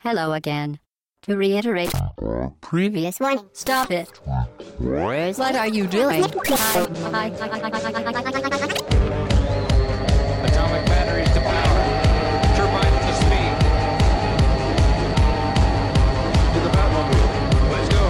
[0.00, 0.78] Hello again.
[1.22, 1.90] To reiterate,
[2.60, 4.08] previous one, stop it.
[4.78, 6.22] What are you doing?
[6.24, 6.44] Atomic
[10.86, 11.82] batteries to power.
[12.54, 13.54] Turbines to speed.
[16.54, 17.28] To the Batmobile.
[17.72, 18.04] Let's go.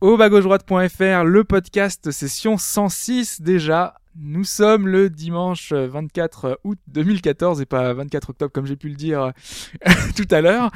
[0.00, 3.96] Au bas-gauche-droite.fr, le podcast session 106 déjà.
[4.16, 8.94] Nous sommes le dimanche 24 août 2014 et pas 24 octobre comme j'ai pu le
[8.94, 9.32] dire
[10.16, 10.70] tout à l'heure.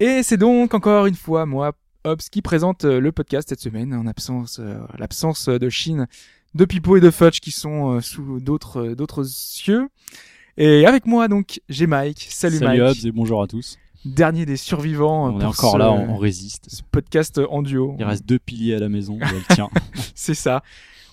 [0.00, 1.72] Et c'est donc encore une fois moi,
[2.04, 6.06] Hobbs, qui présente le podcast cette semaine en absence, euh, l'absence de Chine,
[6.54, 9.88] de Pipo et de Fudge qui sont euh, sous d'autres d'autres cieux.
[10.56, 12.26] Et avec moi donc j'ai Mike.
[12.30, 12.96] Salut, Salut Mike.
[12.96, 13.76] Hobbs et bonjour à tous.
[14.06, 15.26] Dernier des survivants.
[15.34, 16.68] On est encore ce- là, on, on résiste.
[16.70, 17.96] ce podcast en duo.
[17.98, 19.18] Il reste deux piliers à la maison,
[19.54, 19.68] tient.
[20.14, 20.62] C'est ça.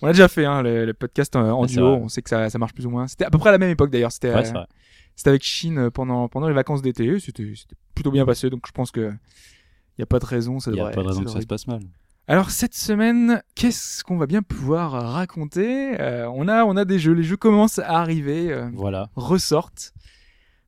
[0.06, 1.88] On a déjà fait hein, le, le podcast en, en c'est duo.
[1.96, 3.08] On sait que ça, ça marche plus ou moins.
[3.08, 4.12] C'était à peu près à la même époque d'ailleurs.
[4.12, 4.64] C'était Ouais, euh,
[5.16, 7.20] c'était avec Chine euh, pendant pendant les vacances d'été.
[7.20, 7.52] C'était
[7.96, 8.50] plutôt bien passé.
[8.50, 9.12] Donc je pense que
[9.98, 10.60] il y a pas de raison.
[10.60, 11.80] Ça Il n'y a devrait- pas de raison que devrait- ça se passe mal.
[12.28, 16.00] Alors cette semaine, qu'est-ce qu'on va bien pouvoir raconter?
[16.00, 17.14] Euh, On a on a des jeux.
[17.14, 19.10] Les jeux commencent à arriver, euh, Voilà.
[19.16, 19.92] ressortent.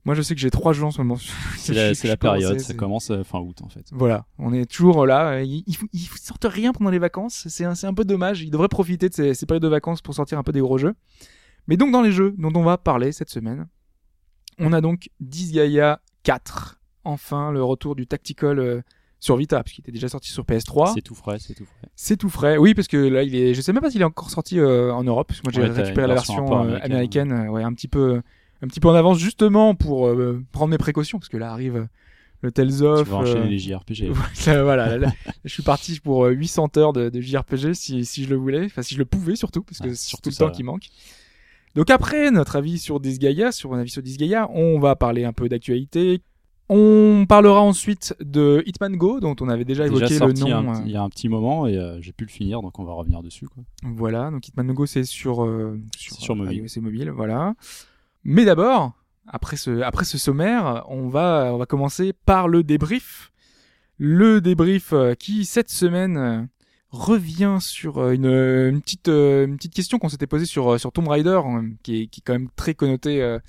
[0.08, 1.17] Moi je sais que j'ai trois jeux en ce moment.
[1.58, 1.73] C'est
[2.05, 3.86] la, période, ça commence euh, fin août en fait.
[3.91, 5.41] Voilà, on est toujours là.
[5.41, 7.45] Ils, ils, sortent rien pendant les vacances.
[7.49, 8.41] C'est un, peu dommage.
[8.41, 10.77] Ils devraient profiter de ces, ces périodes de vacances pour sortir un peu des gros
[10.77, 10.94] jeux.
[11.67, 13.67] Mais donc dans les jeux dont on va parler cette semaine,
[14.59, 16.80] on a donc Disgaea 4.
[17.03, 18.81] Enfin, le retour du tactical euh,
[19.19, 20.94] sur Vita, puisqu'il était déjà sorti sur PS3.
[20.94, 21.89] C'est tout frais, c'est tout frais.
[21.97, 22.55] C'est tout frais.
[22.55, 23.53] Oui, parce que là, il est.
[23.53, 25.27] Je sais même pas s'il est encore sorti euh, en Europe.
[25.27, 27.33] Parce que moi, j'ai Ouais, récupéré la version américaine.
[27.33, 28.21] américaine, ouais, un petit peu,
[28.61, 31.75] un petit peu en avance, justement pour euh, prendre mes précautions, parce que là arrive
[31.75, 31.86] euh,
[32.41, 33.03] le Tales of.
[33.03, 34.09] tu vas enchaîner euh, les JRPG.
[34.45, 35.11] voilà, voilà, là, là,
[35.45, 38.66] je suis parti pour euh, 800 heures de, de JRPG si, si je le voulais,
[38.66, 40.55] enfin si je le pouvais surtout, parce que c'est surtout tout le ça, temps ouais.
[40.55, 40.88] qui manque.
[41.75, 45.33] Donc après notre avis sur Disgaea, sur un avis sur Disgaea, on va parler un
[45.33, 46.21] peu d'actualité.
[46.69, 50.73] On parlera ensuite de Hitman Go, dont on avait déjà Déjà évoqué le nom.
[50.73, 52.83] euh, il y a un petit moment et euh, j'ai pu le finir donc on
[52.83, 53.48] va revenir dessus.
[53.48, 53.64] Quoi.
[53.83, 56.58] Voilà, donc Hitman Go c'est sur euh, sur, C'est sur euh, mobile.
[56.58, 57.54] iOS et mobile, voilà.
[58.27, 58.92] Mais d'abord,
[59.26, 63.32] après ce après ce sommaire, on va on va commencer par le débrief.
[63.98, 66.43] Le débrief euh, qui cette semaine euh,
[66.89, 71.08] revient sur euh, une, une petite une petite question qu'on s'était posée sur sur Tomb
[71.08, 71.39] Raider
[71.83, 73.39] qui est qui est quand même très connoté euh,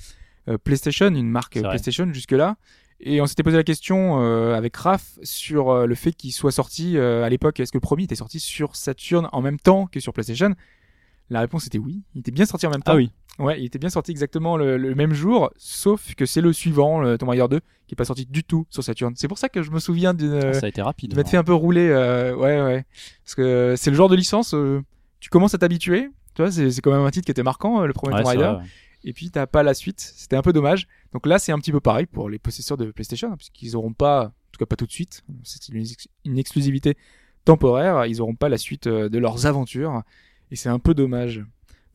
[0.65, 1.61] PlayStation, une marque.
[1.61, 2.57] PlayStation jusque là.
[3.01, 6.51] Et on s'était posé la question euh, avec Raph sur euh, le fait qu'il soit
[6.51, 7.61] sorti euh, à l'époque.
[7.61, 10.55] Est-ce que le premier était sorti sur Saturn en même temps que sur PlayStation?
[11.31, 12.03] La réponse était oui.
[12.15, 12.93] Il était bien sorti en même temps.
[12.93, 16.41] Ah oui, Ouais, il était bien sorti exactement le, le même jour, sauf que c'est
[16.41, 19.15] le suivant, le Tomb Raider 2, qui est pas sorti du tout sur Saturn.
[19.17, 21.11] C'est pour ça que je me souviens d'une ça a été rapide.
[21.13, 21.31] de m'être hein.
[21.31, 21.89] fait un peu rouler.
[21.89, 22.85] euh, ouais, ouais.
[23.25, 24.83] Parce que c'est le genre de licence, euh,
[25.21, 26.09] tu commences à t'habituer.
[26.35, 28.29] Tu vois, c'est quand même un titre qui était marquant, euh, le premier Ouais, Tomb
[28.31, 28.65] Raider vrai, ouais.
[29.05, 30.01] et puis t'as pas la suite.
[30.01, 30.89] C'était un peu dommage.
[31.13, 33.93] Donc là, c'est un petit peu pareil pour les possesseurs de PlayStation, hein, puisqu'ils auront
[33.93, 36.97] pas, en tout cas pas tout de suite, c'est une, ex- une exclusivité
[37.45, 40.03] temporaire, ils auront pas la suite euh, de leurs aventures,
[40.51, 41.45] et c'est un peu dommage.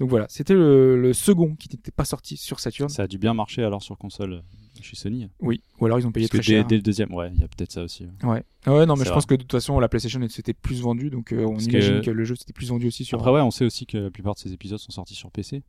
[0.04, 2.90] Donc voilà, c'était le, le second qui n'était pas sorti sur Saturn.
[2.90, 4.42] Ça a dû bien marcher alors sur console euh,
[4.82, 5.30] chez Sony.
[5.40, 6.68] Oui, ou alors ils ont payé Parce très cher.
[6.68, 8.04] dès le deuxième, ouais, il y a peut-être ça aussi.
[8.22, 8.30] ouais.
[8.30, 8.44] Ouais.
[8.66, 9.14] Ah ouais, non, mais je vrai.
[9.14, 12.02] pense que de toute façon, la PlayStation s'était plus vendue, donc euh, on Parce imagine
[12.02, 12.12] que- que...
[12.12, 13.18] le jeu s'était plus vendu aussi sur.
[13.18, 15.64] Après ouais, on sait aussi que la plupart de ces épisodes sont sortis sur PC.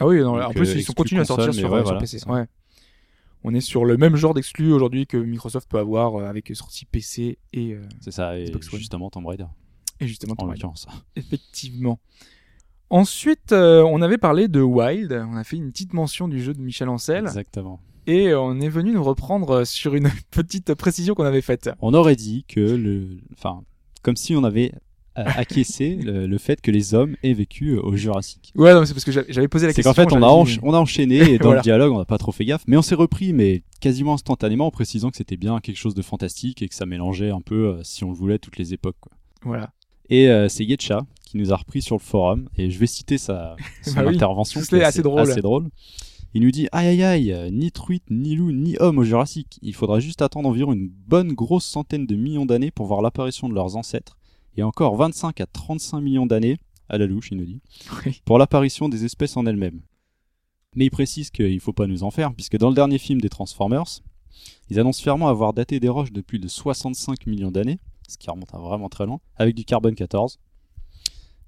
[0.00, 1.80] Ah oui, non, Donc, en plus, euh, ils sont continuent à sortir sur, mais ouais,
[1.80, 2.26] sur voilà, PC.
[2.26, 2.46] Ouais.
[3.44, 7.36] On est sur le même genre d'exclus aujourd'hui que Microsoft peut avoir avec sortie PC
[7.52, 9.44] et, euh, C'est ça, et Xbox justement Tomb Raider
[10.00, 10.66] et justement en Tomb Raider.
[11.16, 12.00] Effectivement.
[12.92, 15.12] Ensuite, euh, on avait parlé de Wild.
[15.32, 17.24] On a fait une petite mention du jeu de Michel Ancel.
[17.24, 17.80] Exactement.
[18.06, 21.70] Et on est venu nous reprendre sur une petite précision qu'on avait faite.
[21.80, 23.62] On aurait dit que le, enfin,
[24.02, 24.72] comme si on avait
[25.16, 28.52] euh, acquiescé le, le fait que les hommes aient vécu euh, au Jurassique.
[28.56, 29.94] Ouais, non, c'est parce que j'a- j'avais posé la C'est question.
[30.04, 31.60] qu'en fait, on a, encha- on a enchaîné et dans Voilà.
[31.60, 34.66] le dialogue, on n'a pas trop fait gaffe, mais on s'est repris, mais quasiment instantanément,
[34.66, 37.68] en précisant que c'était bien quelque chose de fantastique et que ça mélangeait un peu,
[37.68, 38.96] euh, si on le voulait, toutes les époques.
[39.00, 39.12] Quoi.
[39.44, 39.70] Voilà.
[40.10, 43.18] Et euh, c'est Yetcha qui nous a repris sur le forum, et je vais citer
[43.18, 45.20] sa son Bah oui, intervention, c'était qui est assez drôle.
[45.20, 45.68] assez drôle.
[46.34, 49.58] Il nous dit aïe aïe aïe, ni truite, ni loup, ni homme au Jurassique.
[49.60, 53.48] Il faudra juste attendre environ une bonne grosse centaine de millions d'années pour voir l'apparition
[53.50, 54.16] de leurs ancêtres,
[54.56, 56.56] et encore 25 à 35 millions d'années,
[56.88, 57.60] à la louche, il nous dit,
[58.06, 58.22] Oui.
[58.24, 59.80] pour l'apparition des espèces en elles-mêmes.
[60.74, 63.28] Mais il précise qu'il faut pas nous en faire, puisque dans le dernier film des
[63.28, 64.00] Transformers,
[64.70, 67.78] ils annoncent fièrement avoir daté des roches de plus de 65 millions d'années,
[68.08, 70.38] ce qui remonte à vraiment très loin, avec du carbone 14.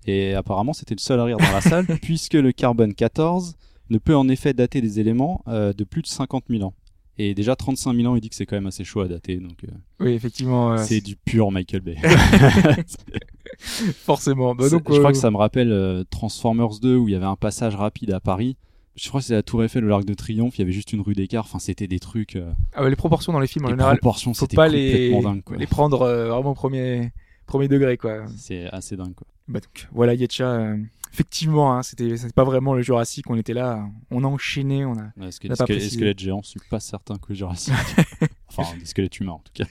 [0.06, 3.54] Et apparemment, c'était le seul à rire dans la salle, puisque le carbone 14
[3.90, 6.74] ne peut en effet dater des éléments euh, de plus de 50 000 ans.
[7.16, 9.36] Et déjà 35 000 ans, il dit que c'est quand même assez chaud à dater,
[9.36, 9.68] donc euh,
[10.00, 10.72] Oui, effectivement.
[10.72, 11.96] euh, c'est du pur Michael Bay.
[13.58, 14.54] forcément.
[14.54, 17.24] Bah, donc, je crois euh, que ça me rappelle Transformers 2 où il y avait
[17.24, 18.56] un passage rapide à Paris.
[18.96, 20.92] Je crois que c'est la Tour Eiffel ou l'Arc de Triomphe, il y avait juste
[20.92, 21.44] une rue d'écart.
[21.44, 22.38] Enfin, c'était des trucs.
[22.74, 25.10] Ah ouais, les proportions dans les films en les général, proportions, faut c'était pas les,
[25.10, 25.56] complètement dingue, quoi.
[25.56, 27.12] les prendre vraiment au premier,
[27.46, 28.24] premier degré, quoi.
[28.36, 29.26] C'est assez dingue, quoi.
[29.48, 30.76] Bah donc, voilà, Yetcha, euh,
[31.12, 35.02] effectivement, hein, c'était, pas vraiment le Jurassic, on était là, on a enchaîné, on a...
[35.02, 37.74] Ouais, parce que les, pas squelettes- géants, je suis pas certain que Jurassic.
[38.48, 39.64] enfin, des squelettes humains, en tout cas.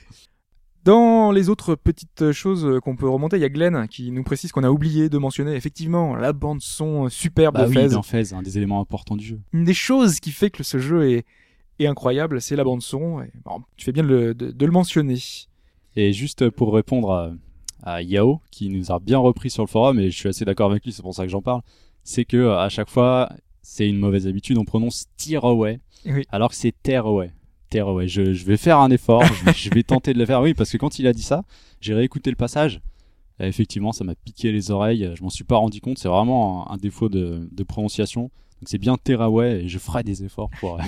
[0.83, 4.51] Dans les autres petites choses qu'on peut remonter, il y a Glenn qui nous précise
[4.51, 8.33] qu'on a oublié de mentionner, effectivement, la bande son superbe Bah de oui, dans Fez,
[8.33, 9.39] un des éléments importants du jeu.
[9.53, 11.25] Une des choses qui fait que ce jeu est,
[11.79, 14.65] est incroyable, c'est la bande son, et, bon, tu fais bien de le, de- de
[14.65, 15.17] le mentionner.
[15.95, 17.31] Et juste pour répondre à,
[17.83, 20.71] à Yao, qui nous a bien repris sur le forum, et je suis assez d'accord
[20.71, 21.61] avec lui, c'est pour ça que j'en parle,
[22.03, 23.29] c'est que euh, à chaque fois,
[23.61, 26.23] c'est une mauvaise habitude, on prononce Tearaway, Oui.
[26.31, 27.31] alors que c'est Tearaway.
[27.69, 28.07] Tearaway.
[28.07, 30.53] Je, je vais faire un effort, je, vais, je vais tenter de le faire, oui,
[30.53, 31.43] parce que quand il a dit ça,
[31.81, 32.81] j'ai réécouté le passage,
[33.39, 36.69] et effectivement, ça m'a piqué les oreilles, je m'en suis pas rendu compte, c'est vraiment
[36.69, 38.23] un, un défaut de, de prononciation.
[38.61, 40.75] Donc c'est bien Tearaway, et je ferai des efforts pour...
[40.79, 40.83] euh,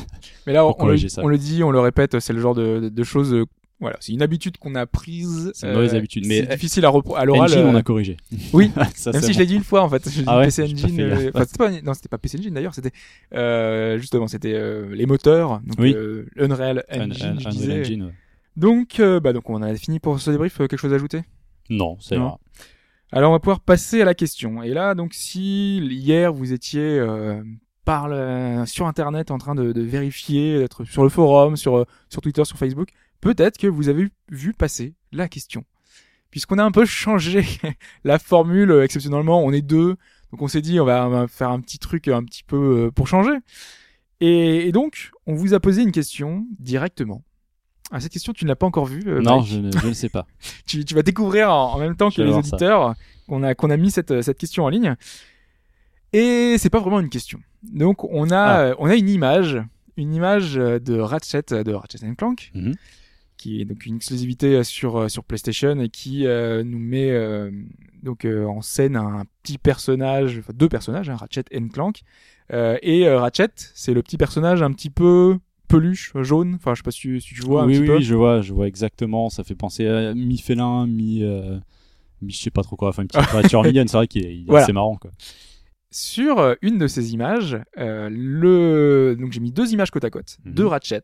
[0.48, 1.24] Mais là, on, Pour on le, corriger ça.
[1.24, 3.36] on le dit, on le répète, c'est le genre de, de, de choses...
[3.76, 5.52] euh, voilà, c'est une habitude qu'on a prise.
[5.54, 7.44] C'est une mauvaise habitude, mais- c'est difficile à, repro- à l'oral.
[7.52, 8.18] Engine, on euh, a corrigé.
[8.54, 10.64] Oui, Ça, Même si je l'ai dit une fois en fait, j'ai Ah ouais, PC
[10.64, 11.00] Engine.
[11.02, 12.92] euh, enfin, c'était pas, non, c'était pas PC Engine d'ailleurs, c'était
[13.34, 15.94] euh, justement c'était euh, les moteurs, donc Oui.
[15.96, 17.82] euh, Unreal Un- Engine, un- je Unreal.
[17.82, 18.12] Engine, ouais.
[18.56, 20.60] Donc euh, bah donc on a fini pour ce débrief.
[20.62, 21.22] euh, Quelque chose à ajouter?
[21.70, 22.30] Non, c'est vrai.
[23.12, 24.64] Alors on va pouvoir passer à la question.
[24.64, 27.44] Et là donc si hier vous étiez euh,
[27.84, 31.86] par le- sur internet en train de, de vérifier, d'être sur le forum, sur euh,
[32.10, 32.90] sur Twitter, sur Facebook,
[33.22, 35.64] peut-être que vous avez vu passer la question.
[36.32, 37.46] Puisqu'on a un peu changé
[38.04, 39.96] la formule euh, exceptionnellement, on est deux,
[40.32, 42.86] donc on s'est dit on va, on va faire un petit truc un petit peu
[42.88, 43.38] euh, pour changer.
[44.22, 47.24] Et, et donc on vous a posé une question directement.
[47.92, 49.04] Ah, cette question tu ne l'as pas encore vue.
[49.08, 50.26] euh, non, je ne, je ne sais pas.
[50.68, 52.96] tu, tu vas découvrir en, en même temps que Je les auditeurs
[53.28, 54.96] qu'on a qu'on a mis cette cette question en ligne.
[56.14, 57.40] Et c'est pas vraiment une question.
[57.64, 58.60] Donc on a Ah.
[58.62, 59.58] euh, on a une image,
[59.98, 62.74] une image euh, de Ratchet de Ratchet Clank Mhm.
[63.46, 67.12] Qui est donc une exclusivité euh, sur euh, sur PlayStation et qui euh, nous met
[67.12, 67.52] euh,
[68.02, 72.02] donc euh, en scène un petit personnage, enfin deux personnages, hein, Ratchet et Clank.
[72.52, 75.38] Et Ratchet, c'est le petit personnage un petit peu
[75.68, 76.56] peluche, jaune.
[76.56, 78.00] Enfin, je sais pas si tu, si tu vois un oui, petit oui, peu.
[78.02, 79.30] je vois, je vois exactement.
[79.30, 81.58] Ça fait penser à mi-félin, mi, euh,
[82.22, 82.90] mi, je sais pas trop quoi.
[82.90, 83.88] Enfin, une petite créature mignonne.
[83.88, 84.64] C'est vrai qu'il est, Voilà.
[84.64, 85.12] assez marrant, quoi.
[85.92, 90.54] Sur une de ces images, le donc j'ai mis deux images côte à côte, Mhm.
[90.54, 91.04] deux Ratchet.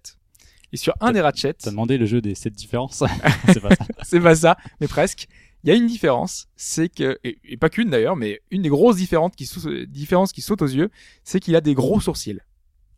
[0.73, 3.03] Et sur un des Ratchet, T'as demandé le jeu des 7 différences
[3.47, 3.85] C'est pas ça.
[4.03, 5.27] c'est pas ça, mais presque.
[5.63, 8.69] Il y a une différence, c'est que et, et pas qu'une d'ailleurs, mais une des
[8.69, 9.47] grosses différences qui
[9.87, 10.89] différences qui saute aux yeux,
[11.23, 12.39] c'est qu'il a des gros sourcils.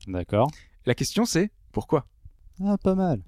[0.08, 0.50] D'accord.
[0.86, 2.06] La question c'est pourquoi?
[2.64, 3.22] Ah, pas mal.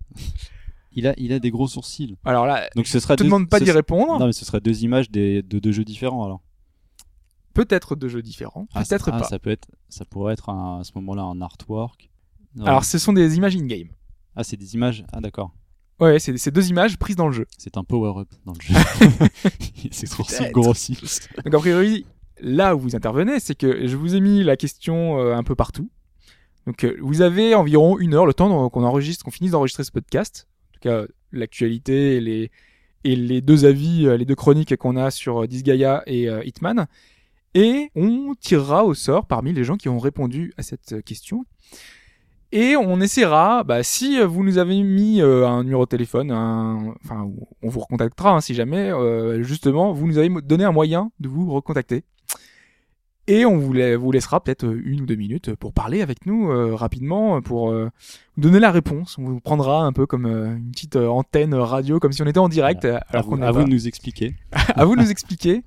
[0.94, 2.16] Il a, il a des gros sourcils.
[2.24, 4.18] Alors là, Donc ce sera je te deux- demande pas ce d'y sera- répondre.
[4.20, 6.42] Non, mais ce sera deux images des, de deux jeux différents alors.
[7.54, 9.24] Peut-être deux jeux différents, Ah, peut-être ah, pas.
[9.24, 12.10] ça peut être, ça pourrait être un- à ce moment-là un artwork.
[12.56, 12.66] Non.
[12.66, 13.90] Alors ce sont des images in-game.
[14.36, 15.06] Ah, c'est des images.
[15.14, 15.52] Ah, d'accord.
[16.00, 17.48] Ouais, c'est deux images prises dans le jeu.
[17.58, 18.74] C'est un power-up dans le jeu.
[19.92, 20.52] c'est Peut-être.
[20.52, 21.30] grossissent.
[21.46, 22.06] Donc a priori,
[22.42, 25.56] là où vous intervenez, c'est que je vous ai mis la question euh, un peu
[25.56, 25.90] partout.
[26.66, 29.92] Donc euh, vous avez environ une heure, le temps qu'on enregistre, qu'on finisse d'enregistrer ce
[29.92, 30.48] podcast.
[30.70, 32.52] En tout cas, l'actualité et les
[33.06, 36.88] et les deux avis, euh, les deux chroniques qu'on a sur Disgaea et euh, Hitman.
[37.54, 41.46] Et on tirera au sort parmi les gens qui ont répondu à cette question.
[42.58, 46.94] Et on essaiera, bah, si vous nous avez mis euh, un numéro de téléphone, un-
[47.04, 47.30] enfin,
[47.62, 51.28] on vous recontactera hein, si jamais, euh, justement, vous nous avez donné un moyen de
[51.28, 52.06] vous recontacter.
[53.28, 56.26] Et on vous, la- vous laissera peut-être euh, une ou deux minutes pour parler avec
[56.26, 57.90] nous euh, rapidement, pour euh,
[58.38, 59.18] vous donner la réponse.
[59.18, 62.26] On vous prendra un peu comme euh, une petite euh, antenne radio, comme si on
[62.28, 62.86] était en direct.
[62.86, 64.34] euh, À vous, à de nous expliquer.
[64.76, 65.64] à vous de nous expliquer.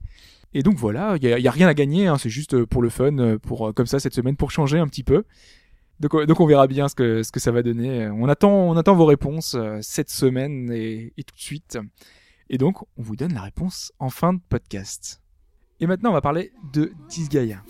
[0.54, 3.18] Et donc voilà, il y, a- rien à gagner, hein, c'est juste pour le fun,
[3.18, 5.24] euh, pour euh, comme ça cette semaine, pour changer un petit peu.
[6.00, 8.08] Donc, euh, donc on verra bien ce que ça va donner.
[8.08, 11.78] On attend on attend vos réponses euh, cette semaine et, et tout de suite.
[12.50, 15.20] Et donc on vous donne la réponse en fin de podcast.
[15.80, 17.62] Et maintenant on va parler de Disgaea.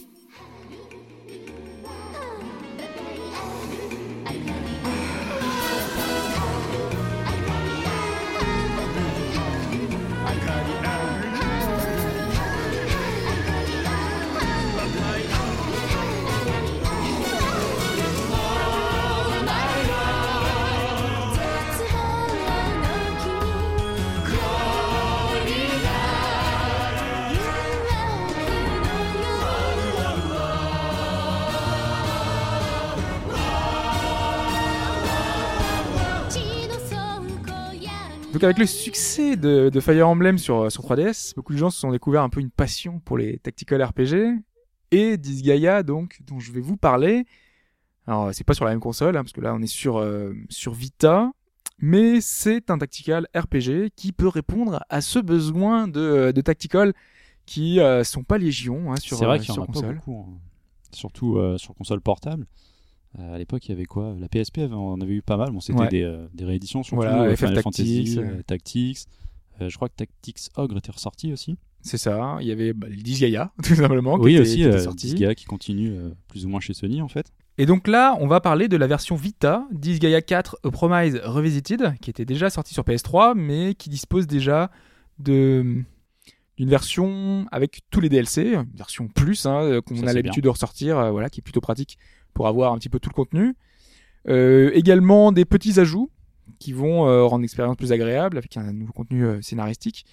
[38.38, 41.80] Donc avec le succès de, de Fire Emblem sur, sur 3DS, beaucoup de gens se
[41.80, 44.38] sont découvert un peu une passion pour les tactical RPG.
[44.92, 47.26] Et Disgaea, donc, dont je vais vous parler,
[48.06, 50.34] Alors c'est pas sur la même console, hein, parce que là on est sur euh,
[50.50, 51.32] sur Vita,
[51.80, 56.94] mais c'est un tactical RPG qui peut répondre à ce besoin de, de tactical
[57.44, 59.66] qui euh, sont pas légion hein, sur, C'est vrai euh, qu'il y en sur a
[59.66, 59.94] pas console.
[59.96, 60.38] beaucoup, hein.
[60.92, 62.46] surtout euh, sur console portable.
[63.18, 64.14] Euh, à l'époque, il y avait quoi?
[64.18, 65.50] La PSP, on avait eu pas mal.
[65.50, 65.88] Bon, c'était Ouais.
[65.88, 68.98] des, euh, des rééditions, surtout Voilà, euh, FF Final Tactics, Fantasy, Tactics.
[69.60, 71.56] Je crois que Tactics Ogre était ressorti aussi.
[71.80, 72.36] C'est ça.
[72.40, 74.18] Il y avait bah, le Disgaea tout simplement.
[74.18, 75.06] qui oui, était- aussi, qui était sorti.
[75.08, 75.96] Disgaea qui continue
[76.28, 77.32] plus ou moins chez Sony en fait.
[77.60, 81.94] Et donc là, on va parler de la version Vita, Disgaea 4 A Promise Revisited,
[82.00, 84.70] qui était déjà sortie sur PS3, mais qui dispose déjà
[85.18, 85.82] de
[86.56, 90.98] d'une version avec tous les DLC, une version plus hein, qu'on a l'habitude de ressortir,
[90.98, 91.98] euh, voilà, qui est plutôt pratique
[92.38, 93.56] pour avoir un petit peu tout le contenu.
[94.28, 96.08] Euh, également des petits ajouts
[96.60, 100.06] qui vont euh, rendre l'expérience plus agréable avec un nouveau contenu euh, scénaristique.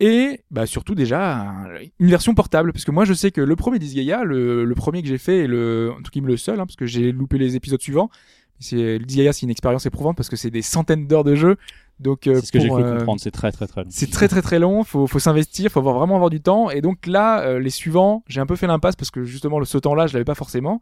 [0.00, 1.66] Et bah, surtout déjà un-
[2.00, 5.00] une version portable, parce que moi je sais que le premier Disgaea, le, le premier
[5.00, 7.38] que j'ai fait, et le, en tout cas le seul, hein, parce que j'ai loupé
[7.38, 8.10] les épisodes suivants,
[8.58, 11.56] c'est le Disgaea c'est une expérience éprouvante parce que c'est des centaines d'heures de jeu,
[12.00, 13.88] donc C'est ce que j'ai cru comprendre, c'est très très très long.
[13.92, 16.70] c'est très très très long, faut, faut s'investir, faut avoir, vraiment avoir du temps.
[16.70, 19.78] Et donc là, les suivants, j'ai un peu fait l'impasse parce que justement le ce
[19.78, 20.80] temps-là, je l'avais pas forcément.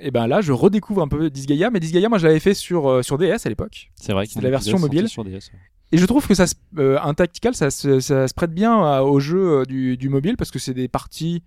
[0.00, 2.88] Et ben là, je redécouvre un peu Disgaea, mais Disgaea, moi je l'avais fait sur
[2.88, 3.90] euh, sur DS à l'époque.
[3.96, 5.08] C'est vrai c'est la version mobile.
[5.08, 5.58] Sur DS, ouais.
[5.90, 8.72] Et je trouve que ça, se- euh, un tactical, ça, se- ça se prête bien
[8.84, 11.42] à- au jeu euh, du, du mobile parce que c'est des parties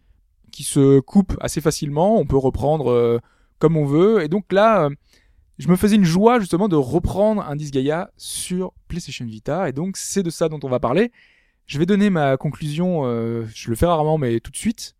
[0.51, 2.17] qui se coupent assez facilement.
[2.19, 3.19] On peut reprendre euh,
[3.59, 4.23] comme on veut.
[4.23, 4.89] Et donc là, euh,
[5.59, 9.69] je me faisais une joie justement de reprendre un Disgaea sur PlayStation Vita.
[9.69, 11.11] Et donc c'est de ça dont on va parler.
[11.67, 13.03] Je vais donner ma conclusion.
[13.05, 14.95] euh, je le fais rarement, mais tout de suite.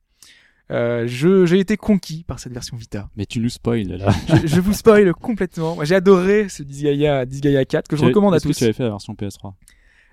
[0.71, 3.09] Euh, j'ai été conquis par cette version Vita.
[3.17, 4.11] Mais tu nous spoil là.
[4.41, 5.77] Je, je vous spoil complètement.
[5.83, 8.57] J'ai adoré ce Disgaea, Disgaea 4 que je recommande à est-ce que tous.
[8.59, 9.53] tu avais fait la version PS3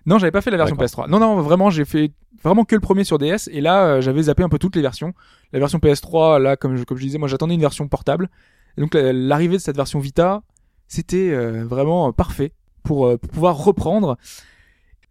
[0.06, 1.06] Non, j'avais pas fait la version D'accord.
[1.06, 1.10] PS3.
[1.10, 2.10] Non, non, vraiment, j'ai fait
[2.42, 3.48] vraiment que le premier sur DS.
[3.52, 5.14] Et là, euh, j'avais zappé un peu toutes les versions.
[5.52, 8.28] La version PS3, là, comme je, comme je disais, moi, j'attendais une version portable.
[8.76, 10.42] Et donc, la- l'arrivée de cette version Vita,
[10.88, 14.16] c'était euh, vraiment parfait pour, euh, pour pouvoir reprendre.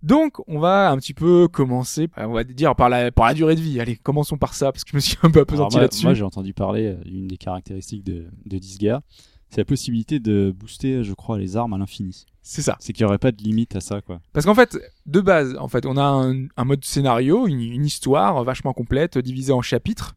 [0.08, 3.56] Donc, on va un petit peu commencer, on va dire par la, par la durée
[3.56, 3.80] de vie.
[3.80, 6.06] Allez, commençons par ça, parce que je me suis un peu apesanti moi, là-dessus.
[6.06, 9.02] moi, j'ai entendu parler euh, d'une des caractéristiques de, de Disgaea,
[9.50, 12.26] c'est la possibilité de booster, je crois, les armes à l'infini.
[12.42, 12.78] C'est ça.
[12.80, 14.22] C'est qu'il n'y aurait pas de limite à ça, quoi.
[14.34, 17.86] Parce qu'en fait, de base, en fait, on a un, un mode scénario, une, une
[17.86, 20.16] histoire vachement complète, divisée en chapitres,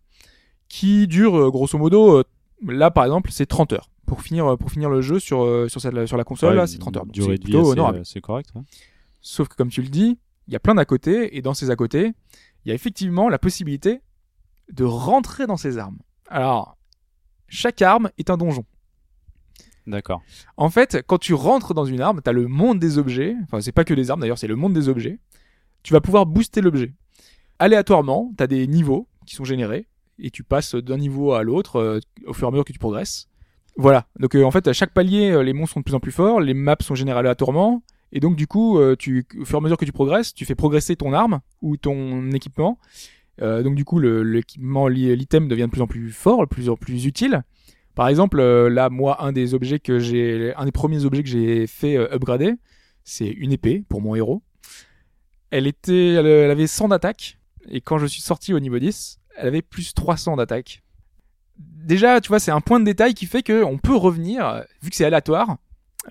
[0.68, 2.24] qui dure euh, grosso modo, euh,
[2.68, 3.90] là par exemple, c'est 30 heures.
[4.06, 6.78] Pour finir, pour finir le jeu sur, sur, cette- sur la console, Ouais, là, c'est
[6.78, 7.06] 30 heures.
[7.06, 7.98] Donc durée c'est de vie plutôt assez, honorable.
[7.98, 8.50] euh, c'est correct.
[8.56, 8.62] ouais.
[9.20, 11.70] Sauf que comme tu le dis, il y a plein d'à côté, et dans ces
[11.70, 12.12] à côté,
[12.64, 14.00] il y a effectivement la possibilité
[14.72, 15.98] de rentrer dans ces armes.
[16.28, 16.76] Alors,
[17.48, 18.64] chaque arme est un donjon.
[19.86, 20.22] D'accord.
[20.56, 23.34] En fait, quand tu rentres dans une arme, t'as le monde des objets.
[23.44, 25.18] Enfin, c'est pas que des armes d'ailleurs, c'est le monde des objets.
[25.82, 26.92] Tu vas pouvoir booster l'objet.
[27.58, 29.86] Aléatoirement, t'as des niveaux qui sont générés
[30.18, 32.78] et tu passes d'un niveau à l'autre euh, au fur et à mesure que tu
[32.78, 33.28] progresses.
[33.76, 34.06] Voilà.
[34.18, 36.12] Donc euh, en fait, à chaque palier, euh, les monstres sont de plus en plus
[36.12, 39.58] forts, les maps sont générées aléatoirement et donc du coup, euh, tu, au fur et
[39.58, 42.78] à mesure que tu progresses, tu fais progresser ton arme ou ton équipement.
[43.40, 46.68] Euh, donc du coup, l'équipement, l'i- l'item devient de plus en plus fort, de plus
[46.68, 47.42] en plus utile.
[47.94, 51.28] Par exemple, euh, là, moi, un des objets que j'ai, un des premiers objets que
[51.28, 52.54] j'ai fait upgrader,
[53.04, 54.42] c'est une épée pour mon héros.
[55.50, 57.38] Elle était, elle, avait 100 d'attaque,
[57.68, 60.82] et quand je suis sorti au niveau 10, elle avait plus 300 d'attaque.
[61.58, 64.90] Déjà, tu vois, c'est un point de détail qui fait que on peut revenir, vu
[64.90, 65.56] que c'est aléatoire,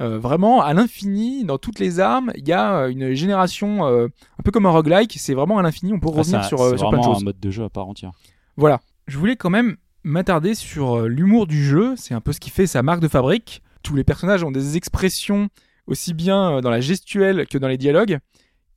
[0.01, 2.31] euh, vraiment à l'infini dans toutes les armes.
[2.35, 4.07] Il y a euh, une génération, euh,
[4.39, 5.93] un peu comme un roguelike, c'est vraiment à l'infini.
[5.93, 7.23] On peut Ah, revenir c'est sur, euh, c'est sur plein de vraiment choses.
[7.23, 8.11] un mode de jeu à part entière.
[8.57, 8.79] Voilà.
[9.07, 11.95] Je voulais quand même m'attarder sur euh, l'humour du jeu.
[11.97, 13.61] C'est un peu ce qui fait sa marque de fabrique.
[13.83, 15.49] Tous les personnages ont des expressions
[15.87, 18.19] aussi bien dans la gestuelle que dans les dialogues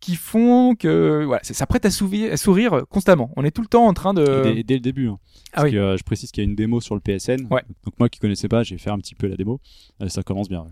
[0.02, 3.30] qui font que voilà, ça prête à sourire, à sourire constamment.
[3.37, 4.25] On est tout le temps en train de.
[4.42, 5.09] Dès, dès le début.
[5.09, 5.18] hein.
[5.52, 5.73] Ah Parce oui.
[5.73, 7.47] que, euh, je précise qu'il y a une démo sur le PSN.
[7.50, 7.62] Ouais.
[7.85, 9.61] Donc moi qui connaissais pas, j'ai fait un petit peu la démo.
[10.02, 10.66] Euh, ça commence bien.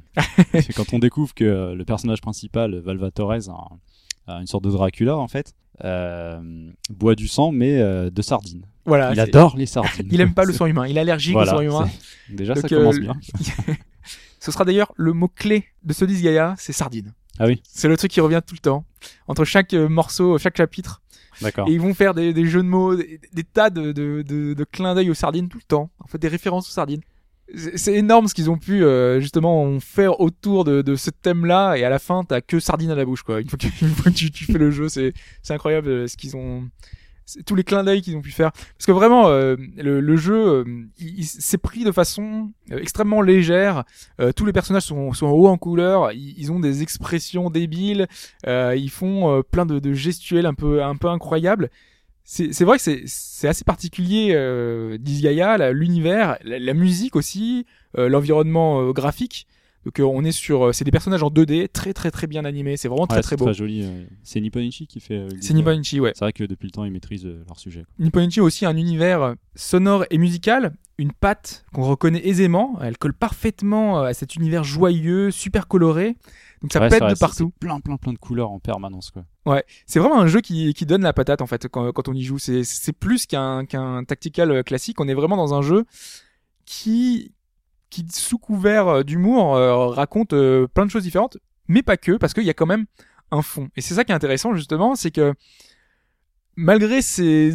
[0.52, 0.62] ouais.
[0.62, 3.38] C'est quand on découvre que euh, le personnage principal, Valvatore, a,
[4.26, 6.40] a une sorte de Dracula en fait, euh,
[6.90, 7.78] boit du sang mais
[8.10, 8.66] de sardines.
[8.84, 9.12] Voilà.
[9.12, 10.08] il adore les sardines.
[10.12, 10.88] Il aime pas le sang humain.
[10.88, 11.90] Il est allergique Voilà, au sang humain.
[12.30, 13.14] Déjà ça Donc, euh, commence bien.
[14.40, 17.12] Ce sera d'ailleurs le mot clé de ce disque Gaia, c'est sardine.
[17.42, 18.84] Ah oui, C'est le truc qui revient tout le temps
[19.26, 21.00] entre chaque euh, morceau, chaque chapitre.
[21.40, 21.66] d'accord.
[21.68, 24.52] Et ils vont faire des, des jeux de mots, des, des tas de, de, de,
[24.52, 25.90] de clins d'œil aux sardines tout le temps.
[26.00, 27.00] En fait, des références aux sardines.
[27.74, 31.76] C'est énorme ce qu'ils ont pu euh, justement faire autour de, de ce thème-là.
[31.76, 33.40] Et à la fin, t'as que sardines à la bouche, quoi.
[33.40, 36.06] Une fois que, une fois que tu, tu fais le jeu, c'est c'est incroyable euh,
[36.06, 36.68] ce qu'ils ont.
[37.46, 38.52] Tous les clins d'œil qu'ils ont pu faire.
[38.52, 40.64] Parce que vraiment euh, le, jeu euh,
[40.98, 43.84] il, s'est pris de façon euh, extrêmement légère.
[44.36, 46.12] Tous les personnages sont, sont hauts en couleur.
[46.12, 48.06] Ils, ont des expressions débiles.
[48.46, 51.70] Ils font plein de, de gestuels un peu incroyables.
[52.24, 59.48] C'est vrai que c'est assez particulier euh, Disgaea, l'univers, la, musique aussi, l'environnement graphique.
[59.86, 62.76] Donc on est sur euh, c'est des personnages en 2D très très très bien animés,
[62.76, 63.50] c'est vraiment très Ouais, très beau.
[63.52, 63.82] joli.
[63.82, 65.14] euh, C'est Nipponichi qui fait.
[65.14, 65.54] euh, C'est.
[65.54, 66.12] Nipponichi, ouais.
[66.14, 67.86] C'est vrai que depuis le temps, ils maîtrisent euh, leur sujet.
[67.98, 73.14] Nipponichi a aussi un univers sonore et musical, une patte qu'on reconnaît aisément, elle colle
[73.14, 76.16] parfaitement à cet univers joyeux, super coloré.
[76.60, 77.50] Donc ça Ouais, pète vrai, de partout.
[77.58, 79.10] Plein, plein, plein de couleurs en permanence.
[79.10, 79.24] Quoi.
[79.46, 82.12] Ouais, c'est vraiment un jeu qui, qui donne la patate en fait quand, quand on
[82.12, 82.38] y joue.
[82.38, 85.00] C'est plus qu'un qu'un tactical classique.
[85.00, 85.86] On est vraiment dans un jeu
[86.66, 87.32] qui
[87.90, 91.36] qui sous couvert euh, d'humour euh, raconte euh, plein de choses différentes,
[91.68, 92.86] mais pas que parce qu'il y a quand même
[93.30, 93.68] un fond.
[93.76, 95.34] Et c'est ça qui est intéressant justement, c'est que
[96.56, 97.52] malgré ses,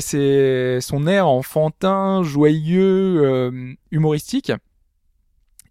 [0.00, 4.52] ses- son air enfantin, joyeux, humoristique,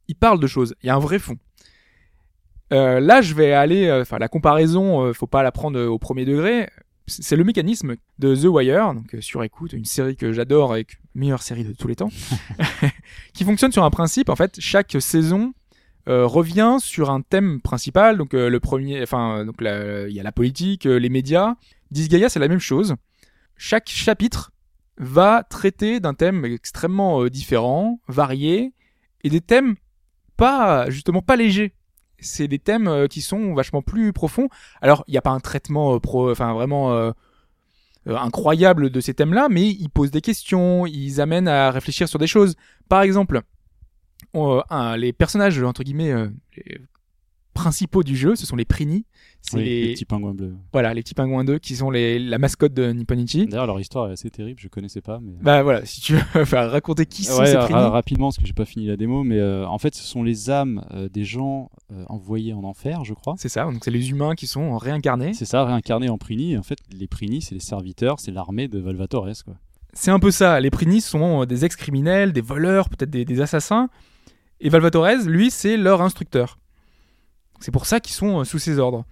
[0.07, 0.75] il parle de choses.
[0.83, 1.37] Il y a un vrai fond.
[2.73, 6.69] Euh, là, je vais aller, enfin, la comparaison, faut pas la prendre au premier degré.
[7.07, 10.85] C'est le mécanisme de The Wire, donc euh, sur écoute, une série que j'adore et
[10.85, 12.09] que- meilleure série de tous les temps,
[13.33, 14.29] qui fonctionne sur un principe.
[14.29, 15.53] En fait, chaque saison
[16.07, 18.17] euh, revient sur un thème principal.
[18.17, 21.55] Donc euh, le premier, enfin, donc il y a la politique, euh, les médias.
[21.91, 22.95] Disgaea, c'est la même chose.
[23.55, 24.51] Chaque chapitre
[24.97, 28.73] va traiter d'un thème extrêmement différent, varié,
[29.23, 29.75] et des thèmes
[30.37, 31.74] pas justement pas légers
[32.25, 34.49] c'est des thèmes euh, qui sont vachement plus profonds.
[34.81, 37.11] Alors, il n'y a pas un traitement euh, pro, enfin vraiment euh,
[38.05, 42.27] incroyable de ces thèmes-là, mais ils posent des questions, ils amènent à réfléchir sur des
[42.27, 42.55] choses.
[42.89, 43.41] Par exemple,
[44.97, 46.13] les personnages entre guillemets
[47.53, 49.05] principaux du jeu, ce sont les Prini.
[49.47, 50.55] C'est Oui, les, les petits pingouins bleus.
[50.73, 53.45] voilà les petits pingouins 2 qui sont les, la mascotte de Nipponichi.
[53.45, 55.19] D'ailleurs, leur histoire est assez terrible, je connaissais pas.
[55.21, 55.33] Mais...
[55.41, 57.79] Bah voilà, si tu veux enfin, raconter qui sont Ouais, ces ra- Prini.
[57.79, 60.49] rapidement, parce que j'ai pas fini la démo, mais euh, en fait, ce sont les
[60.49, 63.35] âmes euh, des gens euh, envoyés en enfer, je crois.
[63.37, 65.33] C'est ça, donc c'est les humains qui sont réincarnés.
[65.33, 66.57] C'est ça, réincarnés en Prini.
[66.57, 69.53] En fait, les Prini, c'est les serviteurs, c'est l'armée de Valvatores, quoi.
[69.93, 70.59] C'est un peu ça.
[70.59, 73.89] Les Prini sont des ex-criminels, des voleurs, peut-être des, des assassins.
[74.59, 76.57] Et Valvatorez, lui, c'est leur instructeur.
[77.61, 79.05] C'est pour ça qu'ils sont sous ses ordres.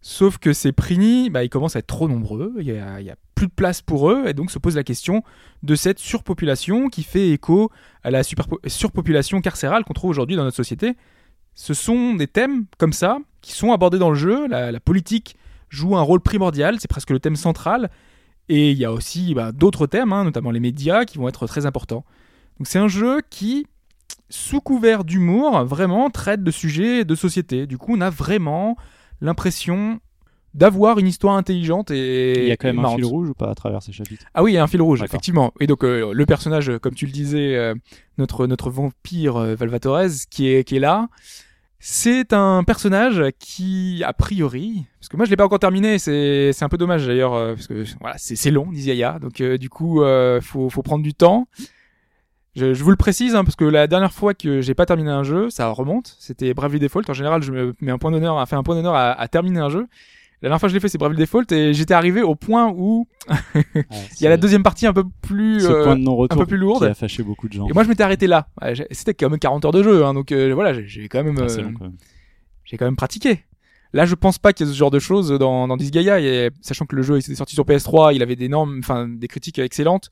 [0.00, 3.46] Sauf que ces Prini, bah, ils commencent à être trop nombreux, il y, a, plus
[3.46, 5.22] de place pour eux, et donc se pose la question
[5.62, 7.70] de cette surpopulation qui fait écho
[8.02, 10.96] à la surpopulation carcérale qu'on trouve aujourd'hui dans notre société.
[11.54, 14.46] Ce sont des thèmes comme ça qui sont abordés dans le jeu.
[14.48, 15.36] La, la politique
[15.68, 17.90] joue un rôle primordial, c'est presque le thème central.
[18.48, 21.46] Et il y a aussi bah, d'autres thèmes, hein, notamment les médias, qui vont être
[21.46, 22.04] très importants.
[22.58, 23.66] Donc c'est un jeu qui,
[24.30, 27.66] sous couvert d'humour, vraiment traite de sujets de société.
[27.66, 28.76] Du coup, on a vraiment
[29.20, 30.00] l'impression
[30.54, 33.50] d'avoir une histoire intelligente et Il y a quand même un fil rouge ou pas
[33.50, 34.24] à travers ces chapitres?
[34.34, 35.52] Ah oui, il y a un fil rouge, effectivement.
[35.60, 37.74] Et donc euh, le personnage, comme tu le disais, euh,
[38.16, 41.08] notre notre vampire euh, Valvatorez, qui est qui est là,
[41.80, 46.52] c'est un personnage qui, a priori, parce que moi je l'ai pas encore terminé, c'est
[46.52, 49.40] c'est un peu dommage d'ailleurs, euh, parce que voilà, c'est c'est long, dit Yaya, donc
[49.40, 51.46] euh, du coup euh, faut faut prendre du temps.
[52.58, 55.10] Je, je vous le précise, hein, parce que la dernière fois que j'ai pas terminé
[55.10, 56.16] un jeu, ça remonte.
[56.18, 57.02] C'était Bravely Default.
[57.08, 59.28] En général, je me mets un point d'honneur, à fait un point d'honneur à, à
[59.28, 59.86] terminer un jeu.
[60.40, 62.72] La dernière fois que je l'ai fait, c'est Bravely Default, et j'étais arrivé au point
[62.76, 63.08] où
[63.54, 63.84] il
[64.22, 65.60] y a la deuxième partie un peu plus.
[65.62, 66.84] Ce euh, point de non-retour un peu plus lourde.
[66.84, 67.66] qui a fâché beaucoup de gens.
[67.68, 68.48] Et moi, je m'étais arrêté là.
[68.92, 71.42] C'était quand même 40 heures de jeu, hein, donc euh, voilà, j'ai- quand même, Ah,
[71.50, 71.70] euh,
[72.64, 73.44] j'ai quand même pratiqué.
[73.94, 76.50] Là, je pense pas qu'il y ait ce genre de choses dans, dans Disgaea, et
[76.60, 80.08] sachant que le jeu était sorti sur PS3, il avait d'énormes, enfin, des critiques excellentes.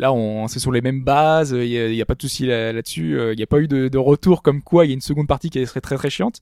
[0.00, 3.18] Là, on, c'est sur les mêmes bases, il y a, pas de souci là- là-dessus,
[3.18, 5.00] euh, il n'y a pas eu de, de retour comme quoi il y a une
[5.02, 6.40] seconde partie qui serait très très chiante.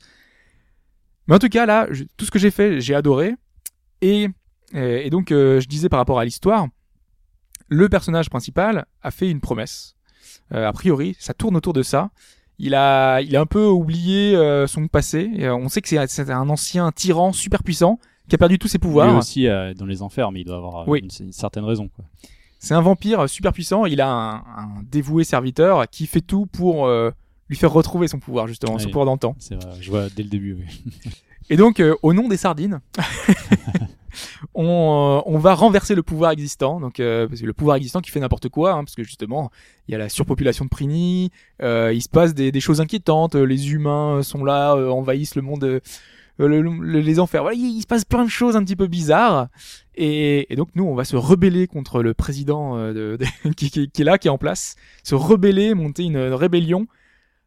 [1.27, 3.35] Mais en tout cas, là, je- tout ce que j'ai fait, j'ai adoré.
[4.01, 4.29] Et,
[4.77, 6.69] euh, et donc, euh, je disais par rapport à l'histoire,
[7.69, 9.97] le personnage principal a fait une promesse.
[10.55, 12.11] Euh, a priori, ça tourne autour de ça.
[12.61, 15.31] Il a, il a un peu oublié euh, son passé.
[15.35, 18.59] Et, euh, on sait que c'est c'est un ancien tyran super puissant qui a perdu
[18.59, 19.17] tous ses Lui pouvoirs.
[19.17, 21.01] aussi euh, dans les enfers, mais il doit avoir Oui.
[21.01, 21.89] une, une certaine raison.
[21.89, 22.05] Quoi.
[22.59, 23.87] C'est un vampire super puissant.
[23.87, 27.11] Il a un, un dévoué serviteur qui fait tout pour euh,
[27.49, 28.91] lui faire retrouver son pouvoir justement, son Oui.
[28.93, 29.37] pouvoir d'antan.
[29.39, 30.55] C'est vrai, je vois dès le début.
[30.55, 30.93] Oui.
[31.51, 32.81] Et donc, euh, au nom des sardines,
[34.55, 36.81] on, euh, on va renverser le pouvoir existant.
[36.81, 39.51] Donc, euh, parce que le pouvoir existant qui fait n'importe quoi, hein, parce que justement,
[39.87, 41.31] il y a la surpopulation de Prini,
[41.63, 43.35] euh, il se passe des, des choses inquiétantes.
[43.35, 45.81] Les humains sont là, euh, envahissent le monde, euh,
[46.47, 47.43] le- le- les enfers.
[47.43, 49.49] Voilà, il, il se passe plein de choses un petit peu bizarres.
[49.97, 53.71] Et, et donc, nous, on va se rebeller contre le président euh, de, de- qui,
[53.71, 56.87] qui- qui est là, qui est en place, se rebeller, monter une, une rébellion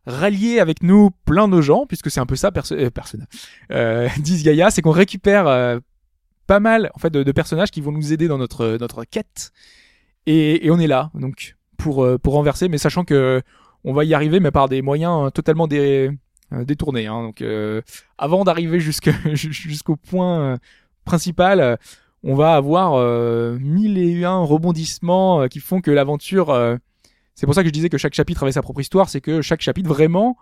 [0.07, 3.25] rallier avec nous plein de gens, puisque c'est un peu ça, perso euh, persona,
[3.71, 4.09] euh,
[4.43, 5.79] Gaïa, c'est qu'on récupère euh,
[6.47, 9.51] pas mal en fait de, de personnages qui vont nous aider dans notre notre quête,
[10.25, 13.43] et, et on est là donc pour euh, pour renverser, mais sachant que
[13.83, 16.09] on va y arriver, mais par des moyens euh, totalement dé-
[16.53, 17.07] euh, détournés.
[17.07, 17.81] Hein, donc euh,
[18.17, 18.79] avant d'arriver
[19.33, 20.57] jusqu'au point euh,
[21.05, 21.77] principal,
[22.23, 26.49] on va avoir euh, mille et un rebondissements euh, qui font que l'aventure.
[26.51, 26.77] euh,
[27.33, 29.41] c'est pour ça que je disais que chaque chapitre avait sa propre histoire, c'est que
[29.41, 30.37] chaque chapitre vraiment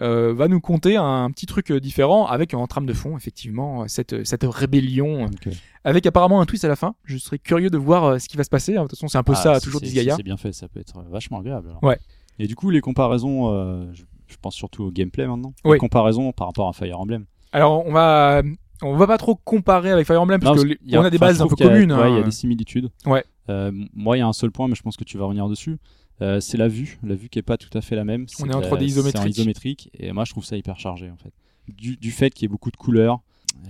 [0.00, 3.88] euh, va nous conter un, petit truc euh, différent avec en trame de fond effectivement
[3.88, 5.52] cette cette rébellion euh, Ok.
[5.82, 6.94] avec apparemment un twist à la fin.
[7.04, 8.76] Je serais curieux de voir euh, ce qui va se passer.
[8.76, 8.84] hein.
[8.84, 10.12] De toute façon, c'est un peu Ah, ça si toujours c'est- Disgaea.
[10.12, 11.68] si C'est bien fait, ça peut être vachement agréable.
[11.70, 11.82] alors.
[11.82, 11.98] Ouais.
[12.38, 15.52] Et du coup, les comparaisons, euh, je, je pense surtout au gameplay maintenant.
[15.64, 15.74] Oui.
[15.74, 17.24] Les comparaisons par rapport à Fire Emblem.
[17.52, 18.42] Alors on va
[18.82, 21.04] on va pas trop comparer avec Fire Emblem parce Non, que parce y a- on
[21.04, 21.92] a des bases un peu communes.
[21.92, 22.24] Ouais, il y a hein.
[22.24, 22.90] des similitudes.
[23.06, 23.24] Ouais.
[23.50, 25.48] Euh, moi, il y a un seul point, mais je pense que tu vas revenir
[25.48, 25.78] dessus.
[26.20, 28.26] Euh, c'est la vue, la vue qui est pas tout à fait la même.
[28.40, 29.24] On est en que 3D la- isométrique.
[29.24, 31.32] En isométrique, et moi je trouve ça hyper chargé en fait.
[31.68, 33.20] Du, du fait qu'il y ait beaucoup de couleurs,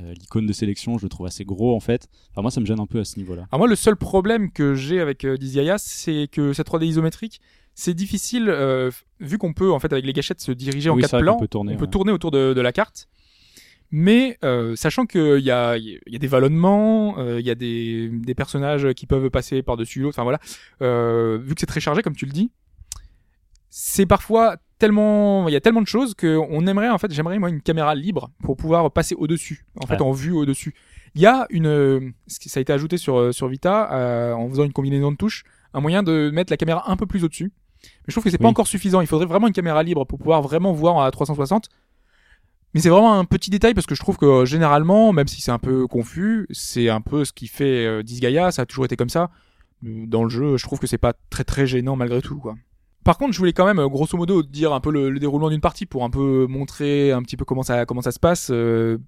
[0.02, 2.08] euh, l'icône de sélection, je le trouve assez gros en fait.
[2.32, 3.46] Enfin, moi, ça me gêne un peu à ce niveau-là.
[3.50, 7.40] Alors moi, le seul problème que j'ai avec euh, Disgaea, c'est que cette 3D isométrique,
[7.78, 11.20] c'est difficile, euh, vu qu'on peut, en fait, avec les gâchettes, se diriger en quatre
[11.20, 11.86] plans, qu'on peut tourner, ouais.
[11.86, 13.06] tourner autour de, de la carte.
[13.92, 17.54] Mais euh, sachant qu'il y a, il y a des vallonnements, euh, il y a
[17.54, 20.40] des, des personnages qui peuvent passer par-dessus l'autre, enfin voilà,
[20.82, 22.50] euh, vu que c'est très chargé, comme tu le dis,
[23.70, 27.38] c'est parfois tellement, il y a tellement de choses que on aimerait, en fait, j'aimerais
[27.38, 30.74] moi une caméra libre pour pouvoir passer au-dessus, en fait, en vue au-dessus.
[31.14, 34.48] Il y a une, euh, ça a été ajouté sur euh, sur Vita euh, en
[34.48, 37.52] faisant une combinaison de touches, un moyen de mettre la caméra un peu plus au-dessus.
[37.82, 39.00] Mais je trouve que c'est pas encore suffisant.
[39.00, 41.68] Il faudrait vraiment une caméra libre pour pouvoir vraiment voir à 360.
[42.74, 45.40] Mais c'est vraiment un petit détail parce que je trouve que euh, généralement, même si
[45.40, 48.50] c'est un peu confus, c'est un peu ce qui fait euh, Disgaea.
[48.52, 49.30] Ça a toujours été comme ça.
[49.82, 52.56] Dans le jeu, je trouve que c'est pas très très gênant malgré tout, quoi.
[53.04, 55.48] Par contre, je voulais quand même, euh, grosso modo, dire un peu le, le déroulement
[55.48, 58.50] d'une partie pour un peu montrer un petit peu comment ça comment ça se passe.
[58.50, 58.98] euh,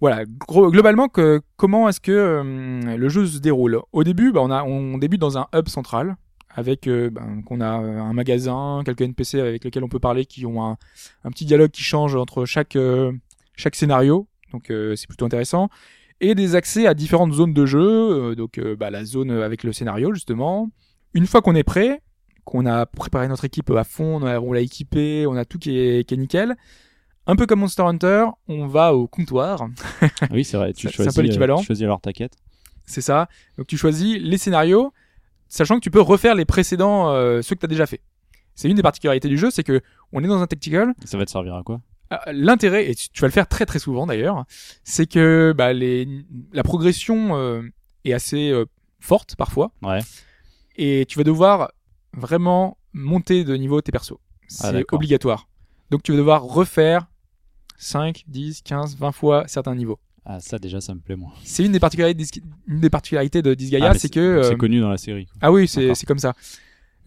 [0.00, 3.80] voilà, gros, globalement, que, comment est-ce que euh, le jeu se déroule?
[3.92, 6.16] Au début, bah, on, a, on débute dans un hub central
[6.58, 10.26] avec euh, ben, qu'on a euh, un magasin, quelques NPC avec lesquels on peut parler,
[10.26, 10.76] qui ont un,
[11.22, 13.12] un petit dialogue qui change entre chaque euh,
[13.54, 14.26] chaque scénario.
[14.52, 15.68] Donc euh, c'est plutôt intéressant.
[16.20, 18.34] Et des accès à différentes zones de jeu.
[18.34, 20.68] donc bah, la zone avec le scénario justement.
[21.14, 22.02] Une fois qu'on est prêt,
[22.44, 26.08] qu'on a préparé notre équipe à fond, on l'a équipé, on a tout qui est,
[26.08, 26.56] qui est nickel.
[27.28, 29.68] Un peu comme Monster Hunter, on va au comptoir.
[30.32, 30.72] Oui, c'est vrai.
[30.72, 31.60] Tu c'est un choisis, peu l'équivalent.
[31.60, 32.32] tu choisis alors ta quête.
[32.84, 33.28] C'est ça.
[33.56, 34.92] Donc tu choisis les scénarios,
[35.48, 38.00] sachant que tu peux refaire les précédents, euh, ceux que tu as déjà fait.
[38.54, 39.80] C'est une des particularités du jeu, c'est que
[40.12, 40.94] on est dans un tactical.
[41.04, 41.80] Ça va te servir à quoi?
[42.10, 44.44] Ah, L'intérêt, et tu vas le faire très très souvent d'ailleurs,
[44.82, 46.08] c'est que bah, les,
[46.52, 47.62] la progression euh,
[48.04, 48.64] est assez euh,
[48.98, 50.00] forte parfois, Ouais.
[50.76, 51.70] et tu vas devoir
[52.14, 54.16] vraiment monter de niveau tes persos.
[54.48, 54.96] C'est d'accord.
[54.96, 55.48] obligatoire.
[55.90, 57.06] Donc tu vas devoir refaire
[57.76, 59.98] 5, 10, 15, 20 fois certains niveaux.
[60.30, 61.32] Ah, ça déjà, ça me plaît moi.
[61.42, 64.52] C'est une des particularités, de Dis- une des particularités de Disgaea, Ah, c'est que c'est
[64.52, 65.24] euh, connu dans la série.
[65.24, 65.34] quoi.
[65.40, 66.34] ah oui, c'est comme ça.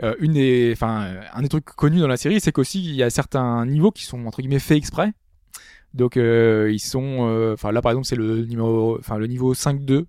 [0.01, 3.03] Euh, une des, enfin, un des trucs connus dans la série, c'est qu'aussi il y
[3.03, 5.11] a certains niveaux qui sont entre guillemets faits exprès.
[5.93, 9.53] Donc euh, ils sont, euh, enfin là par exemple c'est le numéro, enfin le niveau
[9.53, 10.05] 5-2,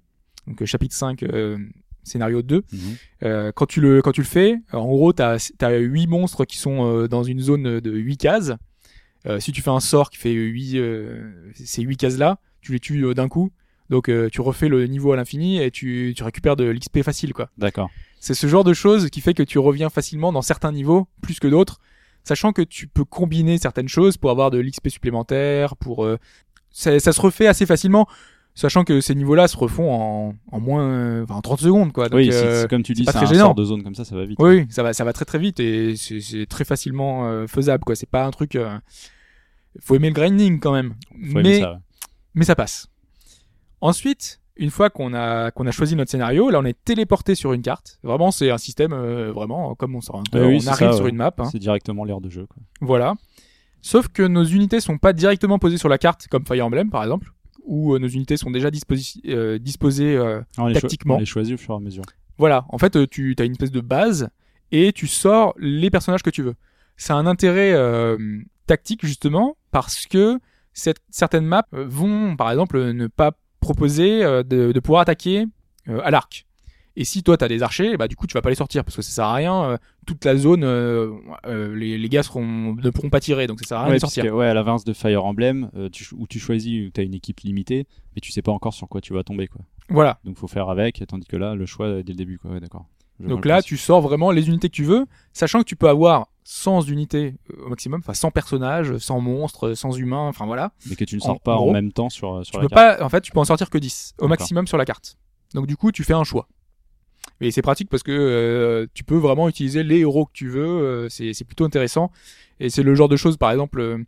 [0.46, 1.58] donc chapitre 5, euh,
[2.04, 2.62] scénario 2.
[2.72, 3.52] Mhm.
[3.54, 7.06] Quand tu le quand tu le fais, en gros t'as as huit monstres qui sont
[7.08, 8.52] dans une zone de 8 cases.
[9.40, 10.80] Si tu fais un sort qui fait 8
[11.54, 13.50] ces 8 cases là, tu les tues euh, d'un coup.
[13.90, 17.34] Donc euh, tu refais le niveau à l'infini et tu, tu récupères de l'XP facile
[17.34, 17.50] quoi.
[17.58, 17.90] D'accord.
[18.20, 21.40] C'est ce genre de choses qui fait que tu reviens facilement dans certains niveaux plus
[21.40, 21.78] que d'autres,
[22.24, 26.16] sachant que tu peux combiner certaines choses pour avoir de l'XP supplémentaire, pour euh,
[26.70, 28.06] ça, ça se refait assez facilement,
[28.54, 32.08] sachant que ces niveaux-là se refont en, en moins, euh, enfin, en 30 secondes quoi.
[32.08, 33.46] Donc, oui, c'est- euh, comme tu dis, c'est très un gênant.
[33.46, 34.38] sort de zone comme ça, ça va vite.
[34.40, 37.82] oui, oui, ça va, ça va très très vite et c'est très facilement euh, faisable
[37.84, 37.94] quoi.
[37.96, 38.78] C'est pas un truc, euh,
[39.80, 41.78] faut aimer le grinding quand même, Faut aimer mais ça, ouais.
[42.34, 42.88] Mais ça passe.
[43.80, 47.52] Ensuite, une fois qu'on a qu'on a choisi notre scénario, là on est téléporté sur
[47.52, 47.98] une carte.
[48.02, 51.04] Vraiment, c'est un système euh, vraiment comme on sort un oui, on arrive ça, sur
[51.04, 51.10] ouais.
[51.10, 51.44] une map, hein.
[51.50, 52.46] C'est directement l'air de jeu.
[52.46, 52.62] Quoi.
[52.80, 53.14] voilà.
[53.80, 57.02] Sauf que nos unités sont pas directement posées sur la carte comme Fire Emblem par
[57.02, 57.32] exemple,
[57.64, 58.68] où euh, nos unités sont déjà
[59.26, 60.16] euh, disposées.
[60.16, 61.16] euh, Ah, les Tactiquement.
[61.16, 62.04] on les choisit au fur et à mesure.
[62.38, 64.28] voilà, en fait, tu as une espèce de base
[64.70, 66.54] et tu sors les personnages que tu veux.
[66.96, 67.74] C'est un intérêt
[68.68, 70.38] tactique justement parce que
[70.72, 75.02] cette, certaines maps euh, vont, par exemple, euh, ne pas proposer euh, de, de pouvoir
[75.02, 75.46] attaquer
[75.88, 76.46] à l'arc.
[76.94, 78.94] Et si toi t'as des archers, bah du coup tu vas pas les sortir parce
[78.96, 79.64] que ça sert à rien.
[79.64, 81.10] euh, toute la zone, euh,
[81.46, 83.96] euh, les, les gars seront, ne pourront pas tirer, donc ça sert à rien Ouais,
[83.96, 84.24] de sortir.
[84.24, 87.14] que, ouais, à l'inverse de Fire Emblem, tu, où tu choisis, où tu as une
[87.14, 89.48] équipe limitée, mais tu sais pas encore sur quoi tu vas tomber.
[89.48, 89.62] Quoi.
[89.88, 90.18] Voilà.
[90.24, 92.38] Donc faut faire avec, tandis que là, le choix dès le début.
[92.38, 92.50] Quoi.
[92.50, 92.86] Ouais, d'accord.
[93.20, 96.28] Donc là, tu sors vraiment les unités que tu veux, sachant que tu peux avoir
[96.44, 100.72] 100 unités euh, au maximum, enfin 100 personnages, 100 monstres, 100 humains, enfin voilà.
[100.88, 102.62] Mais que tu ne en sors pas en gros, même temps sur, sur tu la
[102.62, 102.98] peux carte.
[102.98, 105.16] pas, en fait, tu peux en sortir que 10 au maximum sur la carte.
[105.54, 106.48] Donc du coup, tu fais un choix.
[107.40, 110.66] Et c'est pratique parce que euh, tu peux vraiment utiliser les héros que tu veux.
[110.66, 112.10] euh, c'est plutôt intéressant.
[112.60, 113.98] Et c'est le genre de choses, par exemple, euh,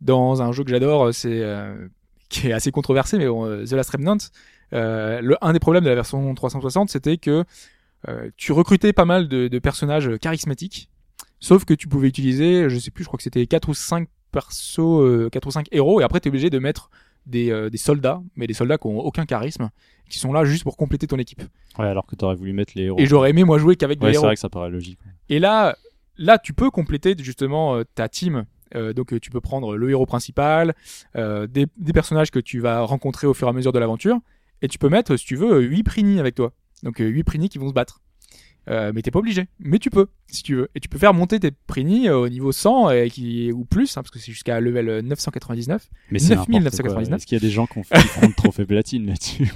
[0.00, 1.88] dans un jeu que j'adore, c'est euh,
[2.28, 4.18] qui est assez controversé, mais bon, The Last Remnant.
[4.72, 7.44] Le, un des problèmes de la version 360, c'était que
[8.08, 10.90] euh, tu recrutais pas mal de, de personnages charismatiques,
[11.40, 14.08] sauf que tu pouvais utiliser, je sais plus, je crois que c'était 4 ou 5
[14.32, 16.90] persos, euh, 4 ou 5 héros, et après t'es obligé de mettre
[17.26, 19.70] des, euh, des soldats, mais des soldats qui ont aucun charisme,
[20.08, 21.42] qui sont là juste pour compléter ton équipe.
[21.78, 22.98] Ouais, alors que t'aurais voulu mettre les héros.
[23.00, 24.26] Et j'aurais aimé moi jouer qu'avec des Ouais, c'est héros.
[24.26, 24.98] vrai que ça paraît logique.
[25.28, 25.76] Et là,
[26.16, 28.44] là, tu peux compléter justement euh, ta team.
[28.74, 30.74] Euh, donc, tu peux prendre le héros principal,
[31.16, 34.18] euh, des, des personnages que tu vas rencontrer au fur et à mesure de l'aventure,
[34.62, 36.52] et tu peux mettre, si tu veux, 8 Prini avec toi.
[36.82, 38.00] Donc, 8 Prini qui vont se battre.
[38.68, 39.46] Euh, mais t'es pas obligé.
[39.60, 40.68] Mais tu peux, si tu veux.
[40.74, 43.96] Et tu peux faire monter tes Prini euh, au niveau 100 et qui, ou plus,
[43.96, 45.88] hein, parce que c'est jusqu'à level euh, 999.
[46.10, 46.64] Mais c'est 9999.
[46.64, 47.16] n'importe quoi.
[47.16, 49.52] Est-ce qu'il y a des gens qui ont fait- qui font le trophée platine là-dessus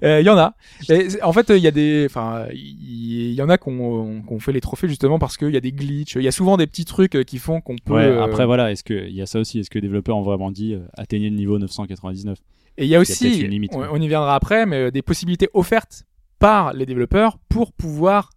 [0.00, 0.54] Il Euh, y en a.
[0.88, 4.52] Et en fait, il y a des, enfin, il y, en a qu'on qu'on fait
[4.52, 6.14] les trophées justement parce qu'il y a des glitches.
[6.14, 7.94] Il y a souvent des petits trucs euh, qui font qu'on peut.
[7.94, 10.16] Ouais, euh, après voilà, est-ce que il y a ça aussi Est-ce que les développeurs
[10.18, 12.38] ont vraiment dit euh, atteignez le niveau 999
[12.78, 13.88] Et il y a aussi, limite, on, ouais.
[13.90, 16.04] on y viendra après, mais euh, des possibilités offertes
[16.38, 18.30] par les développeurs pour pouvoir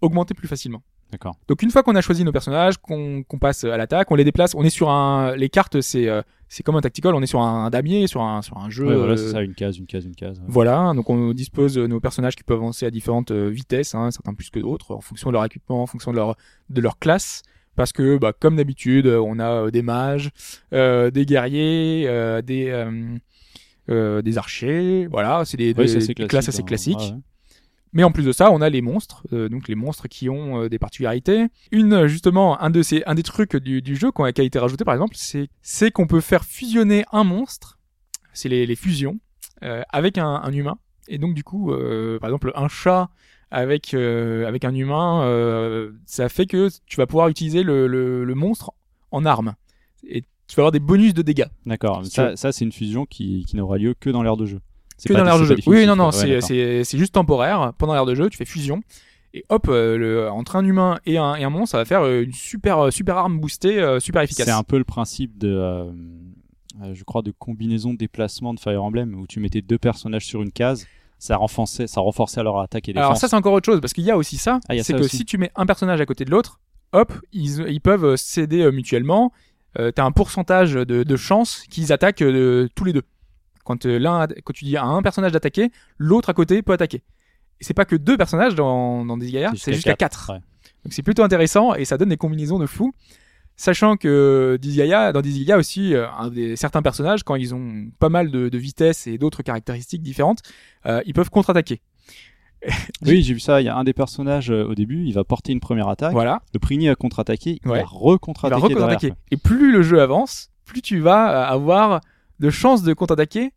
[0.00, 0.82] augmenter plus facilement.
[1.12, 1.36] D'accord.
[1.46, 4.54] Donc une fois qu'on a choisi nos personnages, qu'on passe à l'attaque, on les déplace,
[4.56, 7.40] on est sur un, les cartes c'est euh, c'est comme un tactical, on est sur
[7.40, 8.86] un, damier, sur un sur un jeu.
[8.86, 10.38] Ouais, voilà, euh, c'est ça, une case, une case, une case.
[10.38, 10.44] ouais.
[10.48, 14.10] Voilà, donc on dispose de nos personnages qui peuvent avancer à différentes euh, vitesses, hein,
[14.10, 16.36] certains plus que d'autres, en fonction de leur équipement, en fonction de leur
[16.70, 17.42] de leur classe.
[17.76, 20.30] Parce que, bah, comme d'habitude, euh, on a euh, des mages,
[20.72, 22.72] euh, des guerriers, euh, des
[23.90, 25.06] euh, des archers.
[25.10, 26.64] Voilà, c'est des, Ouais, des- classique, classes assez hein.
[26.64, 26.98] classiques.
[26.98, 27.14] Ouais.
[27.92, 30.62] Mais en plus de ça, on a les monstres, euh, donc les monstres qui ont
[30.64, 31.46] euh, des particularités.
[31.72, 34.58] Une justement, un de ces, un des trucs du, du jeu qu'on- qui a été
[34.58, 37.78] rajouté par exemple, c'est c'est qu'on peut faire fusionner un monstre,
[38.34, 39.18] c'est les, les fusions,
[39.62, 40.76] euh, avec un, un humain.
[41.08, 43.08] Et donc du coup, euh, par exemple, un chat
[43.50, 48.24] avec euh, avec un humain, euh, ça fait que tu vas pouvoir utiliser le, le,
[48.24, 48.72] le monstre
[49.12, 49.54] en arme.
[50.06, 51.46] Et tu vas avoir des bonus de dégâts.
[51.64, 52.04] D'accord.
[52.04, 54.60] Si Ça, ça c'est une fusion qui, qui n'aura lieu que dans l'ère de jeu.
[55.06, 55.56] Que pas- dans c'est de jeu.
[55.66, 56.10] Oui, non, non.
[56.10, 57.72] Ouais, c'est juste temporaire.
[57.78, 58.80] Pendant l'air de jeu, tu fais fusion.
[59.34, 62.00] Et hop, euh, le, entre un humain et un, et un monstre, ça va faire
[62.02, 64.46] euh, une super, euh, super arme boostée, euh, super efficace.
[64.46, 65.92] C'est un peu le principe de, euh,
[66.94, 70.40] je crois, de combinaison de déplacement de Fire Emblem où tu mettais deux personnages sur
[70.40, 70.86] une case,
[71.18, 73.04] ça renforçait, ça renforçait leur attaque et défense.
[73.04, 74.60] Alors ça, c'est encore autre chose, parce qu'il y a aussi ça.
[74.70, 75.18] Ah, c'est que aussi.
[75.18, 76.60] si tu mets un personnage à côté de l'autre,
[76.92, 79.32] hop, ils, ils peuvent s'aider mutuellement.
[79.78, 83.02] Euh, T'as un pourcentage de, de chance qu'ils attaquent euh, tous les deux.
[83.64, 87.02] Quand, euh, l'un, quand tu dis à un personnage d'attaquer, l'autre à côté peut attaquer.
[87.60, 90.32] Et c'est pas que deux personnages dans, dans des c'est jusqu'à quatre.
[90.32, 90.40] ouais.
[90.84, 92.92] Donc c'est plutôt intéressant et ça donne des combinaisons de fou.
[93.58, 98.30] Sachant que Disgaea, dans Disgaea aussi, un des, certains personnages, quand ils ont pas mal
[98.30, 100.42] de, de vitesse et d'autres caractéristiques différentes,
[100.84, 101.80] euh, ils peuvent contre-attaquer.
[103.02, 103.60] Oui, j'ai vu ça.
[103.60, 106.12] Il y a un des personnages euh, au début, il va porter une première attaque.
[106.12, 107.78] Voilà, Le Prigny a contre-attaqué, il Ouais.
[107.78, 109.12] va il va re-contre-attaquer.
[109.30, 112.00] Et plus le jeu avance, plus tu vas euh, avoir
[112.40, 113.52] de chances de contre-attaquer,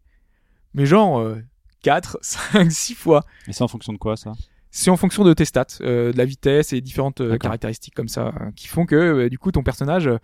[0.73, 1.41] mais genre euh,
[1.83, 3.23] 4, 5, 6 fois.
[3.47, 4.33] Et c'est en fonction de quoi ça?
[4.71, 7.39] C'est en fonction de tes stats, euh, de la vitesse et différentes euh, D'accord.
[7.49, 10.17] caractéristiques comme ça, euh, qui font que euh, du coup ton personnage euh,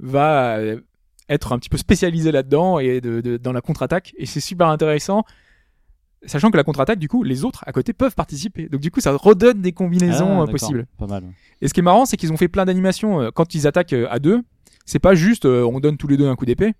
[0.00, 0.80] va euh,
[1.28, 4.12] être un petit peu spécialisé là-dedans et de, de- dans la contre-attaque.
[4.16, 5.22] Et c'est super intéressant,
[6.26, 8.68] sachant que la contre-attaque, du coup, les autres à côté peuvent participer.
[8.68, 10.86] Donc du coup, ça redonne des combinaisons Ah, euh, possibles.
[10.98, 11.24] Pas mal.
[11.60, 13.92] Et ce qui est marrant, c'est qu'ils ont fait plein d'animations euh, quand ils attaquent
[13.92, 14.40] euh, à deux.
[14.84, 16.72] C'est pas juste euh, on donne tous les deux un coup d'épée.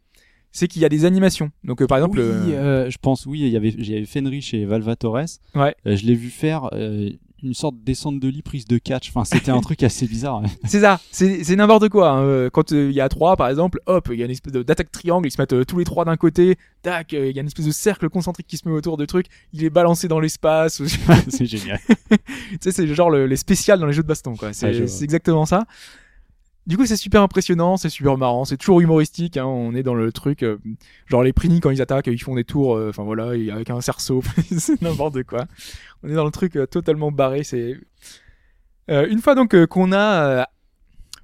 [0.54, 1.50] C'est qu'il y a des animations.
[1.64, 5.38] Donc euh, par exemple, oui, je pense, oui, il y avait, j'avais Fenrich et Valvatores.
[5.54, 5.74] Ouais.
[5.86, 7.08] Je l'ai vu faire euh,
[7.42, 9.08] une sorte de descente de lit prise de catch.
[9.10, 10.42] Enfin, c'était un truc assez bizarre.
[10.64, 11.00] c'est ça.
[11.10, 12.10] C'est n'importe quoi.
[12.10, 12.22] hein.
[12.24, 14.52] Euh, Quand euh, il y a trois, par exemple, hop, il y a une espèce
[14.52, 15.26] d'attaque triangle.
[15.26, 16.56] Ils se mettent euh, tous les trois d'un côté.
[16.82, 19.04] Tac, euh, il y a une espèce de cercle concentrique qui se met autour de
[19.04, 19.26] truc.
[19.52, 20.82] Il est balancé dans l'espace.
[21.28, 21.80] c'est génial.
[22.10, 22.16] tu
[22.60, 24.52] sais, c'est genre le- les spéciales dans les jeux de baston, quoi.
[24.52, 24.86] C'est vois.
[24.88, 25.64] c'est exactement ça.
[26.66, 29.36] Du coup, c'est super impressionnant, c'est super marrant, c'est toujours humoristique.
[29.36, 30.58] Hein, on est dans le truc, euh,
[31.06, 33.80] genre les Prini quand ils attaquent, ils font des tours, euh, enfin voilà, avec un
[33.80, 34.22] cerceau,
[34.58, 35.46] c'est n'importe quoi.
[36.04, 37.42] On est dans le truc euh, totalement barré.
[37.42, 37.76] C'est
[38.88, 40.46] une fois donc qu'on a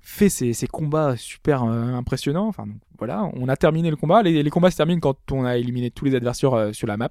[0.00, 2.48] fait ces, ces combats super impressionnants.
[2.48, 2.64] Enfin
[2.98, 4.22] voilà, on a terminé le combat.
[4.22, 7.10] Les, les combats se terminent quand on a éliminé tous les adversaires sur la map.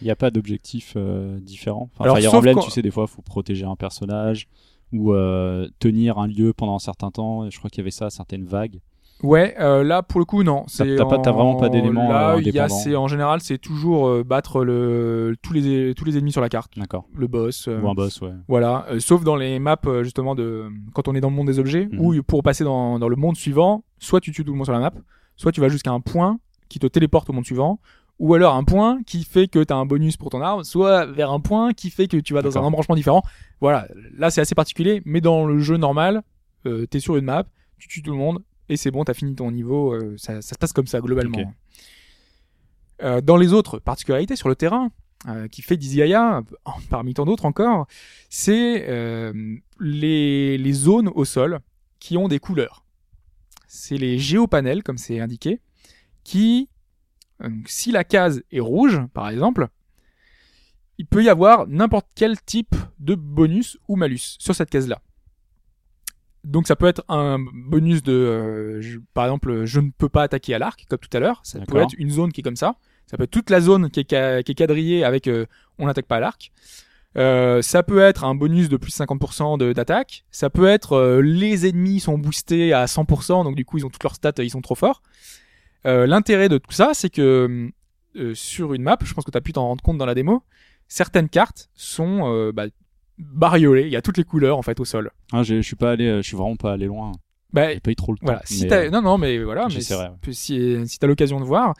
[0.00, 0.96] Il n'y a pas d'objectif
[1.40, 1.90] différent.
[1.94, 4.48] Enfin, Alors, Fire Emblem, tu sais, des fois, il faut protéger un personnage
[4.92, 7.48] ou euh, tenir un lieu pendant un certain temps.
[7.50, 8.80] Je crois qu'il y avait ça, certaines vagues.
[9.24, 10.64] Ouais, euh, là pour le coup non.
[10.76, 10.84] T'as
[11.18, 12.80] t'as vraiment pas en- d'éléments, Là, euh, il y a, indépendants.
[12.82, 16.48] c'est en général, c'est toujours euh, battre le tous les tous les ennemis sur la
[16.48, 17.04] carte, D'accord.
[17.16, 17.66] le boss.
[17.66, 18.30] euh, Ou un boss, ouais.
[18.46, 21.88] Voilà, sauf dans les maps justement de quand on est dans le monde des objets,
[21.90, 21.98] Mhm.
[22.00, 24.72] où pour passer dans, dans le monde suivant, soit tu tues tout le monde sur
[24.72, 24.92] la map,
[25.36, 27.80] soit tu vas jusqu'à un point qui te téléporte au monde suivant,
[28.18, 31.06] ou alors un point qui fait que tu as un bonus pour ton arme, soit
[31.06, 33.22] vers un point qui fait que tu vas dans un embranchement différent.
[33.60, 36.22] Voilà, là c'est assez particulier, mais dans le jeu normal,
[36.66, 37.44] euh, t'es sur une map,
[37.78, 40.54] tu tues tout le monde et c'est bon, t'as fini ton niveau, euh, ça, ça
[40.54, 41.54] se passe comme ça globalement.
[43.02, 44.90] Euh, dans les autres particularités sur le terrain,
[45.26, 46.42] euh, qui fait d'Izigaya,
[46.90, 47.86] parmi tant d'autres encore,
[48.28, 49.32] c'est euh,
[49.80, 51.60] les, les zones au sol
[51.98, 52.84] qui ont des couleurs.
[53.66, 55.60] C'est les géopanels, comme c'est indiqué,
[56.24, 56.68] qui,
[57.66, 59.68] si la case est rouge, par exemple,
[60.98, 65.00] il peut y avoir n'importe quel type de bonus ou malus sur cette case-là.
[66.44, 70.22] Donc ça peut être un bonus de, euh, je- par exemple, je ne peux pas
[70.22, 71.40] attaquer à l'arc, comme tout à l'heure.
[71.44, 72.76] Ça peut être une zone qui est comme ça.
[73.06, 75.46] Ça peut être toute la zone qui est, ca- qui est quadrillée avec euh,
[75.78, 76.52] on n'attaque pas à l'arc.
[77.16, 80.24] Euh, ça peut être un bonus de plus 50% de- d'attaque.
[80.30, 83.90] Ça peut être euh, les ennemis sont boostés à 100%, donc du coup ils ont
[83.90, 85.02] toutes leurs stats, ils sont trop forts.
[85.88, 87.70] Euh, L'intérêt de tout ça, c'est que
[88.16, 90.14] euh, sur une map, je pense que tu as pu t'en rendre compte dans la
[90.14, 90.42] démo,
[90.86, 92.66] certaines cartes sont euh, bah,
[93.18, 93.82] bariolées.
[93.86, 95.10] Il y a toutes les couleurs en fait au sol.
[95.32, 97.12] Ah, je suis pas allé, je suis vraiment pas allé loin.
[97.52, 98.26] Bah, J'ai pas eu trop le temps.
[98.26, 98.42] voilà.
[98.44, 99.68] Si euh, non, non, mais voilà.
[99.68, 99.94] Mais si,
[100.32, 101.74] si, si t'as l'occasion de voir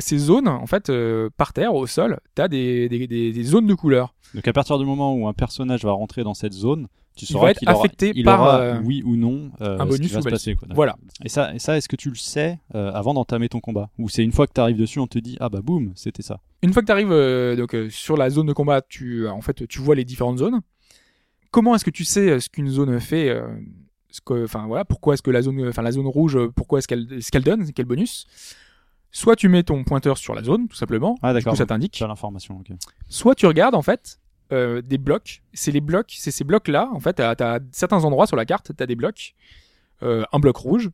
[0.00, 0.90] ces zones, en fait,
[1.36, 4.14] par terre, au sol, t'as des, des, des, des zones de couleurs.
[4.34, 7.28] Donc à partir du moment où un personnage va rentrer dans cette zone, tu Il
[7.28, 9.88] sauras va être aura- affecté il par, aura, euh, oui ou non euh, un ce
[9.90, 10.30] bonus qui va ou se malus.
[10.34, 10.54] passer.
[10.56, 10.68] quoi.
[10.74, 10.96] Voilà.
[11.24, 13.90] Et ça, et ça est-ce que tu le sais euh, avant d'entamer ton combat?
[13.98, 16.22] Ou c'est une fois que tu arrives dessus, on te dit ah bah boum, c'était
[16.22, 16.40] ça?
[16.62, 19.80] Une fois que tu arrives donc sur la zone de combat, tu en fait tu
[19.80, 20.60] vois les différentes zones.
[21.50, 23.34] Comment est-ce que tu sais ce qu'une zone fait
[24.10, 26.88] ce que, enfin voilà, pourquoi est-ce que la zone, enfin la zone rouge, pourquoi est-ce
[26.88, 28.26] qu'elle, ce qu'elle donne, quel bonus?
[29.10, 31.18] Soit tu mets ton pointeur sur la zone, tout simplement.
[31.22, 31.52] Ah Du d'accord.
[31.52, 31.98] coup, ça t'indique.
[32.00, 32.58] L'information.
[32.60, 32.74] ok.
[33.08, 34.18] Soit tu regardes en fait
[34.52, 35.42] euh, des blocs.
[35.52, 36.90] C'est les blocs, c'est ces blocs-là.
[36.92, 39.34] En fait, t'as certains endroits sur la carte, t'as des blocs.
[40.02, 40.90] Euh, un bloc rouge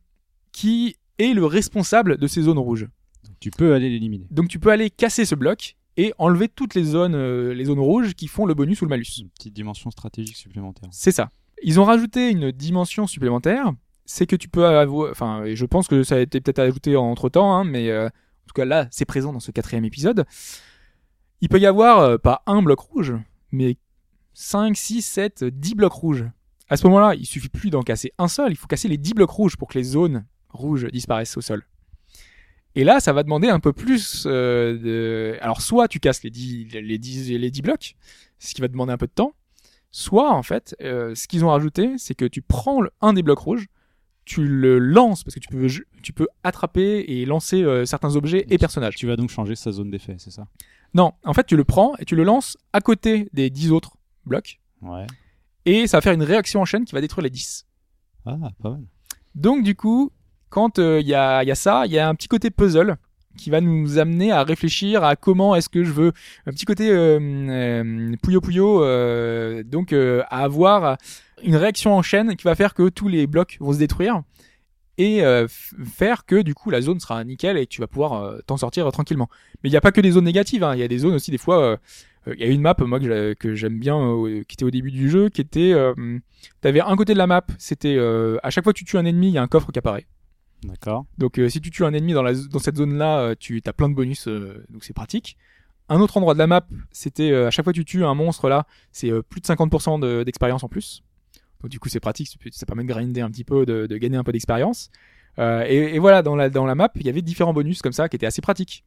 [0.51, 2.87] qui est le responsable de ces zones rouges.
[3.23, 4.27] Donc, tu peux aller l'éliminer.
[4.31, 7.79] Donc tu peux aller casser ce bloc et enlever toutes les zones, euh, les zones
[7.79, 9.17] rouges qui font le bonus ou le malus.
[9.19, 10.89] Une petite dimension stratégique supplémentaire.
[10.91, 11.29] C'est ça.
[11.61, 13.73] Ils ont rajouté une dimension supplémentaire.
[14.05, 16.95] C'est que tu peux avoir, enfin, et je pense que ça a été peut-être ajouté
[16.95, 20.25] entre temps, hein, mais euh, en tout cas là, c'est présent dans ce quatrième épisode.
[21.41, 23.13] Il peut y avoir euh, pas un bloc rouge,
[23.51, 23.77] mais
[24.33, 26.25] 5, 6, 7, 10 blocs rouges.
[26.69, 29.13] À ce moment-là, il suffit plus d'en casser un seul, il faut casser les 10
[29.15, 31.63] blocs rouges pour que les zones rouges disparaissent au sol.
[32.75, 35.37] Et là, ça va demander un peu plus euh, de...
[35.41, 37.95] Alors, soit tu casses les 10, les 10, les 10 blocs,
[38.37, 39.33] ce qui va demander un peu de temps,
[39.91, 43.23] soit, en fait, euh, ce qu'ils ont rajouté, c'est que tu prends le- un des
[43.23, 43.65] blocs rouges,
[44.23, 45.67] tu le lances, parce que tu peux,
[46.03, 48.95] tu peux attraper et lancer euh, certains objets et personnages.
[48.95, 50.47] Tu vas donc changer sa zone d'effet, c'est ça?
[50.93, 53.97] Non, en fait, tu le prends et tu le lances à côté des 10 autres
[54.25, 55.05] blocs, Ouais.
[55.65, 57.65] et ça va faire une réaction en chaîne qui va détruire les 10.
[58.25, 58.81] Ah, pas mal.
[59.35, 60.11] Donc du coup,
[60.49, 62.97] quand il y, a, y a ça, il y a un petit côté puzzle
[63.37, 66.11] qui va nous amener à réfléchir à comment est-ce que je veux
[66.45, 70.97] un petit côté euh, euh, puyo puyo euh, donc euh, à avoir
[71.43, 74.23] une réaction en chaîne qui va faire que tous les blocs vont se détruire
[74.99, 78.39] et euh, faire que du coup la zone sera nickel et tu vas pouvoir euh,
[78.45, 79.29] t'en sortir euh, tranquillement.
[79.63, 80.75] Mais il n'y a pas que des zones négatives, hein.
[80.75, 81.59] il y a des zones aussi des fois.
[81.63, 81.77] euh,
[82.27, 83.97] Il y a une map moi que j'ai- que j'aime bien
[84.47, 85.93] qui était au début du jeu qui était euh,
[86.61, 89.05] t'avais un côté de la map c'était euh, à chaque fois que tu tues un
[89.05, 90.05] ennemi il y a un coffre qui apparaît
[90.63, 91.05] D'accord.
[91.17, 93.87] donc si tu tues un ennemi dans, la, dans cette zone là tu as plein
[93.89, 95.37] de bonus euh, donc c'est pratique
[95.87, 98.13] un autre endroit de la map c'était euh, à chaque fois que tu tues un
[98.13, 101.01] monstre là c'est plus de 50% de- d'expérience en plus
[101.61, 104.17] donc du coup c'est pratique ça permet de grinder un petit peu de, de gagner
[104.17, 104.89] un peu d'expérience
[105.37, 107.93] Euh, et, et voilà dans la, dans la map il y avait différents bonus comme
[107.93, 108.83] ça qui étaient assez pratiques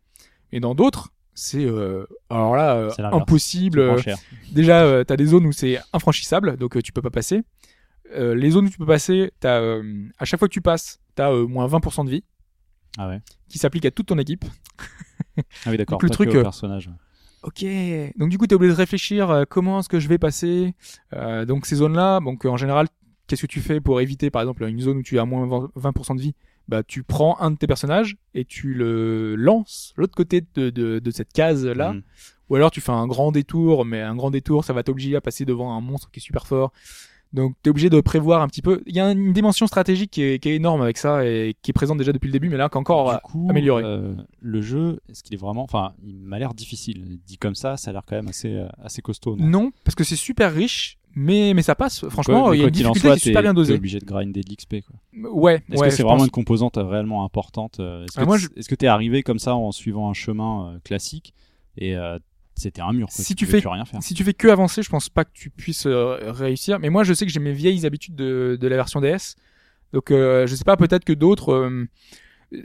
[0.51, 4.11] et dans d'autres c'est euh, alors là euh, impossible Tu.
[4.53, 7.43] Déjà, euh, t'as des zones où c'est infranchissable, donc tu peux pas passer.
[8.15, 9.83] Les zones où tu peux passer, t'as euh,
[10.19, 12.25] à chaque fois que tu passes, t'as euh, moins 20% de vie
[12.99, 13.21] Ah ouais.
[13.49, 14.45] qui s'applique à toute ton équipe.
[15.65, 15.99] Ah oui, d'accord.
[16.03, 16.91] Le truc, personnage.
[17.43, 17.65] Ok.
[18.17, 20.75] Donc du coup, t'es obligé de réfléchir euh, comment est-ce que je vais passer.
[21.13, 22.89] Euh, donc ces zones-là, donc euh, en général,
[23.27, 26.17] qu'est-ce que tu fais pour éviter, par exemple, une zone où tu as moins 20%
[26.17, 26.35] de vie?
[26.69, 31.01] Bah, tu prends un de tes personnages et tu le lances l'autre côté de, de,
[31.01, 31.95] de cette case-là.
[31.95, 32.03] Mhm.
[32.49, 35.21] Ou alors tu fais un grand détour, mais un grand détour, ça va t'obliger à
[35.21, 36.73] passer devant un monstre qui est super fort.
[37.33, 38.83] Donc t'es obligé de prévoir un petit peu.
[38.87, 41.71] Il y a une dimension stratégique qui est, qui est énorme avec ça et qui
[41.71, 43.83] est présente déjà depuis le début, mais là qu'encore Du coup, amélioré.
[43.85, 45.63] euh, le jeu, est-ce qu'il est vraiment.
[45.63, 47.19] Enfin, il m'a l'air difficile.
[47.27, 49.37] Dit comme ça, ça a l'air quand même assez, euh, assez costaud.
[49.37, 49.47] non?
[49.49, 52.07] Non, parce que c'est super riche, mais mais ça passe.
[52.11, 53.75] Franchement, Quoi- il y a une difficulté soit, qui est super bien t'es dosée.
[53.75, 54.77] obligé de grinder de l'XP.
[54.87, 55.31] Quoi.
[55.33, 56.27] Ouais, Est-ce ouais, que c'est vraiment pense.
[56.27, 59.55] une composante euh, réellement importante euh, Est-ce que Ah, est-ce que t'es arrivé comme ça
[59.57, 61.33] en suivant un chemin classique
[61.79, 62.19] et euh,
[62.55, 64.83] c'était un mur quoi, Si tu fais- plus rien faire Si tu fais que avancer,
[64.83, 66.79] je pense pas que tu puisses euh, réussir.
[66.79, 69.37] Mais moi, je sais que j'ai mes vieilles habitudes de, de la version DS.
[69.93, 71.53] Donc, euh, je sais pas, peut-être que d'autres.
[71.53, 71.87] euh,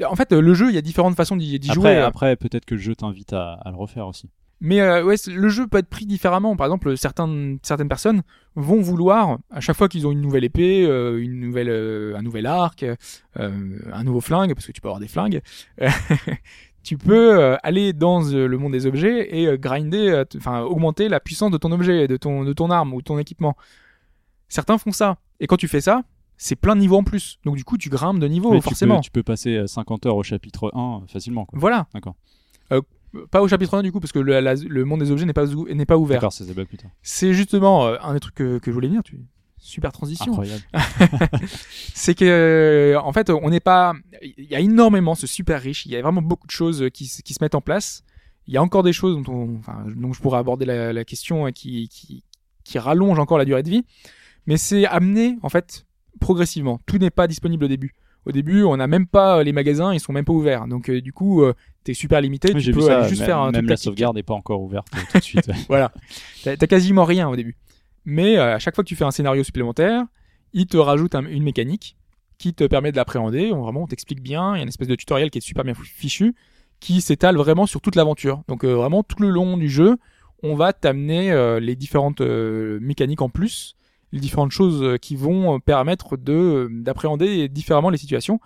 [0.09, 1.97] En fait, euh, le jeu, il y a différentes façons d'y d'y Après, jouer.
[1.97, 4.29] après peut-être que le jeu t'invite à, à le refaire aussi.
[4.59, 6.55] Mais euh, ouais, c'est- le jeu peut être pris différemment.
[6.55, 8.23] Par exemple, certains, certaines personnes
[8.55, 12.23] vont vouloir, à chaque fois qu'ils ont une nouvelle épée, euh, une nouvelle, euh, un
[12.23, 12.95] nouvel arc, euh,
[13.93, 15.41] un nouveau flingue, parce que tu peux avoir des flingues,
[16.87, 21.09] tu peux euh, aller dans euh, le monde des objets et euh, grinder, enfin augmenter
[21.09, 23.57] la puissance de ton objet, de ton, de ton arme ou ton équipement.
[24.47, 25.17] Certains font ça.
[25.41, 26.03] Et quand tu fais ça,
[26.37, 27.39] c'est plein de niveaux en plus.
[27.43, 28.95] Donc du coup, tu grimpes de niveau tu forcément.
[28.95, 31.45] peux- Tu peux, passer euh, 50 heures au chapitre 1 facilement.
[31.45, 31.59] Quoi.
[31.59, 31.87] Voilà.
[31.93, 32.15] D'accord.
[32.71, 32.81] Euh,
[33.31, 35.33] pas au chapitre 1 du coup, parce que le, la- le monde des objets n'est
[35.33, 36.21] pas, n'est pas ouvert.
[36.21, 36.91] D'accord, débat plus tard.
[37.01, 39.03] C'est justement euh, un des trucs que, que je voulais dire.
[39.03, 39.19] Tu...
[39.59, 40.31] Super transition.
[40.31, 40.63] Incroyable.
[41.93, 45.85] c'est que euh, en fait on n'est pas il y a énormément ce super riche
[45.85, 48.03] il y a vraiment beaucoup de choses qui, se- qui se mettent en place
[48.47, 51.03] il y a encore des choses dont, on, enfin, dont je pourrais aborder la, la
[51.05, 52.23] question qui, qui
[52.63, 53.83] qui rallongent encore la durée de vie
[54.45, 55.85] mais c'est amené en fait
[56.19, 57.93] progressivement tout n'est pas disponible au début
[58.25, 61.01] au début on n'a même pas les magasins ils sont même pas ouverts donc euh,
[61.01, 61.53] du coup euh,
[61.83, 63.69] t'es super limité Oui, tu peux vu ça, aller juste même, faire un même truc
[63.69, 65.49] la sauvegarde n'est pas encore ouverte euh, tout de suite.
[65.69, 65.91] Voilà.
[66.43, 67.55] T'as quasiment rien au début.
[68.09, 70.05] Mais euh, à chaque fois que tu fais un scénario supplémentaire,
[70.53, 71.97] il te rajoute un- une mécanique
[72.37, 73.51] qui te permet de l'appréhender.
[73.51, 74.55] On, vraiment, on t'explique bien.
[74.55, 76.33] Il y a une espèce de tutoriel qui est super bien fichu,
[76.79, 78.43] qui s'étale vraiment sur toute l'aventure.
[78.47, 79.97] Donc euh, vraiment tout le long du jeu,
[80.41, 83.75] on va t'amener euh, les différentes mécaniques en plus,
[84.13, 88.39] les différentes choses qui vont permettre de d'appréhender différemment les situations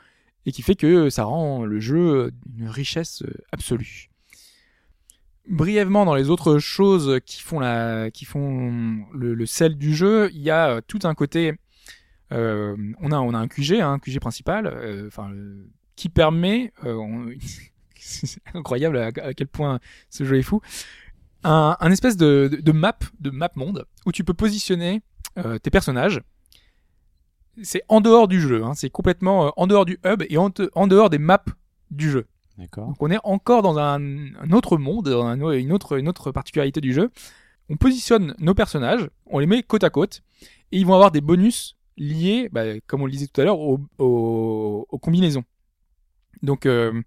[0.47, 4.09] et qui fait que ça rend le jeu d'une richesse absolue
[5.47, 10.29] brièvement dans les autres choses qui font la qui font le, le sel du jeu
[10.33, 11.53] il y a euh, tout un côté
[12.31, 15.09] euh, on a on a un QG hein, un QG principal euh,
[15.95, 16.73] qui permet
[17.95, 19.79] c'est incroyable à, quel point
[20.09, 20.61] ce jeu est fou
[21.43, 25.01] un, un espèce de, map de map monde où tu peux positionner
[25.63, 26.21] tes personnages
[27.63, 30.49] c'est en dehors du jeu hein, c'est complètement en dehors du hub et en,
[30.87, 31.43] dehors des maps
[31.89, 32.25] du jeu.
[32.57, 34.01] Donc on est encore dans un,
[34.51, 37.09] autre monde, dans un- une, autre, particularité du jeu.
[37.69, 40.21] On positionne nos personnages, on les met côte à côte,
[40.71, 43.59] et ils vont avoir des bonus liés, bah, comme on le disait tout à l'heure,
[43.59, 45.43] aux, combinaisons.
[46.43, 47.01] Donc euh,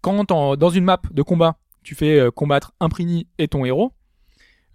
[0.00, 3.92] quand dans une map de combat, tu fais euh, combattre un Prini et ton héros,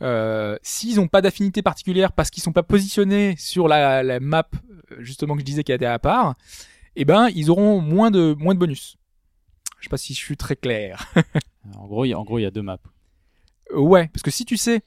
[0.01, 4.49] euh, s'ils n'ont pas d'affinité particulière parce qu'ils sont pas positionnés sur la, map
[4.99, 6.36] justement que je disais qui était à part,
[6.95, 8.97] eh ben ils auront moins de bonus.
[9.82, 11.11] Je sais pas si je suis très clair.
[11.77, 12.79] En gros, il y a- deux maps.
[13.71, 14.82] Euh, ouais, parce que si tu sais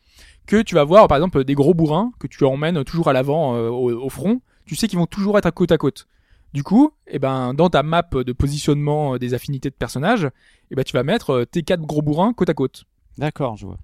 [0.47, 3.55] que tu vas voir par exemple des gros bourrins que tu emmènes toujours à l'avant
[3.55, 6.09] euh, au, au front, tu sais qu'ils vont toujours être à côte à côte.
[6.53, 10.29] Du coup, eh ben dans ta map de positionnement euh, des affinités de personnages,
[10.71, 12.85] eh ben tu vas mettre tes quatre gros bourrins côte à côte.
[13.19, 13.79] D'accord, je vois.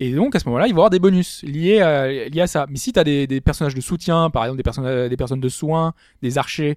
[0.00, 2.46] Et donc à ce moment-là, il va y avoir des bonus liés à, liés à
[2.46, 2.66] ça.
[2.68, 5.40] Mais si tu as des, des personnages de soutien, par exemple des personnes, des personnes
[5.40, 5.92] de soins,
[6.22, 6.76] des archers,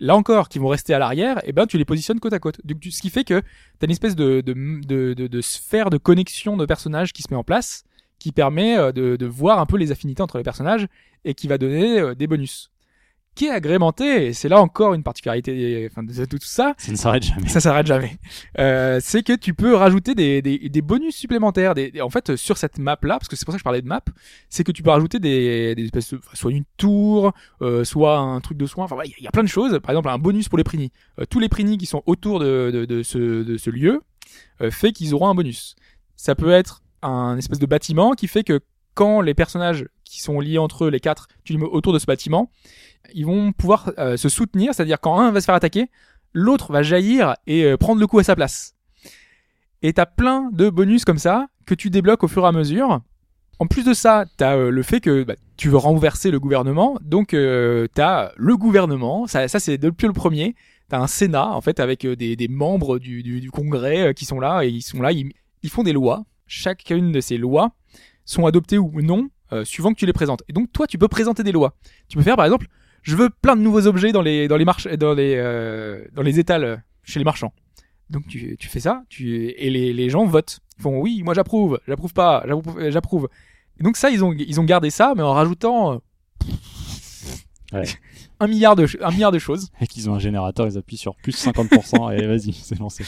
[0.00, 2.60] là encore, qui vont rester à l'arrière, et ben tu les positionnes côte à côte.
[2.90, 3.46] Ce qui fait que tu
[3.82, 4.54] as une espèce de, de,
[4.86, 7.84] de, de, sphère de connexion de personnages qui se met en place,
[8.18, 10.86] qui permet euh, de, de voir un peu les affinités entre les personnages
[11.24, 12.70] et qui va donner euh, des bonus.
[13.34, 16.96] Qui est agrémenté, et c'est là encore une particularité enfin, de, tout ça, Ça ne
[16.96, 17.48] s'arrête jamais.
[17.48, 18.16] ça s'arrête jamais.
[18.60, 21.74] Euh, c'est que tu peux rajouter des, des, des bonus supplémentaires.
[21.74, 23.82] Des, en fait, sur cette map là, parce que c'est pour ça que je parlais
[23.82, 24.02] de map,
[24.48, 28.40] c'est que tu peux rajouter des, des espèces de, soit une tour, euh, soit un
[28.40, 28.84] truc de soin.
[28.84, 29.80] Enfin, il y a- il y, a plein de choses.
[29.80, 30.92] Par exemple, un bonus pour les prini.
[31.18, 34.00] Euh, tous les prini qui sont autour de, de, de ce, de ce lieu
[34.60, 35.74] euh, fait qu'ils auront un bonus.
[36.14, 38.60] Ça peut être un espèce de bâtiment qui fait que
[38.94, 41.98] quand les personnages qui sont liés entre eux, les quatre, tu les mets autour de
[41.98, 42.48] ce bâtiment,
[43.12, 45.88] ils vont pouvoir euh, se soutenir, c'est-à-dire quand un va se faire attaquer,
[46.34, 48.74] l'autre va jaillir et euh, prendre le coup à sa place.
[49.82, 53.00] Et t'as plein de bonus comme ça que tu débloques au fur et à mesure.
[53.60, 56.98] En plus de ça, t'as euh, le fait que bah, tu veux renverser le gouvernement,
[57.02, 59.26] donc euh, t'as le gouvernement.
[59.26, 60.56] Ça, ça c'est depuis le premier.
[60.88, 64.82] T'as un Sénat en fait avec des, membres du, Congrès qui sont là et ils
[64.82, 66.24] sont là, ils, font des lois.
[66.46, 67.72] Chacune de ces lois
[68.26, 69.30] sont adoptées ou non
[69.62, 70.42] suivant que tu les présentes.
[70.46, 71.74] Et donc toi, tu peux présenter des lois.
[72.08, 72.66] Tu peux faire par exemple,
[73.04, 76.22] je veux plein de nouveaux objets dans les dans les marches dans les euh, dans
[76.22, 77.52] les étals euh, chez les marchands.
[78.10, 80.58] Donc tu, tu fais ça, tu et les, les gens votent.
[80.78, 82.44] Ils font oui, moi j'approuve, j'approuve pas,
[82.90, 83.24] j'approuve.
[83.26, 85.98] euh, donc ça ils ont ils ont gardé ça mais en rajoutant euh,
[87.72, 87.84] Ouais.
[88.40, 89.70] un milliard de un milliard de choses.
[89.80, 93.04] Et qu'ils ont un générateur, ils appuient sur plus 50% et vas-y, c'est lancé.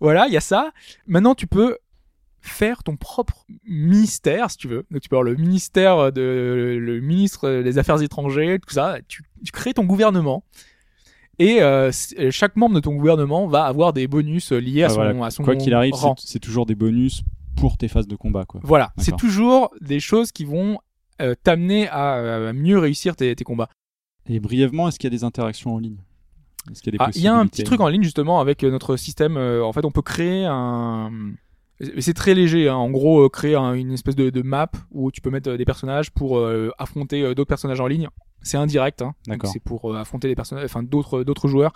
[0.00, 0.72] Voilà, il y a ça.
[1.06, 1.78] Maintenant, tu peux
[2.40, 4.84] faire ton propre ministère, si tu veux.
[4.90, 8.96] Donc, tu peux avoir le ministère de le ministre des Affaires étrangères, tout ça.
[9.08, 10.44] Tu, tu crées ton gouvernement.
[11.38, 14.96] Et euh, c- chaque membre de ton gouvernement va avoir des bonus liés à son,
[14.96, 15.24] voilà.
[15.24, 17.22] à son Quoi qu'il arrive, c'est toujours des bonus
[17.56, 18.60] pour tes phases de combat, quoi.
[18.62, 20.78] Voilà, c'est toujours des choses qui vont
[21.22, 23.68] euh, t'amener à, mieux réussir tes, tes combats.
[24.28, 25.96] Et brièvement, est-ce qu'il y a des interactions en ligne?
[26.98, 29.38] Ah, il y a un petit truc en ligne justement avec euh, notre système.
[29.38, 31.10] en fait, on peut créer un.
[31.80, 32.68] Mais C'est très léger.
[32.68, 32.74] hein.
[32.76, 35.56] En gros, euh, créer un- une espèce de, de map où tu peux mettre euh,
[35.56, 38.08] des personnages pour euh, affronter d'autres personnages en ligne.
[38.42, 39.02] C'est indirect.
[39.02, 39.14] Hein.
[39.26, 39.50] D'accord.
[39.52, 41.72] C'est pour affronter des personnages, enfin d'autres d'autres joueurs.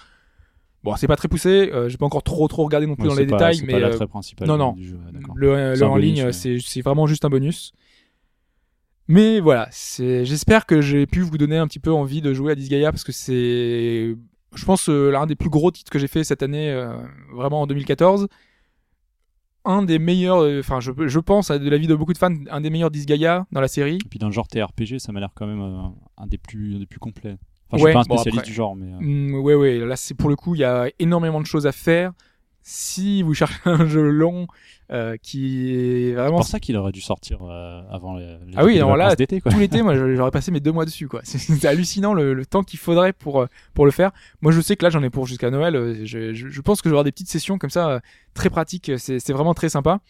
[0.82, 1.70] Bon, c'est pas très poussé.
[1.72, 3.80] euh, J'ai pas encore trop trop regardé non plus Ouais, dans les pas- détails, mais
[3.80, 4.72] pas euh, principal non, non.
[4.72, 4.98] du jeu,
[5.34, 6.32] le, le en bonus, ligne, ouais.
[6.32, 7.72] c'est c'est vraiment juste un bonus.
[9.09, 9.68] Mais voilà.
[9.98, 13.05] J'espère que j'ai pu vous donner un petit peu envie de jouer à Disgaea parce
[13.05, 14.16] que c'est,
[14.55, 16.72] je pense, euh, l'un des plus gros titres que j'ai fait cette année,
[17.34, 18.28] vraiment en 2014.
[19.67, 22.61] Un des meilleurs, euh, enfin, je, je pense, de l'avis de beaucoup de fans, un
[22.61, 23.97] des meilleurs Disgaea dans la série.
[24.05, 25.89] Et puis dans le genre TRPG, ça m'a l'air quand même euh,
[26.19, 27.37] un des plus, un des plus complets.
[27.71, 29.55] Enfin, je Ouais, suis pas un bon, spécialiste après- du genre, mais euh, Mm, ouais,
[29.55, 32.12] ouais, là, c'est pour le coup, il y a énormément de choses à faire.
[32.62, 34.47] Si vous cherchez un jeu long
[34.93, 38.64] euh, qui est c'est pour ça qu'il aurait dû sortir euh, avant les, les Ah
[38.64, 39.51] oui, alors là, d'été, quoi.
[39.51, 41.20] tout l'été, moi, j'aurais passé mes deux mois dessus, quoi.
[41.24, 44.12] C'est- hallucinant le, le temps qu'il faudrait pour euh, pour le faire.
[44.43, 45.74] Moi, je sais que là, j'en ai pour jusqu'à Noël.
[45.76, 48.01] euh, Je, je, je pense que j'aurai des petites sessions comme ça, euh,
[48.35, 48.93] très pratiques.
[48.99, 50.01] C'est c'est vraiment très sympa.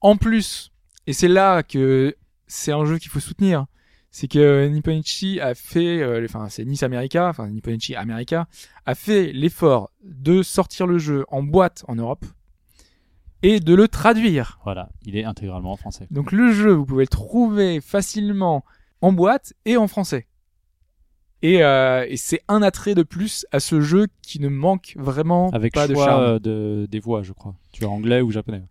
[0.00, 0.70] En plus,
[1.06, 2.14] et c'est là que
[2.46, 3.66] c'est un jeu qu'il faut soutenir,
[4.12, 8.46] c'est que Nipponichi a fait, euh, enfin, c'est Nice America, enfin Nipponichi America
[8.86, 12.24] a fait l'effort de sortir le jeu en boîte en Europe
[13.48, 14.58] et de le traduire.
[14.64, 16.08] Voilà, il est intégralement en français.
[16.10, 18.64] Donc le jeu, vous pouvez le trouver facilement
[19.02, 20.26] en boîte et en français.
[21.42, 25.50] Et, euh, et c'est un attrait de plus à ce jeu qui ne manque vraiment
[25.50, 26.22] Avec pas de charme.
[26.22, 27.54] euh, de, des voix, je crois.
[27.72, 28.64] Tu as anglais ou japonais.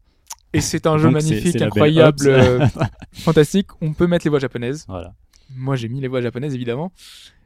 [0.51, 2.65] Et c'est un jeu Donc, magnifique, c'est incroyable, euh,
[3.13, 3.67] fantastique.
[3.81, 4.83] On peut mettre les voix japonaises.
[4.89, 5.13] Voilà.
[5.55, 6.91] Moi, j'ai mis les voix japonaises, évidemment.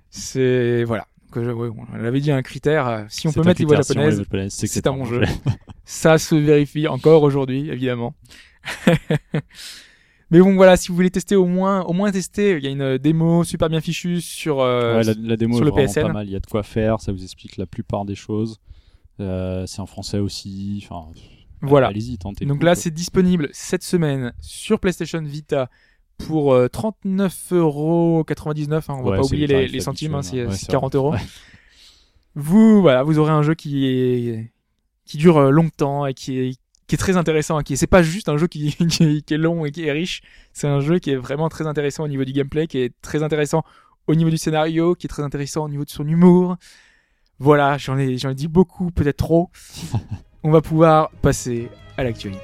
[0.10, 1.06] C'est voilà.
[1.34, 2.88] Donc, je- ouais, on l'avait dit un critère.
[2.88, 5.22] euh, Si on peut mettre les voix si japonaises, c'est que un bon jeu.
[5.86, 8.16] ça se vérifie encore aujourd'hui, évidemment.
[10.32, 12.70] Mais bon, voilà, si vous voulez tester au moins, au moins tester, il y a
[12.70, 14.60] une démo super bien fichue sur.
[14.62, 16.02] euh, Ouais, la, la démo sur le PSN.
[16.04, 16.28] pas mal.
[16.28, 17.02] Il y a de quoi faire.
[17.02, 18.60] Ça vous explique la plupart des choses.
[19.20, 20.84] Euh, c'est en français aussi.
[20.86, 21.08] Enfin,
[21.62, 21.88] Voilà.
[21.88, 22.46] Allez-y, tentez.
[22.46, 25.70] Donc là, c'est disponible cette semaine sur PlayStation Vita
[26.20, 28.76] pour euh, 39,99€.
[28.76, 30.72] Hein, on va Ouais, pas c'est oublier le les, centimes, hein, c'est ouais, c'est c'est
[30.72, 30.98] 40 vrai.
[30.98, 31.12] euros.
[31.14, 31.20] Ouais.
[32.36, 34.52] Vous, voilà, vous aurez un jeu qui est
[35.06, 36.52] qui dure euh, longtemps et qui est
[36.88, 37.60] qui est très intéressant.
[37.62, 39.86] Qui est- c'est pas juste un jeu qui, qui, est, qui est long et qui
[39.86, 40.22] est riche.
[40.54, 43.24] C'est un jeu qui est vraiment très intéressant au niveau du gameplay, qui est très
[43.24, 43.64] intéressant
[44.08, 46.58] au niveau du scénario, qui est très intéressant au niveau de son humour.
[47.40, 49.50] Voilà, j'en ai j'en ai dit beaucoup, peut-être trop.
[50.44, 52.40] On va pouvoir passer à l'actualité.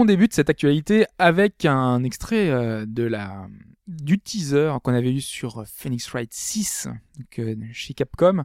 [0.00, 3.46] On débute cette actualité avec un extrait euh, de la
[3.86, 6.88] du teaser qu'on avait eu sur Phoenix Wright 6
[7.18, 8.44] donc, euh, chez Capcom.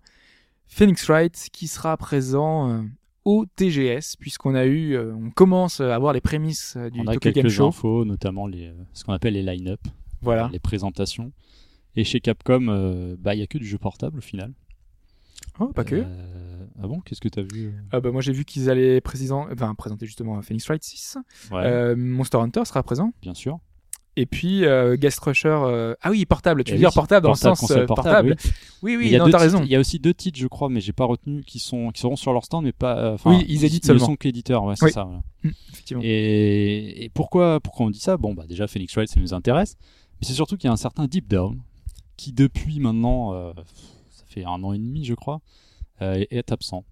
[0.67, 2.81] Phoenix Wright qui sera présent euh,
[3.23, 7.07] au TGS puisqu'on a eu, euh, on commence à avoir les prémices euh, du On
[7.07, 7.67] a Tokyo Game quelques Show.
[7.67, 9.79] infos, notamment les, euh, ce qu'on appelle les line-up,
[10.21, 10.49] Voilà.
[10.51, 11.31] les présentations.
[11.95, 14.51] Et chez Capcom, euh, bah il y a que du jeu portable au final.
[15.59, 15.95] Oh, pas que.
[15.95, 18.99] Euh, ah bon, qu'est-ce que t'as vu euh Ah bah moi j'ai vu qu'ils allaient
[19.01, 21.17] présent- enfin, présenter justement Phoenix Wright 6.
[21.51, 23.13] Ouais, Euh, Monster Hunter sera présent.
[23.21, 23.59] bien sûr.
[24.17, 25.95] Et puis euh, Guest Rusher.
[26.01, 26.63] Ah oui, portable.
[26.63, 28.35] Tu Eh veux dire oui, portable dans portable, le sens portable, portable.
[28.81, 29.61] Oui, oui, il y a non, t'as raison.
[29.63, 31.99] Il y a aussi deux titres, je crois, mais j'ai pas retenu, qui sont qui
[32.01, 33.17] seront sur leur stand, mais pas.
[33.25, 34.05] Oui, ils éditent ne seulement.
[34.05, 34.91] sont qu'éditeurs, ouais, c'est Oui.
[34.93, 35.03] ça.
[35.03, 35.21] voilà.
[35.73, 36.01] Effectivement.
[36.05, 38.15] Et, et pourquoi, pourquoi on dit ça?
[38.15, 39.75] Bon, bah déjà Phoenix Wright, ça nous intéresse,
[40.21, 41.59] mais c'est surtout qu'il y a un certain Deep Down
[42.15, 43.51] qui depuis maintenant, euh,
[44.43, 45.41] un an et demi, je crois,
[46.01, 46.83] euh, est, absent.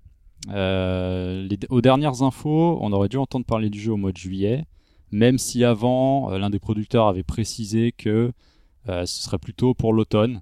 [0.50, 4.66] Euh, aux dernières infos, on aurait dû entendre parler du jeu au mois de juillet,
[5.12, 8.32] même si avant, euh, l'un des producteurs avait précisé que
[8.86, 10.42] ce serait plutôt pour l'automne.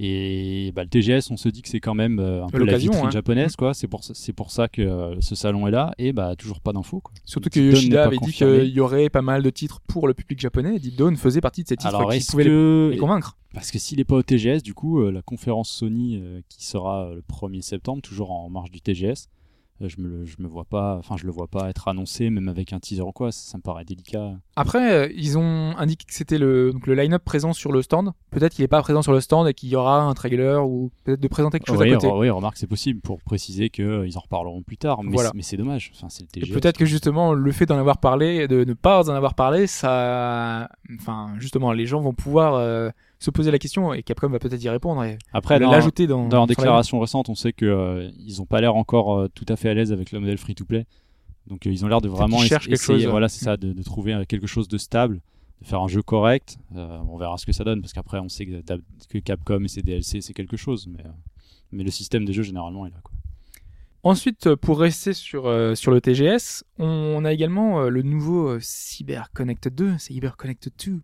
[0.00, 2.78] Et bah, le TGS, on se dit que c'est quand même euh, un peu la
[2.78, 3.10] vitrine hein.
[3.10, 3.74] japonaise, quoi.
[3.74, 5.92] C'est pour ça, c'est pour ça que euh, ce salon est là.
[5.98, 7.12] Et bah toujours pas d'infos, quoi.
[7.24, 10.14] Surtout que n'est Yoshida avait dit qu'il y aurait pas mal de titres pour le
[10.14, 10.76] public japonais.
[10.76, 13.36] Et Deep Dawn faisait partie de ces titres Alors qui est-ce pouvaient que les convaincre.
[13.52, 17.10] parce que s'il est pas au TGS, du coup, euh, la conférence Sony qui sera
[17.12, 19.28] le 1er septembre, toujours en marge du TGS,
[19.80, 22.48] je me le, je me vois pas, enfin je le vois pas être annoncé, même
[22.48, 23.30] avec un teaser ou quoi.
[23.32, 24.32] Ça, ça me paraît délicat.
[24.56, 28.10] Après, euh, ils ont indiqué que c'était le, donc le line-up présent sur le stand.
[28.30, 30.90] Peut-être qu'il n'est pas présent sur le stand et qu'il y aura un trailer ou
[31.04, 32.08] peut-être de présenter quelque chose oui, à côté.
[32.12, 35.02] oui, remarque, c'est possible pour préciser que euh, ils en reparleront plus tard.
[35.04, 35.28] Mais Voilà.
[35.30, 35.92] c'est- mais c'est dommage.
[35.94, 39.14] Enfin, c'est le peut-être que justement le fait d'en avoir parlé de ne pas en
[39.14, 40.68] avoir parlé, ça,
[40.98, 44.62] enfin justement les gens vont pouvoir euh, se poser la question et Capcom va peut-être
[44.62, 48.40] y répondre et Après, l'ajouter dans, dans leur déclaration récente, on sait que euh, ils
[48.40, 50.86] ont pas l'air encore euh, tout à fait à l'aise avec le modèle free-to-play.
[51.46, 53.06] Donc euh, ils ont l'air de vraiment quelque essayer, chose.
[53.06, 55.20] voilà, c'est ça, de, de trouver euh, quelque chose de stable.
[55.62, 56.58] de faire un jeu correct.
[56.74, 60.20] On verra ce que ça donne, parce qu'après, on sait que, Capcom et ses DLC,
[60.20, 61.02] c'est quelque chose, mais,
[61.72, 63.00] mais le système des jeux, généralement, est là.
[63.02, 63.12] Quoi.
[64.04, 68.58] Ensuite, pour rester sur, euh, sur le TGS, on a également euh, le nouveau euh,
[68.60, 71.00] CyberConnect 2, CyberConnect 2,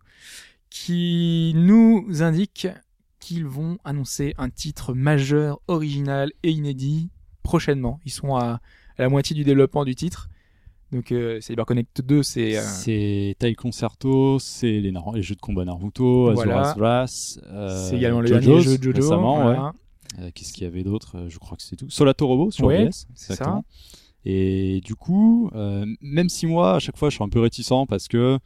[0.69, 2.67] qui nous indique
[3.19, 7.09] qu'ils vont annoncer un titre majeur, original et inédit
[7.43, 7.99] prochainement.
[8.05, 8.59] Ils sont à,
[8.97, 10.29] à la moitié du développement du titre.
[10.91, 12.57] Donc euh, CyberConnect 2, c'est...
[12.57, 16.69] euh, C'est Tai Concerto, c'est les, jeux de combat Naruto, Voilà.
[16.69, 19.01] Azuras Wrath, euh, c'est également le dernier jeu de Jojo.
[19.01, 19.43] récemment, ouais.
[19.55, 19.73] voilà.
[20.19, 21.89] Euh, Qu'est-ce qu'il y avait d'autre Euh, Je crois que c'est tout.
[21.89, 23.65] Solato Robo sur Ouais, DS, c'est exactement.
[24.23, 27.85] Et du coup, euh, même si moi, à chaque fois, je suis un peu réticent
[27.89, 28.39] parce que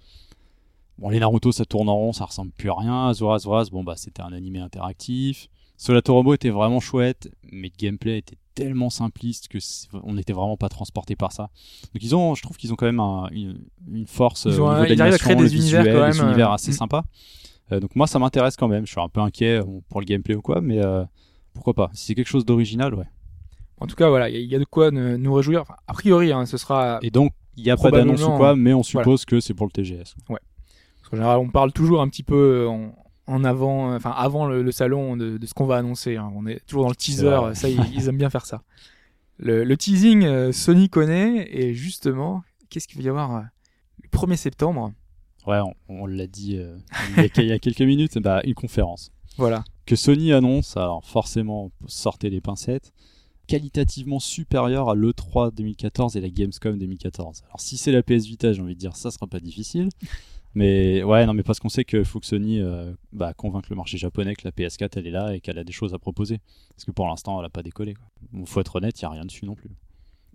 [0.99, 3.07] bon, les Naruto, ça tourne en rond, ça ressemble plus à rien.
[3.07, 5.47] Azuras Wrath, bon bah, c'était un animé interactif.
[5.77, 9.59] Solato Robo était vraiment chouette, mais le gameplay était tellement simpliste que
[10.03, 11.43] on n'était vraiment pas transporté par ça.
[11.93, 14.61] Donc ils ont, je trouve qu'ils ont quand même un- une, une force Ils euh,
[14.61, 16.75] ont ils arrivent à créer des univers quand des même, univers euh, assez mm.
[16.75, 17.03] sympas.
[17.71, 18.85] Euh, donc moi, ça m'intéresse quand même.
[18.85, 21.05] Je suis un peu inquiet pour le gameplay ou quoi, mais euh,
[21.53, 21.89] pourquoi pas.
[21.93, 23.07] Si c'est quelque chose d'original, ouais.
[23.79, 25.61] En tout cas, voilà, il y a- il y, a de quoi ne- nous réjouir.
[25.61, 26.99] Enfin, a priori, hein, ce sera...
[27.01, 29.65] Et donc, il n'y a pas d'annonce ou quoi, mais on suppose que c'est pour
[29.67, 30.15] le TGS.
[31.10, 32.93] Parce qu'en général, on parle toujours un petit peu en,
[33.28, 36.18] en avant, enfin avant le, le salon de, de ce qu'on va annoncer.
[36.18, 36.32] hein.
[36.36, 38.62] On est toujours dans le teaser, ça ils, ils aiment bien faire ça.
[39.38, 43.41] Le, le teasing, euh, Sony connaît et justement, qu'est-ce qu'il va y avoir euh,
[44.03, 44.91] le 1er septembre?
[45.47, 46.78] Ouais, on, on l'a dit euh,
[47.18, 49.12] il, y a, il y a quelques minutes, bah, une conférence.
[49.38, 49.64] Voilà.
[49.86, 52.91] Que Sony annonce, alors forcément, sortez les pincettes,
[53.47, 57.41] qualitativement supérieure à l'E3 2014 et la Gamescom 2014.
[57.45, 59.89] Alors si c'est la PS Vita, j'ai envie de dire, ça sera pas difficile.
[60.55, 63.33] Mais ouais, non, mais parce qu'on sait qu'il faut que bah,
[63.69, 65.99] le marché japonais que la PS4 elle est là et qu'elle a des choses à
[65.99, 66.39] proposer.
[66.69, 67.95] Parce que pour l'instant, elle a pas décollé.
[68.31, 69.69] Bon, faut être honnête, il y a rien dessus non plus.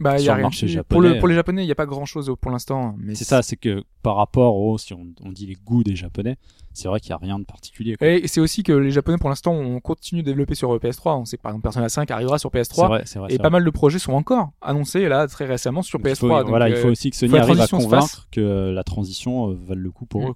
[0.00, 1.62] Bah, il y Sur a le rien marché japonais, pour, le, pour euh, les Japonais,
[1.62, 2.96] il n'y a pas grand chose pour l'instant.
[2.98, 5.94] mais C'est ça, c'est que par rapport au, si on, on dit les goûts des
[5.94, 6.36] japonais,
[6.72, 7.94] c'est vrai qu'il y a rien de particulier.
[7.96, 8.08] quoi.
[8.08, 11.20] Et c'est aussi que les Japonais, pour l'instant, on continue de développer sur PS3.
[11.20, 12.88] On sait par exemple Persona 5 arrivera sur C'est PS3.
[12.88, 13.32] vrai, c'est vrai.
[13.32, 13.50] Et pas vrai.
[13.60, 16.16] mal de projets sont encore annoncés là très récemment sur Donc, il PS3.
[16.18, 19.50] faut- donc, voilà, il euh, faut aussi que Sony arrive à convaincre que la transition
[19.50, 20.30] euh, vale le coup pour Mm.
[20.30, 20.34] eux.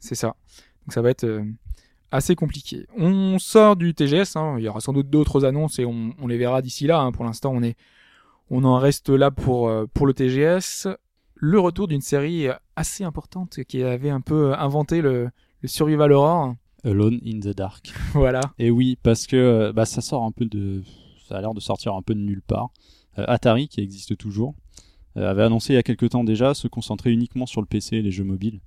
[0.00, 0.28] C'est ça.
[0.86, 1.44] Donc ça va être euh,
[2.10, 2.86] assez compliqué.
[2.96, 4.56] On sort du TGS, hein.
[4.58, 7.00] il y aura sans doute d'autres annonces et on, on les verra d'ici là.
[7.00, 7.12] hein.
[7.12, 7.76] Pour l'instant, on est,
[8.56, 10.88] on en reste là pour euh, pour le TGS.
[11.34, 12.46] Le retour d'une série
[12.76, 15.28] assez importante qui avait un peu inventé le,
[15.60, 16.54] le survival horror.
[16.84, 17.92] Alone in the Dark.
[18.12, 18.40] voilà.
[18.58, 20.82] Et oui, parce que euh, bah, ça sort un peu de.
[21.26, 22.70] Ça a l'air de sortir un peu de nulle part.
[23.18, 24.54] Euh, Atari, qui existe toujours,
[25.16, 27.96] euh, avait annoncé il y a quelques temps déjà se concentrer uniquement sur le PC
[27.96, 28.60] et les jeux mobiles.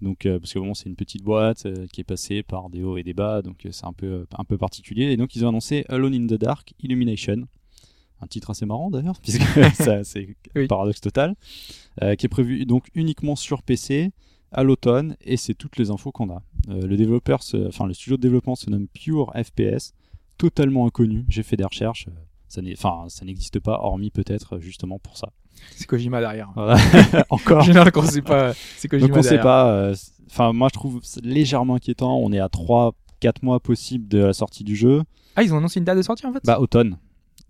[0.00, 2.96] Donc, euh, parce que bon, c'est une petite boîte qui est passée par des hauts
[2.96, 5.10] et des bas, donc c'est un peu, un peu particulier.
[5.10, 7.48] Et donc, ils ont annoncé Alone in the Dark Illumination.
[8.20, 9.42] Un titre assez marrant d'ailleurs, puisque
[9.74, 10.66] c'est Oui.
[10.66, 11.34] paradoxe total.
[12.02, 14.10] euh, qui est prévu donc uniquement sur PC
[14.52, 16.42] à l'automne, et c'est toutes les infos qu'on a.
[16.70, 19.92] Euh, le développeur, se- enfin le studio de développement se nomme Pure FPS,
[20.38, 21.24] totalement inconnu.
[21.28, 22.12] J'ai fait des recherches, euh,
[22.48, 25.28] ça n'existe pas, hormis peut-être justement pour ça.
[25.76, 26.50] C'est Kojima derrière.
[26.54, 26.76] Voilà.
[27.30, 27.58] Encore.
[27.58, 29.42] En général, quand c'est pas, c'est Kojima Donc on sait derrière.
[29.44, 29.70] pas.
[29.72, 32.16] euh, moi je trouve légèrement inquiétant.
[32.18, 35.02] On est à 3 4 mois possible de la sortie du jeu.
[35.36, 36.40] Ah, ils ont annoncé une date de sortie en fait?
[36.44, 36.96] Bah automne.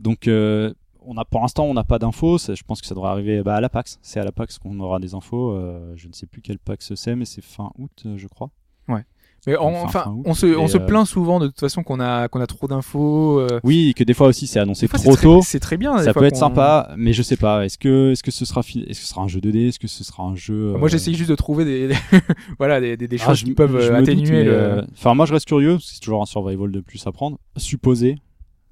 [0.01, 0.73] Donc euh,
[1.05, 2.39] on a pour l'instant on n'a pas d'infos.
[2.39, 3.99] Je pense que ça devrait arriver bah, à la PAX.
[4.03, 5.53] C'est à la PAX qu'on aura des infos.
[5.53, 8.51] euh, je ne sais plus quelle PAX c'est, mais c'est fin août euh, je crois.
[9.47, 10.23] Mais en- enfin, enfin, fin août.
[10.27, 12.67] on se, on se euh, plaint souvent de toute façon qu'on a, qu'on a trop
[12.67, 13.39] d'infos.
[13.39, 15.41] euh, Oui, que des fois aussi c'est annoncé fois, trop tôt.
[15.43, 15.97] C'est très bien.
[15.99, 17.65] Ça peut être sympa, mais je sais pas.
[17.65, 19.87] Est-ce que, est-ce que ce sera, est-ce que ce sera un jeu 2D, est-ce que
[19.87, 21.95] ce sera un jeu Moi, j'essaye juste de trouver des,
[22.59, 24.85] voilà, des, des, des ah, choses je- qui peuvent doute, atténuer le.
[24.93, 25.79] Enfin, moi, je reste curieux.
[25.81, 27.39] C'est toujours un survival de plus à prendre.
[27.57, 28.19] Supposé.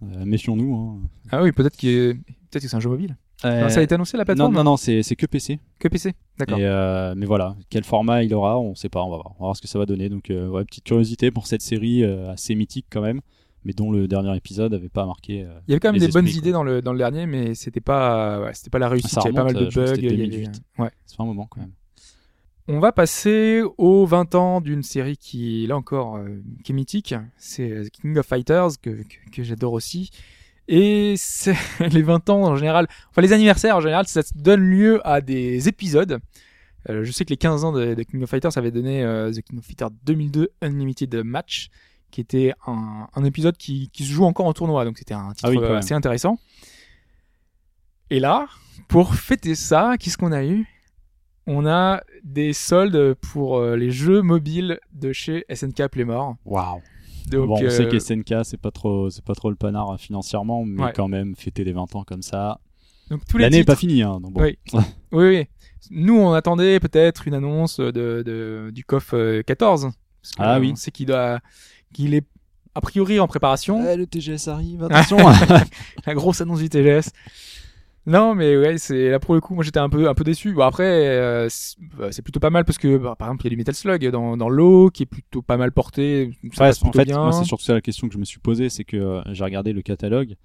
[0.02, 0.74] Euh, méfions-nous.
[0.74, 1.08] hein.
[1.30, 3.16] Ah oui, peut-être peut-être que c'est un jeu mobile.
[3.44, 5.60] Non, ça a été annoncé la non, plateforme non, non, c'est c'est que PC.
[5.78, 6.14] Que PC.
[6.38, 6.58] D'accord.
[6.60, 9.02] Euh, mais voilà, quel format il aura, on sait pas.
[9.02, 10.08] On va voir, on va voir ce que ça va donner.
[10.08, 13.20] Donc, euh, ouais, petite curiosité pour cette série euh, assez mythique quand même,
[13.64, 15.42] mais dont le dernier épisode avait pas marqué.
[15.42, 17.54] euh, Il y avait quand même des bonnes idées dans le, dans le dernier, mais
[17.54, 19.10] c'était pas, ouais, c'était pas la réussite.
[19.10, 19.94] Ça il y avait pas mal de euh, bugs.
[19.98, 20.62] il y avait- 2018.
[20.78, 20.90] ouais.
[21.04, 21.72] C'est pas un moment quand même.
[22.68, 27.14] On va passer aux 20 ans d'une série qui, là encore, euh, qui est mythique.
[27.36, 30.10] C'est euh, King of Fighters, que, que, que j'adore aussi.
[30.68, 31.54] Et c'est
[31.92, 35.68] les 20 ans en général, enfin les anniversaires en général, ça donne lieu à des
[35.68, 36.18] épisodes.
[36.88, 39.02] Euh, je sais que les 15 ans de, de King of Fighters, ça avait donné
[39.04, 41.68] euh, The King of Fighters 2002 Unlimited Match,
[42.10, 45.32] qui était un, un épisode qui, qui se joue encore en tournoi, donc c'était un
[45.32, 45.72] titre Ah oui, même.
[45.72, 46.38] assez intéressant.
[48.10, 48.46] Et là,
[48.88, 50.66] pour fêter ça, qu'est-ce qu'on a eu?
[51.46, 56.36] On a des soldes pour euh, les jeux mobiles de chez SNK Playmore.
[56.44, 56.80] Waouh.
[57.28, 59.98] Donc, bon, on sait euh, que SNK c'est pas trop, c'est pas trop le panard
[59.98, 60.92] financièrement, mais Ouais.
[60.94, 62.60] quand même fêter les 20 ans comme ça.
[63.10, 64.20] donc tous les L'année est titres, pas finie, hein.
[64.20, 64.42] donc bon.
[64.42, 64.58] Oui.
[65.12, 65.46] Oui, oui.
[65.90, 69.82] Nous, on attendait peut-être une annonce de, de du euh, 14.
[69.82, 70.70] Parce que, Ah euh, oui.
[70.72, 71.38] On sait qu'il doit,
[71.92, 72.26] qu'il est
[72.74, 73.84] a priori en préparation.
[73.88, 75.16] Eh, le TGS arrive, attention
[76.06, 77.10] La grosse annonce du TGS.
[78.06, 80.52] Non, mais ouais, c'est là pour le coup, moi j'étais un peu un peu déçu.
[80.52, 83.46] Bon après, euh, c'est bah, c'est plutôt pas mal parce que bah, par exemple il
[83.46, 86.30] y a du Metal Slug dans dans l'eau qui est plutôt pas mal porté.
[86.52, 87.20] Ça Ouais, passe en fait, bien.
[87.20, 89.42] moi, c'est surtout ça la question que je me suis posée, c'est que euh, j'ai
[89.42, 90.36] regardé le catalogue.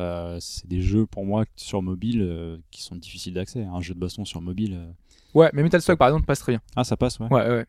[0.00, 3.64] Euh, c'est des jeux pour moi sur mobile euh, qui sont difficiles d'accès.
[3.64, 4.74] Un jeu de baston sur mobile.
[4.78, 4.86] euh,
[5.34, 6.60] Ouais, mais Metal Slug par exemple passe très bien.
[6.76, 7.26] Ah, ça passe, ouais.
[7.30, 7.66] Ouais, ouais.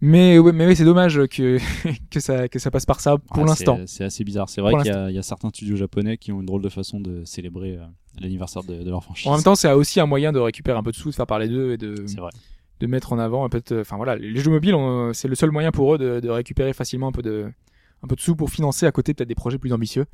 [0.00, 1.58] Mais ouais, mais oui, c'est dommage que
[2.10, 3.76] que ça que ça passe par ça pour Ouais, l'instant.
[3.78, 4.48] c'est- C'est assez bizarre.
[4.48, 7.00] C'est vrai qu'il y, y a certains studios japonais qui ont une drôle de façon
[7.00, 7.84] de célébrer euh,
[8.20, 9.26] l'anniversaire de, de leur franchise.
[9.26, 11.26] En même temps, c'est aussi un moyen de récupérer un peu de sous, de faire
[11.26, 12.30] parler d'eux et de vrai.
[12.80, 14.76] de mettre en avant un peu de- enfin voilà les jeux mobiles
[15.14, 17.50] c'est le seul moyen pour eux de, de récupérer facilement un peu de
[18.04, 20.06] un peu de sous pour financer à côté peut-être des projets plus ambitieux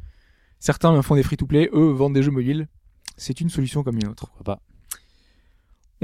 [0.60, 2.66] certains font des free to play eux vendent des jeux mobiles
[3.18, 4.60] c'est une solution comme une autre Pourquoi pas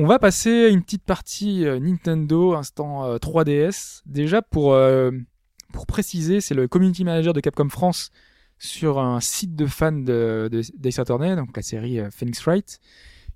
[0.00, 5.10] on va passer à une petite partie euh, Nintendo instant euh, 3DS déjà pour euh,
[5.74, 8.10] pour préciser c'est le community manager de Capcom France
[8.58, 12.80] sur un site de fans de, de donc la série euh, Phoenix Wright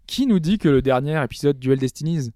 [0.07, 2.31] qui nous dit que le dernier épisode Duel Destinies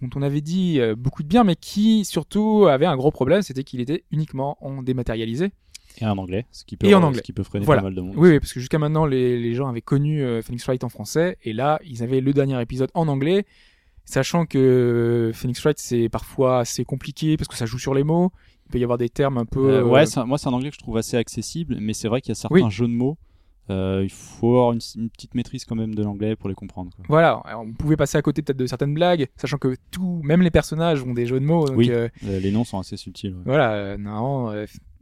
[0.00, 3.42] dont on avait dit euh, beaucoup de bien, mais qui surtout avait un gros problème,
[3.42, 5.52] c'était qu'il était uniquement en dématérialisé.
[6.00, 7.18] Et en anglais, ce qui peut, Et en anglais.
[7.18, 7.80] Ce qui peut freiner Voilà.
[7.82, 8.14] pas mal de monde.
[8.16, 10.88] Oui, oui, parce que jusqu'à maintenant, les, les gens avaient connu euh, Phoenix Wright en
[10.88, 13.44] français, et là, ils avaient le dernier épisode en anglais,
[14.04, 18.04] sachant que euh, Phoenix Wright, c'est parfois assez compliqué, parce que ça joue sur les
[18.04, 18.32] mots,
[18.66, 19.70] il peut y avoir des termes un peu...
[19.70, 22.30] Euh, ouais, moi c'est un anglais que je trouve assez accessible, mais c'est vrai qu'il
[22.30, 22.70] y a certains Oui.
[22.70, 23.16] jeux de mots.
[23.70, 26.90] Euh, il faut avoir une, une petite maîtrise quand même de l'anglais pour les comprendre.
[26.96, 27.04] quoi.
[27.08, 30.42] Voilà, alors, on pouvait passer à côté peut-être de certaines blagues, sachant que tout, même
[30.42, 31.90] les personnages ont des jeux de mots, donc Oui.
[31.90, 33.34] euh, Euh, les noms sont assez subtils.
[33.34, 33.42] ouais.
[33.44, 34.48] Voilà, euh, non,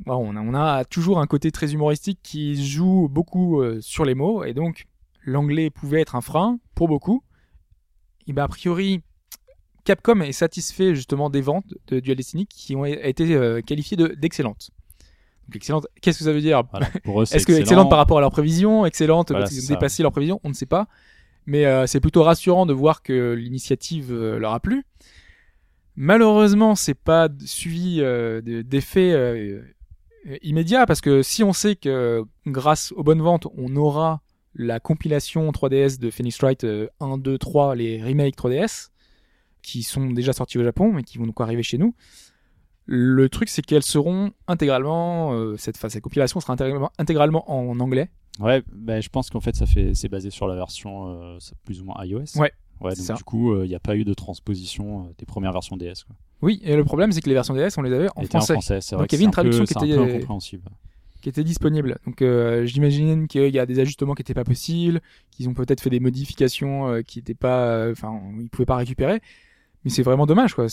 [0.07, 4.45] on, a, on a toujours un côté très humoristique qui joue beaucoup sur les mots,
[4.45, 4.85] et donc
[5.25, 7.23] l'anglais pouvait être un frein pour beaucoup.
[8.27, 9.01] Et ben a priori,
[9.85, 14.71] Capcom est satisfait justement des ventes de Dual Destiny qui ont été qualifiées de- d'excellentes.
[15.49, 16.87] Donc excellente, qu'est-ce que ça veut dire Voilà.
[17.05, 17.63] Pour eux, c'est Est-ce que excellent.
[17.65, 20.49] excellente par rapport à leurs prévisions, excellente Voilà, parce qu'ils ont dépassé leurs prévisions, on
[20.49, 20.89] ne sait pas.
[21.47, 24.85] Mais euh, c'est plutôt rassurant de voir que l'initiative euh, leur a plu.
[25.95, 29.63] Malheureusement, c'est pas suivi euh, de- d'effets euh,
[30.43, 34.21] immédiats parce que si on sait que grâce aux bonnes ventes, on aura
[34.55, 38.89] la compilation 3DS de Phoenix Wright euh, 1, 2, 3, les remakes 3DS
[39.63, 41.95] qui sont déjà sortis au Japon mais qui vont donc arriver chez nous.
[42.87, 47.79] Le truc, c'est qu'elles seront intégralement, euh, cette, enfin, cette compilation sera intégralement, intégralement en
[47.81, 48.09] anglais.
[48.39, 51.81] Ouais, bah, je pense qu'en fait, ça fait, c'est basé sur la version euh, plus
[51.81, 52.37] ou moins iOS.
[52.37, 53.15] Ouais, Ouais, donc ça.
[53.15, 56.05] du coup, euh, il n'y a pas eu de transposition euh, des premières versions DS.
[56.07, 56.15] Quoi.
[56.43, 58.53] Oui, et le problème, c'est que les versions DS, on les avait en était français,
[58.53, 60.65] en français, Donc, il y avait une traduction qui qui était était- un peu incompréhensible.
[61.23, 61.99] qui étaient disponibles.
[62.07, 65.81] Donc, euh, j'imagine qu'il y a des ajustements qui n'étaient pas possibles, qu'ils ont peut-être
[65.81, 69.21] fait des modifications euh, qui n'étaient pas, euh, enfin, ils pouvaient pas récupérer.
[69.85, 70.67] Mais c'est vraiment dommage, quoi.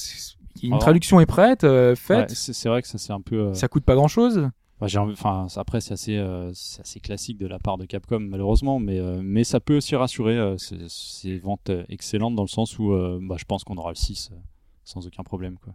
[0.62, 3.48] Une Alors- traduction est prête, euh, faite, c'est c'est vrai que ça c'est un peu.
[3.48, 4.50] euh, ça coûte pas grand-chose.
[4.86, 8.20] J'ai envie- enfin, après, c'est assez, euh, c'est assez classique de la part de Capcom,
[8.20, 10.38] malheureusement, mais, euh, mais ça peut aussi rassurer.
[10.38, 12.90] euh, c'est- c'est ventes excellentes dans le sens où
[13.22, 14.36] bah, je pense qu'on aura le 6 euh,
[14.84, 15.56] sans aucun problème.
[15.64, 15.74] Quoi.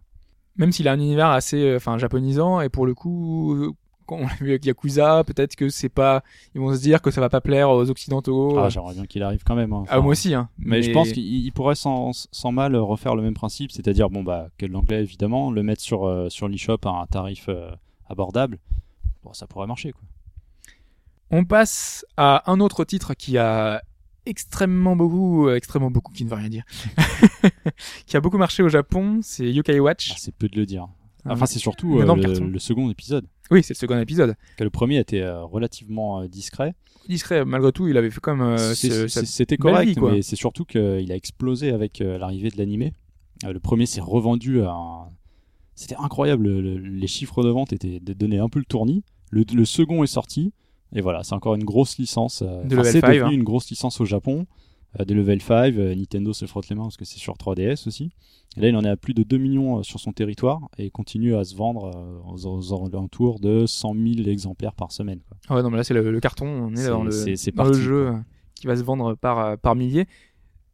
[0.57, 3.73] Même s'il a un univers assez, enfin, japonisant, et pour le coup,
[4.09, 6.23] quand on l'a vu avec Yakuza, peut-être que c'est pas,
[6.55, 8.57] ils vont se dire que ça va pas plaire aux occidentaux.
[8.57, 9.71] Ah, J'aimerais bien qu'il arrive quand même.
[9.71, 9.83] hein.
[9.87, 10.49] Ah, moi aussi, hein.
[10.57, 14.23] Mais, je pense qu'il il pourrait sans, sans mal refaire le même principe, c'est-à-dire bon
[14.23, 17.69] bah que l'anglais évidemment, le mettre sur euh, sur l'eShop à un tarif euh,
[18.09, 18.57] abordable.
[19.23, 20.01] Bon, ça pourrait marcher quoi.
[21.31, 23.83] On passe à un autre titre qui a
[24.25, 26.63] extrêmement beaucoup, euh, extrêmement beaucoup, qui ne veut rien dire,
[28.07, 30.11] qui a beaucoup marché au Japon, c'est Yokai Watch.
[30.11, 30.87] Ah, c'est peu de le dire.
[31.25, 33.27] Un Enfin, c'est surtout euh, le second épisode.
[33.51, 34.35] Oui, c'est le second épisode.
[34.57, 36.73] Que le premier était euh, relativement euh, discret.
[37.07, 40.11] Discret, malgré tout, il avait fait comme euh, C'était correct, vie, quoi.
[40.11, 42.93] mais c'est surtout qu'il a explosé avec l'arrivée de l'animé.
[43.43, 45.09] Le premier s'est revendu à un...
[45.75, 49.03] C'était incroyable, le- le- les chiffres de vente étaient donner un peu le tournis.
[49.31, 50.51] Le, le second est sorti,
[50.93, 52.43] et voilà, c'est encore une grosse licence.
[52.43, 53.31] De enfin, c'est 5, devenu hein.
[53.31, 54.45] une grosse licence au Japon,
[54.99, 55.75] euh, de Level 5.
[55.75, 58.11] euh, Nintendo se frotte les mains parce que c'est sur 3DS aussi.
[58.57, 60.89] Et là, il en est à plus de 2 millions euh, sur son territoire et
[60.89, 65.19] continue à se vendre aux, alentours de 100 000 exemplaires par semaine.
[65.27, 65.37] quoi.
[65.49, 66.47] Ah ouais, non, mais là, c'est le, le carton.
[66.47, 68.23] On est, C'est- dans le, dans jeu quoi.
[68.55, 70.07] qui va se vendre par, par milliers.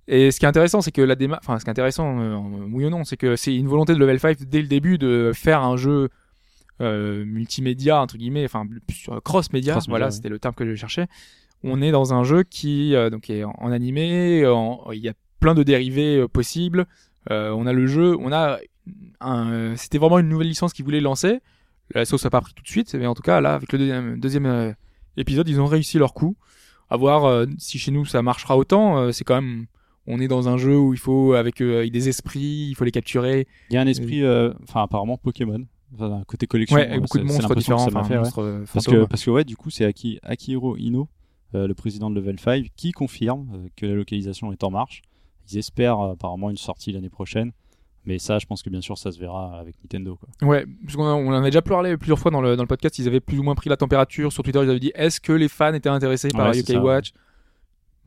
[0.07, 2.37] Et ce qui est intéressant, c'est que la démarche, enfin, ce qui est intéressant, euh,
[2.71, 5.31] oui ou non, c'est que c'est une volonté de Level 5 dès le début de
[5.33, 6.09] faire un jeu
[6.81, 8.65] euh, multimédia, entre guillemets, enfin,
[9.23, 11.07] cross-média, voilà, c'était le terme que je cherchais.
[11.63, 15.09] On est dans un jeu qui euh, donc est en, en animé, en- il y
[15.09, 16.85] a plein de dérivés euh, possibles.
[17.31, 18.59] Euh, on a le jeu, on a
[19.19, 21.39] un, c'était vraiment une nouvelle licence qu'ils voulaient lancer.
[21.93, 23.79] La sauce n'a pas pris tout de suite, mais en tout cas là, avec le
[23.79, 24.75] deuxième, deuxième
[25.17, 26.35] épisode, ils ont réussi leur coup.
[26.89, 29.11] À voir si chez nous ça marchera autant.
[29.11, 29.65] c'est quand même,
[30.05, 32.91] on est dans un jeu où il faut avec, avec des esprits, il faut les
[32.91, 33.47] capturer.
[33.71, 34.23] Il y a un esprit,
[34.63, 35.65] enfin apparemment Pokémon,
[36.27, 36.77] côté collection.
[36.77, 38.17] Ouais, beaucoup de monstres différents, enfin, ouais.
[38.17, 41.07] monstres euh, Parce que, parce que ouais, du coup, c'est Aki, Akihiro Ino,
[41.67, 45.01] le président de Level 5, qui confirme euh, que la localisation est en marche.
[45.51, 47.51] Ils espèrent euh, apparemment une sortie l'année prochaine.
[48.07, 50.15] Mais ça, je pense que bien sûr, ça se verra avec Nintendo.
[50.15, 50.47] Quoi.
[50.47, 53.07] Ouais, parce qu'on en a déjà parlé plusieurs fois dans le, dans le podcast, ils
[53.07, 54.31] avaient plus ou moins pris la température.
[54.31, 57.13] Sur Twitter, ils avaient dit est-ce que les fans étaient intéressés par Ouais, ça, Watch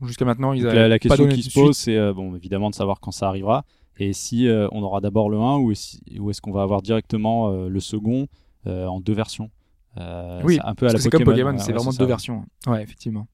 [0.03, 3.01] Jusqu'à maintenant, ils avaient la, question qui se pose, c'est euh, bon, évidemment de savoir
[3.01, 3.65] quand ça arrivera.
[3.97, 6.81] Et si euh, on aura d'abord le 1 ou, est-ce- ou est-ce qu'on va avoir
[6.81, 8.27] directement euh, le second
[8.67, 9.51] euh, en deux versions
[9.97, 11.97] Euh, Oui, un peu à la que c'est comme Pokémon, ouais, c'est vraiment ça.
[12.01, 12.45] deux versions.
[12.67, 13.27] Ouais, effectivement.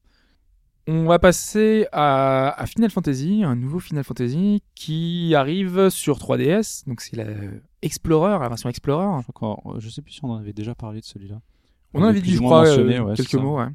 [0.88, 6.86] On va passer à, à Final Fantasy, un nouveau Final Fantasy qui arrive sur 3DS.
[6.86, 7.24] Donc c'est la
[7.82, 9.20] Explorer, la version Explorer.
[9.26, 11.40] Je, qu'on- je sais plus si on en avait déjà parlé de celui-là.
[11.92, 13.58] On en avait dit, je crois, euh, ouais, quelques mots.
[13.58, 13.68] Ouais.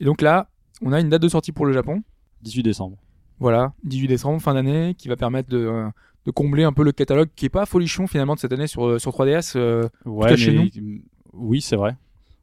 [0.00, 0.48] Et donc là,
[0.82, 2.02] on a une date de sortie pour le Japon.
[2.42, 2.98] 18 décembre.
[3.38, 5.88] Voilà, 18 décembre, fin d'année, qui va permettre de, euh,
[6.26, 8.86] de combler un peu le catalogue qui est pas folichon finalement de cette année sur,
[8.86, 9.54] euh, sur 3DS.
[9.56, 9.88] euh.
[10.04, 11.00] Ouais, cas, chez mais-
[11.32, 11.96] Oui, c'est vrai.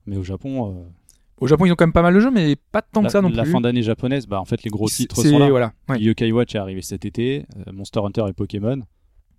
[0.08, 0.84] Mais au Japon, euh,
[1.40, 3.12] Au Japon, ils ont quand même pas mal de jeux, mais pas tant la, que
[3.12, 3.52] ça non la plus.
[3.52, 5.50] fin d'année japonaise, bah en fait les gros titres sont là.
[5.50, 6.00] Voilà, ouais.
[6.00, 8.82] Yokai Watch est arrivé cet été, euh, Monster Hunter et Pokémon.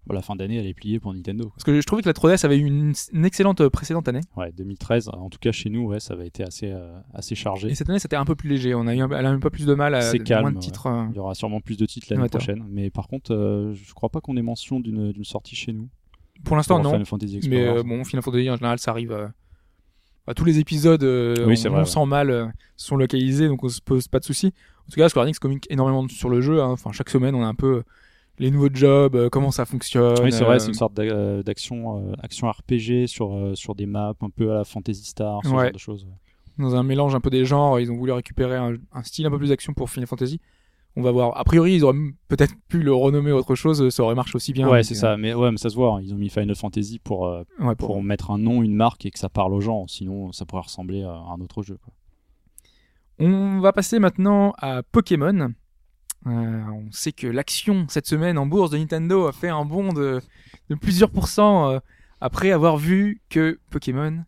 [0.06, 1.44] Bon, la fin d'année, elle est pliée pour Nintendo.
[1.44, 1.52] quoi.
[1.56, 4.20] Parce que je trouvais que la 3DS avait eu une, une excellente euh, précédente année.
[4.38, 7.68] Ouais, 2013, en tout cas chez nous, ouais, ça avait été assez, euh, assez chargé.
[7.68, 8.74] Et cette année, c'était un peu plus léger.
[8.74, 10.42] On a eu un, elle a eu un peu plus de mal à C'est calme,
[10.42, 10.62] moins de ouais.
[10.62, 10.86] titres.
[10.86, 11.04] euh.
[11.10, 12.64] Il y aura sûrement plus de titres l'année prochaine.
[12.70, 15.88] Mais par contre, je crois pas qu'on ait mention d'une sortie chez nous.
[16.44, 16.90] Pour l'instant, non.
[16.92, 19.30] Final Fantasy Mais bon, Final Fantasy en général, ça arrive.
[20.28, 23.80] À tous les épisodes, euh, Oui, on, sent mal, euh, sont localisés, donc on se
[23.80, 24.52] pose pas de soucis.
[24.86, 26.60] En tout cas, Square Enix communique énormément sur le jeu.
[26.62, 26.68] hein.
[26.70, 27.82] Enfin, chaque semaine, on a un peu euh,
[28.38, 30.14] les nouveaux jobs, comment ça fonctionne.
[30.22, 34.30] Oui, c'est vrai, c'est une sorte d'a- d'action action RPG sur, sur des maps un
[34.30, 35.64] peu à la Fantasy Star, ce Ouais.
[35.64, 36.06] genre de choses.
[36.58, 37.80] dans un mélange un peu des genres.
[37.80, 40.40] Ils ont voulu récupérer un, un style un peu plus d'action pour Final Fantasy.
[40.98, 41.36] On va voir.
[41.38, 41.96] A priori, ils auraient
[42.26, 44.68] peut-être pu le renommer autre chose, ça aurait marché aussi bien.
[44.68, 45.16] ouais, c'est euh, ça.
[45.16, 45.94] Mais ouais, mais ça se voit.
[45.94, 46.00] hein.
[46.02, 49.06] Ils ont mis Final Fantasy pour, euh, ouais, pour pour- mettre un nom, une marque
[49.06, 49.86] et que ça parle aux gens.
[49.86, 51.78] Sinon, ça pourrait ressembler à un autre jeu.
[51.82, 51.92] quoi.
[53.20, 55.52] On va passer maintenant à Pokémon.
[56.26, 59.92] Euh, on sait que l'action cette semaine en bourse de Nintendo a fait un bond
[59.92, 60.20] de,
[60.68, 61.78] de plusieurs pourcents euh,
[62.20, 64.24] après avoir vu que Pokémon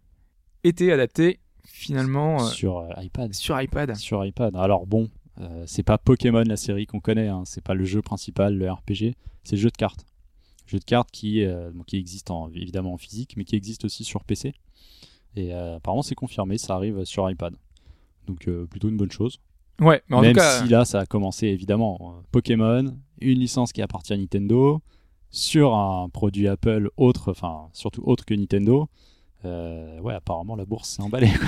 [0.62, 3.34] était adapté finalement euh, Sur euh, iPad.
[3.34, 3.96] sur iPad.
[3.96, 4.54] Sur iPad.
[4.54, 5.08] Alors bon,
[5.40, 7.28] euh, c'est pas Pokémon la série qu'on connaît.
[7.28, 7.42] hein.
[7.46, 9.14] C'est pas le jeu principal, le RPG.
[9.44, 10.04] C'est le jeu de cartes.
[10.66, 14.04] Jeu de cartes qui, euh, qui existe en- évidemment en physique, mais qui existe aussi
[14.04, 14.52] sur PC.
[15.36, 16.58] Et euh, apparemment, c'est confirmé.
[16.58, 17.54] Ça arrive sur iPad.
[18.26, 19.40] Donc plutôt une bonne chose.
[19.80, 23.72] Ouais, mais en Même tout cas, si là, ça a commencé évidemment Pokémon, une licence
[23.72, 24.82] qui appartient à Nintendo,
[25.30, 28.88] sur un produit Apple autre, enfin surtout autre que Nintendo.
[29.46, 31.30] Euh, ouais, apparemment la bourse s'est emballée.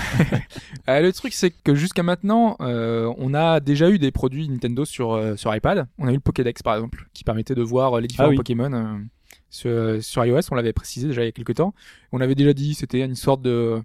[0.88, 4.84] Euh, le truc, c'est que jusqu'à maintenant, euh, on a déjà eu des produits Nintendo
[4.84, 5.86] sur, sur iPad.
[5.98, 8.36] On a eu le Pokédex, par exemple, qui permettait de voir les différents Ah oui.
[8.36, 9.00] Pokémon
[9.48, 10.40] sur, sur iOS.
[10.50, 11.72] On l'avait précisé déjà il y a quelques temps.
[12.10, 13.80] On avait déjà dit c'était une sorte de,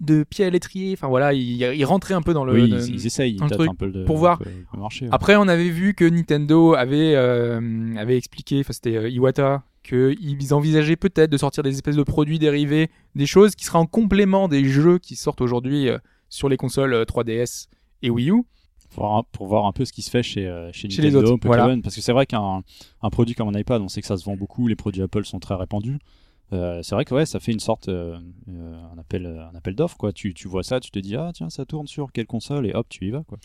[0.00, 0.94] de pied à l'étrier.
[0.94, 2.54] Enfin voilà, il, il rentrait un peu dans le.
[2.54, 4.40] oui, ils, ils essayent, ils truc un peu le, pour voir.
[4.44, 5.04] le- le marché.
[5.06, 5.10] ouais.
[5.12, 10.96] Après, on avait vu que Nintendo avait, euh, avait expliqué, enfin c'était Iwata, qu'ils envisageaient
[10.96, 14.64] peut-être de sortir des espèces de produits dérivés, des choses qui seraient en complément des
[14.64, 17.68] jeux qui sortent aujourd'hui euh, sur les consoles euh, 3DS
[18.02, 18.42] et Wii U.
[18.90, 21.02] pour, voir un- pour voir un peu ce qui se fait chez, euh, chez, Chez
[21.02, 21.64] les Nintendo, autres, Pokémon.
[21.66, 21.82] voilà.
[21.82, 22.62] Parce que c'est vrai qu'un
[23.02, 25.24] un produit comme un iPad, on sait que ça se vend beaucoup, les produits Apple
[25.24, 25.98] sont très répandus.
[26.52, 28.18] Euh, c'est vrai que ouais, ça fait une sorte euh,
[28.48, 30.12] euh, un appel un appel d'offres quoi.
[30.12, 32.72] Tu, tu vois ça, tu te dis ah tiens ça tourne sur quelle console et
[32.74, 33.38] hop tu y vas quoi.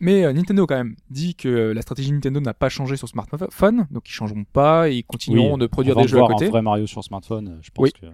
[0.00, 3.08] Mais euh, Nintendo quand même dit que euh, la stratégie Nintendo n'a pas changé sur
[3.08, 6.26] smartphone, donc ils changeront pas et ils continueront Oui, de produire des de jeux à
[6.26, 6.46] côté.
[6.46, 7.92] un vrai Mario sur smartphone, euh, je pense Oui.
[8.00, 8.06] que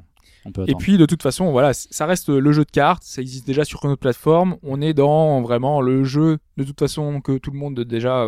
[0.46, 3.20] on peut Et puis de toute façon, voilà, ça reste le jeu de cartes, ça
[3.22, 4.56] existe déjà sur une autre plateforme.
[4.62, 8.26] On est dans vraiment le jeu de toute façon que tout le monde déjà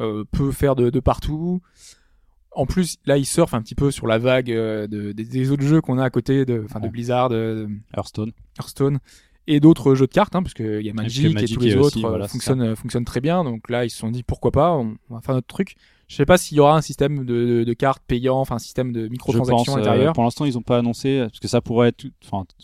[0.00, 1.60] euh, peut faire de, de partout.
[2.52, 5.62] En plus, là, il surfe un petit peu sur la vague de- des, des autres
[5.62, 6.88] jeux qu'on a à côté de, de.
[6.88, 8.32] Blizzard, de Hearthstone.
[8.58, 8.98] Hearthstone
[9.46, 11.76] et d'autres jeux de cartes, hein, parce qu'il y a Magic et, Magic tous les
[11.76, 13.44] autres aussi, euh, voilà, fonctionnent, fonctionnent très bien.
[13.44, 15.76] Donc là, ils se sont dit pourquoi pas, on, on va faire notre truc.
[16.08, 18.60] Je sais pas s'il y aura un système de, de, de cartes payant, enfin un
[18.60, 19.10] système de Je pense.
[19.10, 20.12] microtransactions euh, intérieures.
[20.12, 22.10] pour l'instant, ils n'ont pas annoncé parce que ça pourrait tout,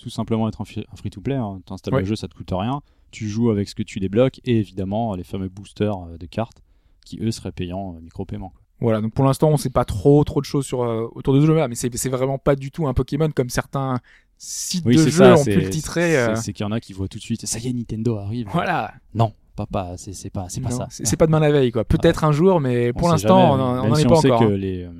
[0.00, 1.34] tout simplement être un, free-to-play.
[1.34, 1.60] Hein.
[1.66, 2.00] T'installes Ouais.
[2.00, 2.82] le jeu, ça te coûte rien.
[3.10, 6.62] Tu joues avec ce que tu débloques et évidemment les fameux boosters euh, de cartes
[7.04, 8.52] qui eux seraient payants euh, micro-paiement.
[8.80, 11.40] Voilà, donc pour l'instant, on sait pas trop trop de choses sur euh, autour de
[11.40, 14.00] ce jeu-là, mais c'est c'est vraiment pas du tout un Pokémon comme certains
[14.44, 15.36] sites Oui, de c'est jeux ça.
[15.36, 16.16] ont pu le titrer.
[16.16, 17.46] euh, C'est qu'il y en a qui voient tout de suite.
[17.46, 18.48] Ça y est, Nintendo arrive.
[18.52, 20.88] Voilà, Non, papa, c'est c'est pas, c'est pas ça.
[20.90, 21.84] C'est pas demain la veille, quoi.
[21.84, 23.56] Peut-être un jour, mais pour l'instant, on
[23.88, 24.40] n'en si est pas on sait encore.
[24.48, 24.56] que hein.
[24.56, 24.90] les, euh,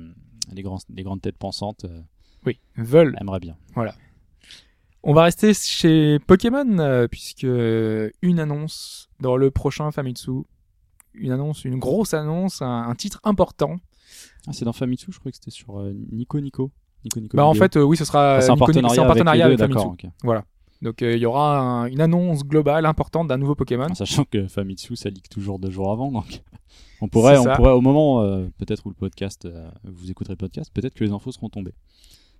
[0.53, 1.99] les, grands, les grandes têtes pensantes euh,
[2.45, 3.15] Oui, veulent.
[3.19, 3.57] aimeraient bien.
[5.05, 10.31] On va rester chez Pokémon, euh, puisque une annonce dans le prochain Famitsu
[11.15, 13.75] une annonce, une grosse annonce, un, un titre important.
[14.47, 16.71] Ah, c'est dans Famitsu, je crois que c'était sur euh, Nico Nico.
[17.05, 17.37] Nico Nico.
[17.37, 20.07] Bah en fait, euh, oui, ce sera Ah, un partenariat, c'est en partenariat avec, Famitsu.
[20.23, 20.43] Voilà.
[20.81, 23.87] Donc euh, il y aura un- une annonce globale importante d'un nouveau Pokémon.
[23.89, 26.41] En sachant que Famitsu, ça leak toujours deux jours avant, donc
[27.01, 30.37] on pourrait, on pourrait au moment euh, peut-être où le podcast, euh, vous écouterez le
[30.37, 31.73] podcast, peut-être que les infos seront tombées.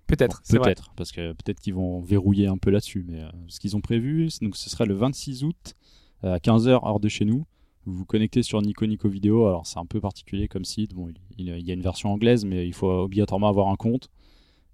[0.06, 0.58] Peut-être, Bon.
[0.62, 4.28] Peut-être, parce que peut-être qu'ils vont verrouiller un peu là-dessus, mais ce qu'ils ont prévu,
[4.42, 5.74] donc ce serait le 26 août
[6.22, 7.46] à 15h heure de chez nous.
[7.86, 10.92] Vous vous connectez sur Nico Nico Vidéo, alors c'est un peu particulier comme site.
[10.94, 11.08] Bon,
[11.38, 14.10] il y a une version anglaise, mais il faut obligatoirement avoir un compte.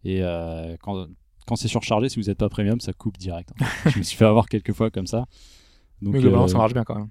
[0.05, 1.07] Et euh, quand,
[1.47, 3.51] quand c'est surchargé, si vous n'êtes pas premium, ça coupe direct.
[3.61, 3.67] hein.
[3.91, 5.27] Je me suis fait avoir quelques fois comme ça.
[6.03, 7.09] Donc, Mais globalement, euh, ça marche bien quand même.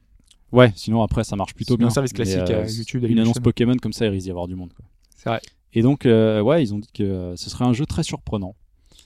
[0.51, 1.87] Ouais, sinon après ça marche plutôt bien.
[1.87, 4.55] un service classique, euh, YouTube, Une annonce Pokémon comme ça, il risque d'y avoir du
[4.55, 4.73] monde.
[5.15, 5.41] C'est vrai.
[5.73, 8.55] Et donc, ouais, ils ont dit que ce serait un jeu très surprenant.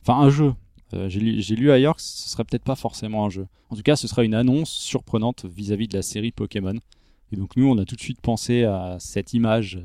[0.02, 0.54] Enfin, un jeu.
[1.08, 1.20] J'ai
[1.56, 3.48] lu, ailleurs que ce serait peut-être pas forcément un jeu.
[3.72, 6.76] En tout cas, ce serait une annonce surprenante vis-à-vis de la série Pokémon.
[7.32, 9.80] Et donc, nous, on a tout de suite pensé à cette image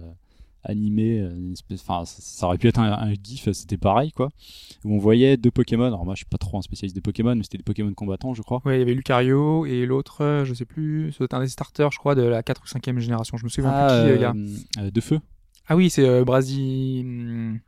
[0.65, 1.21] animée.
[1.21, 4.29] euh, une espèce- Enfin, ça, ça aurait pu être un, un GIF, c'était pareil, quoi.
[4.85, 5.85] Où on voyait deux Pokémon.
[5.87, 8.35] Alors, moi, je suis pas trop un spécialiste des Pokémon, mais c'était des Pokémon combattants,
[8.35, 8.61] je crois.
[8.65, 11.91] Ouais, il y avait Lucario et l'autre, euh, je sais plus, c'était un des starters,
[11.93, 13.37] je crois, de la 4 ou 5e génération.
[13.37, 14.33] Je me souviens Ah, plus qui, euh,
[14.77, 14.91] il y a.
[14.91, 15.21] de feu.
[15.69, 17.03] Ah oui, c'est euh, Brasi.
[17.05, 17.59] hmm,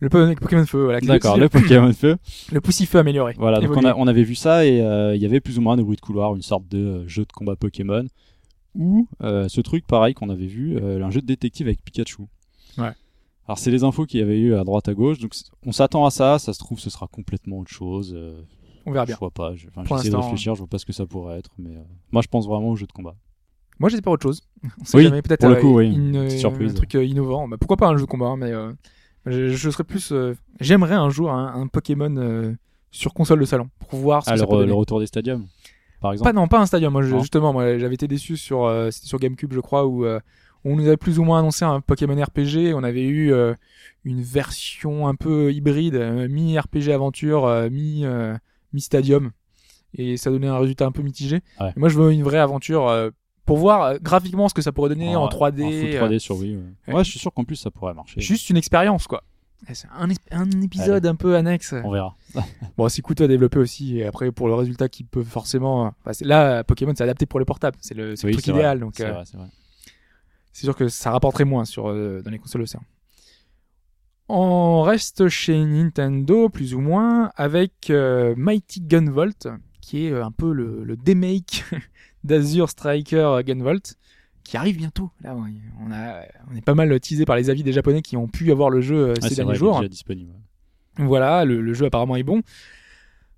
[0.00, 1.00] Le po- Pokémon Feu, voilà.
[1.00, 2.16] D'accord, le, Pokémon feu.
[2.50, 3.34] le Poussifeu amélioré.
[3.38, 5.76] Voilà, donc on, a- on avait vu ça et il y avait plus ou moins
[5.76, 8.06] des bruits de couloir, une sorte de jeu de combat Pokémon.
[8.76, 12.22] Ou euh, ce truc pareil qu'on avait vu, euh, un jeu de détective avec Pikachu.
[12.78, 12.92] Ouais.
[13.46, 15.32] Alors c'est les infos qu'il y avait eu à droite à gauche, donc
[15.66, 18.12] on s'attend à ça, ça se trouve ce sera complètement autre chose.
[18.16, 18.40] euh,
[18.86, 19.16] On verra bien.
[19.16, 21.38] Je vois pas, je- enfin, j'essaie de réfléchir, je vois pas ce que ça pourrait
[21.38, 21.74] être, mais
[22.12, 23.16] moi je pense vraiment au jeu de combat.
[23.80, 24.42] Moi, j'espère autre chose.
[24.94, 26.70] Oui, jamais, peut-être pour le coup, oui, une- petite surprise.
[26.72, 27.48] un truc innovant.
[27.48, 28.52] Bah, pourquoi pas un jeu de combat, hein, mais
[29.26, 30.12] je, je serais plus.
[30.60, 32.54] J'aimerais un jour un, un Pokémon
[32.92, 35.46] sur console de salon pour voir ce que ça Alors peut le retour des stadiums,
[36.00, 36.28] par exemple.
[36.30, 36.92] Pas non, pas un stadium.
[36.92, 40.04] Moi, je- justement, moi, j'avais été déçu sur euh, c'était sur GameCube, je crois, où
[40.04, 40.18] euh,
[40.64, 42.74] on nous avait plus ou moins annoncé un Pokémon RPG.
[42.74, 43.54] On avait eu euh,
[44.04, 45.94] une version un peu hybride,
[46.28, 48.36] mi RPG aventure, euh, mi euh,
[48.72, 49.30] mi stadium,
[49.94, 51.40] et ça donnait un résultat un peu mitigé.
[51.60, 51.72] Ouais.
[51.76, 53.10] Moi, je veux une vraie aventure
[53.46, 55.64] pour voir graphiquement ce que ça pourrait donner en, En- 3D.
[55.64, 56.58] En full euh, 3D sur Wii.
[56.88, 58.20] Ouais, je suis sûr qu'en plus ça pourrait marcher.
[58.20, 59.24] juste une expérience, quoi.
[59.68, 61.74] Et C'est un, un épisode un peu annexe.
[61.84, 62.16] On verra.
[62.76, 63.98] Bon, c'est coûteux à développer aussi.
[63.98, 65.94] Et après, pour le résultat qui peut forcément.
[66.00, 67.76] enfin, c'est- là, Pokémon, c'est adapté pour les portables.
[67.80, 68.52] C'est le, truc vrai.
[68.52, 68.80] idéal.
[68.80, 69.24] Donc, C'est euh, vrai,
[70.52, 72.82] c'est sûr que ça rapporterait moins sur, euh, dans les consoles océan.
[74.28, 79.48] On reste chez Nintendo, plus ou moins, avec euh, Mighty Gunvolt,
[79.80, 81.64] qui est euh, un peu le, le demake
[82.24, 83.96] d'Azure Striker Gunvolt,
[84.50, 85.10] qui arrive bientôt.
[85.22, 85.44] Là, on
[85.86, 88.50] on a, on est pas mal teasé par les avis des Japonais qui ont pu
[88.50, 89.76] avoir le jeu euh, Ah, ces derniers vrai, jours.
[89.78, 90.32] déjà disponible.
[90.96, 92.42] Voilà, le, le jeu apparemment est bon.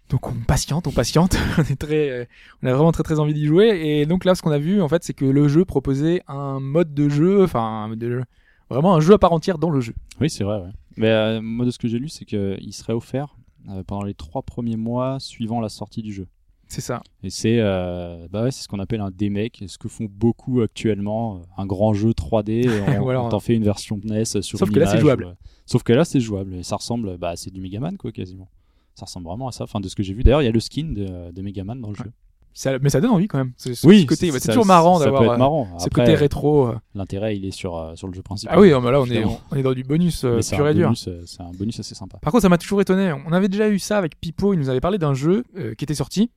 [0.08, 1.36] Donc on patiente, on patiente.
[1.58, 2.28] on est très,
[2.62, 3.68] on a vraiment très très envie d'y jouer.
[3.84, 6.60] Et donc là, ce qu'on a vu, en fait, c'est que le jeu proposait un
[6.60, 8.24] mode de jeu, enfin, de jeu-
[8.70, 9.92] vraiment un jeu à part entière dans le jeu.
[10.20, 10.58] Oui, c'est vrai.
[10.60, 10.70] Ouais.
[10.96, 13.36] Mais euh, moi, de ce que j'ai lu, c'est qu'il serait offert
[13.68, 16.26] euh, pendant les trois premiers mois suivant la sortie du jeu.
[16.72, 17.02] C'est ça.
[17.22, 21.36] Et c'est euh, bah ouais, ce qu'on appelle un demake, ce que font beaucoup actuellement,
[21.36, 24.74] euh, un grand jeu 3D, et on, t'en fait une version NES sur Sauf une
[24.74, 25.24] que là, c'est jouable.
[25.26, 25.34] ouais.
[25.66, 28.48] Sauf que là, c'est jouable, et ça ressemble, bah, c'est du Megaman, quoi, quasiment.
[28.94, 30.22] Ça ressemble vraiment à ça, enfin, de ce que j'ai vu.
[30.22, 32.10] D'ailleurs, il y a le skin de, de Megaman dans le jeu.
[32.54, 33.52] Ça- mais ça donne envie quand même.
[33.56, 36.66] Ce, ce Oui, c'est- toujours marrant d'avoir euh, ce côté rétro.
[36.68, 36.74] euh.
[36.94, 38.54] L'intérêt, il est sur, euh, sur le jeu principal.
[38.54, 40.92] Ah oui, mais là, on est, on est dans du bonus euh, pur et dur.
[41.06, 42.18] euh, C'est un bonus assez sympa.
[42.18, 43.10] Par contre, ça m'a toujours étonné.
[43.26, 44.52] On avait déjà eu ça avec Pipo.
[44.52, 46.30] Il nous avait parlé d'un jeu euh, qui était sorti.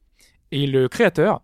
[0.51, 1.41] Et le créateur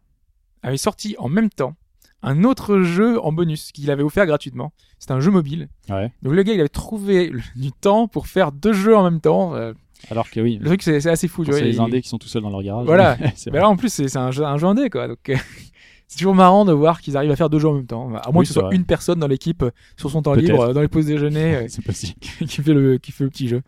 [0.63, 1.75] avait sorti en même temps
[2.23, 4.73] un autre jeu en bonus qu'il avait offert gratuitement.
[4.99, 5.69] C'était un jeu mobile.
[5.89, 6.11] Ouais.
[6.21, 9.55] Donc le gars, il avait trouvé du temps pour faire deux jeux en même temps.
[9.55, 9.73] Euh,
[10.11, 11.43] Alors que oui, le truc, c'est assez fou.
[11.45, 12.85] c'est les Il- indés qui sont tout seuls dans leur garage.
[12.85, 13.17] Voilà.
[13.51, 15.07] Mais là, en plus, c'est un jeu, un jeu indé, quoi.
[15.07, 15.19] Donc,
[16.07, 18.13] c'est toujours marrant de voir qu'ils arrivent à faire deux jeux en même temps.
[18.15, 18.75] À moins Oui, que ce soit vrai.
[18.75, 21.83] une personne dans l'équipe euh, sur son temps libre, euh, dans les pauses déjeuner, c'est
[21.83, 22.19] possible.
[22.19, 23.63] qui fait le qui fait le petit jeu.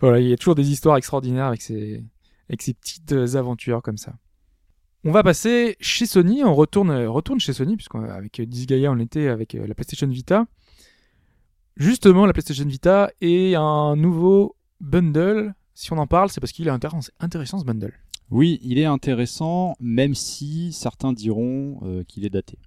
[0.00, 2.02] Voilà, il y a toujours des histoires extraordinaires avec ces
[2.48, 4.14] avec ces petites aventures comme ça.
[5.06, 9.28] On va passer chez Sony, on retourne euh, retourne chez Sony puisqu'avec Disgaea on était
[9.28, 10.46] avec euh, la PlayStation Vita.
[11.76, 15.54] Justement, la PlayStation Vita est un nouveau bundle.
[15.74, 17.92] Si on en parle, c'est parce qu'il est intéressant, ce bundle.
[18.30, 22.58] Oui, il est intéressant, même si certains diront euh, qu'il est daté.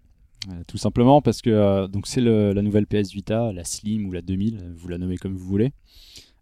[0.47, 4.13] Euh, tout simplement parce que euh, donc c'est la nouvelle PS Vita, la Slim ou
[4.13, 5.73] la 2000, vous la nommez comme vous voulez.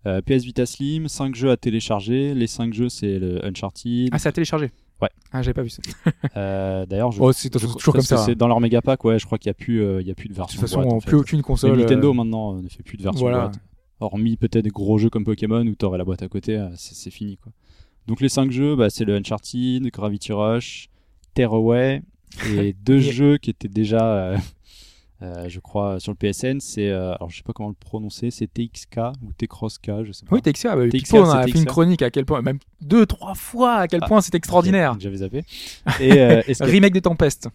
[0.05, 2.35] Euh, PS Vita Slim, 5 jeux à télécharger.
[2.35, 4.09] Les 5 jeux, c'est le Uncharted.
[4.11, 4.71] Ah, c'est à télécharger.
[5.01, 5.09] Ouais.
[5.31, 5.81] Ah, j'avais pas vu ça.
[6.35, 8.17] Euh, D'ailleurs, je, Oh, c'est toujours comme ça.
[8.17, 9.19] C'est dans leur méga pack, ouais.
[9.19, 10.59] Je crois qu'il n'y a plus, euh, il y a plus de De version.
[10.59, 11.15] toute façon, boîte, en plus fait.
[11.17, 11.77] aucune Mais console.
[11.77, 13.41] Nintendo euh, maintenant euh, ne fait plus de version voilà.
[13.47, 13.59] boîte.
[13.99, 16.93] Hormis peut-être des gros jeux comme Pokémon où t'aurais la boîte à côté, euh, c'est
[16.95, 17.51] c'est fini quoi.
[18.07, 20.89] Donc les 5 jeux, bah, c'est le Uncharted, Gravity Rush,
[21.33, 22.01] Tearaway
[22.55, 23.11] et deux Yeah.
[23.11, 24.35] jeux qui étaient déjà
[25.21, 26.59] euh, je crois, sur le PSN.
[26.59, 30.25] C'est, euh, alors je sais pas comment le prononcer, c'est TXK ou T-Cross-K, je sais
[30.25, 30.35] pas.
[30.35, 31.67] Oui, TXK, bah, TXK, Pipo, on a c'est fait une TXK.
[31.67, 34.95] chronique à quel point, même deux, trois fois à quel Ah, point c'est extraordinaire.
[34.99, 35.43] J'avais zappé.
[35.99, 37.49] Et euh, Remake des Tempestes.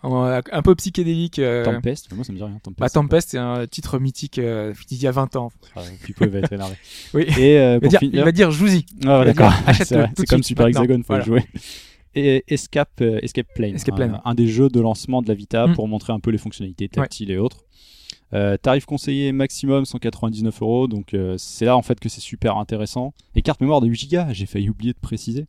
[0.00, 1.40] Un peu psychédélique.
[1.40, 2.52] euh, Tempest, moi ça me dit rien.
[2.62, 2.78] Tempest.
[2.78, 5.50] Bah, Tempest, c'est un titre mythique euh, d'il y a 20 ans.
[5.74, 6.76] Ah, Pipo il va être énervé.
[7.14, 7.22] Oui.
[7.36, 8.86] Et euh, Il va dire, finir, il va dire Jouzi.
[9.04, 9.52] Ah, d'accord.
[9.66, 10.68] achète-le C'est de comme Super.
[10.68, 11.24] Hexagon, faut Voilà.
[11.24, 11.44] le jouer.
[12.18, 14.20] Et Escape, euh, Escape Plane, Escape un- Plane.
[14.24, 15.74] Un, des jeux de lancement de la Vita Mm.
[15.74, 17.64] pour montrer un peu les fonctionnalités tactiles et autres.
[18.34, 22.56] Euh, tarif conseillé maximum 199 euros, donc euh, c'est là en fait que c'est super
[22.58, 23.14] intéressant.
[23.34, 25.46] Et carte mémoire de 8 Go, j'ai failli oublier de préciser.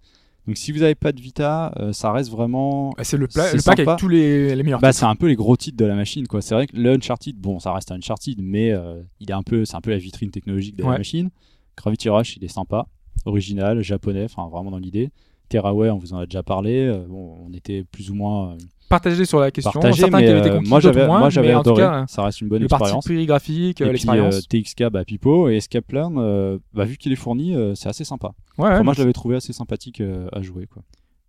[0.48, 3.54] Donc si vous n'avez pas de Vita, euh, ça reste vraiment Bah, C'est le, pla-
[3.54, 5.00] le pack avec tous les, les meilleurs bah, titres.
[5.02, 6.42] c'est un peu les gros titres de la machine, quoi.
[6.42, 8.74] C'est vrai que le Uncharted, bon, ça reste un Uncharted, mais
[9.20, 10.92] il est un peu, c'est un peu la vitrine technologique de Ouais.
[10.94, 11.30] la machine.
[11.78, 12.88] Gravity Rush, il est sympa,
[13.26, 15.10] original, japonais, enfin vraiment dans l'idée.
[15.50, 16.86] Terraway, on vous en a déjà parlé.
[16.88, 19.72] euh, bon, on était plus ou moins euh, Partagé sur la question.
[19.72, 21.84] partagés, Certains mais qui avaient été euh, moi j'avais, moi j'avais adoré.
[21.84, 23.06] cas, ça reste une bonne le expérience.
[23.06, 24.36] pris graphique, l'expérience.
[24.38, 28.04] euh, TXK, bah, Pipo et Escape euh, bah, vu qu'il est fourni, euh, c'est assez
[28.04, 28.32] sympa.
[28.58, 30.82] ouais, ouais, Enfin, moi je l'avais trouvé assez sympathique à jouer, quoi.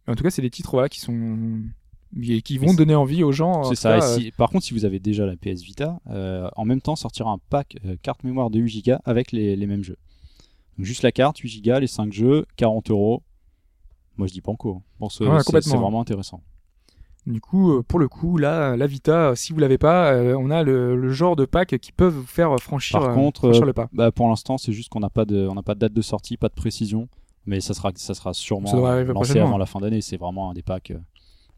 [0.09, 1.59] En tout cas, c'est des titres voilà, qui sont
[2.43, 3.53] qui vont donner envie aux gens.
[3.53, 3.99] en C'est tout ça.
[3.99, 6.01] cas, et si- par contre, si vous avez déjà la PS Vita,
[6.57, 9.85] en même temps sortira un pack carte mémoire de 8 Go avec les, les mêmes
[9.85, 9.97] jeux.
[10.79, 13.23] Donc juste la carte, 8 Go, les 5 jeux, 40 euros.
[14.21, 14.77] Moi je dis banco.
[14.77, 14.83] hein.
[15.31, 16.43] Ouais, c'est- vraiment intéressant.
[17.27, 20.37] Du coup, euh, pour le coup, là, la Vita, euh, si vous l'avez pas, euh,
[20.39, 23.41] on a le, le genre de pack qui peuvent vous faire franchir, Par euh, contre,
[23.47, 23.89] franchir euh, le pas.
[23.95, 26.03] Bah, pour l'instant, c'est juste qu'on n'a pas de, on n'a pas de date de
[26.03, 27.09] sortie, pas de précision,
[27.47, 28.77] mais ça sera, ça sera sûrement Ça
[29.15, 30.03] lancé avant la fin d'année.
[30.03, 30.99] C'est vraiment un des packs euh,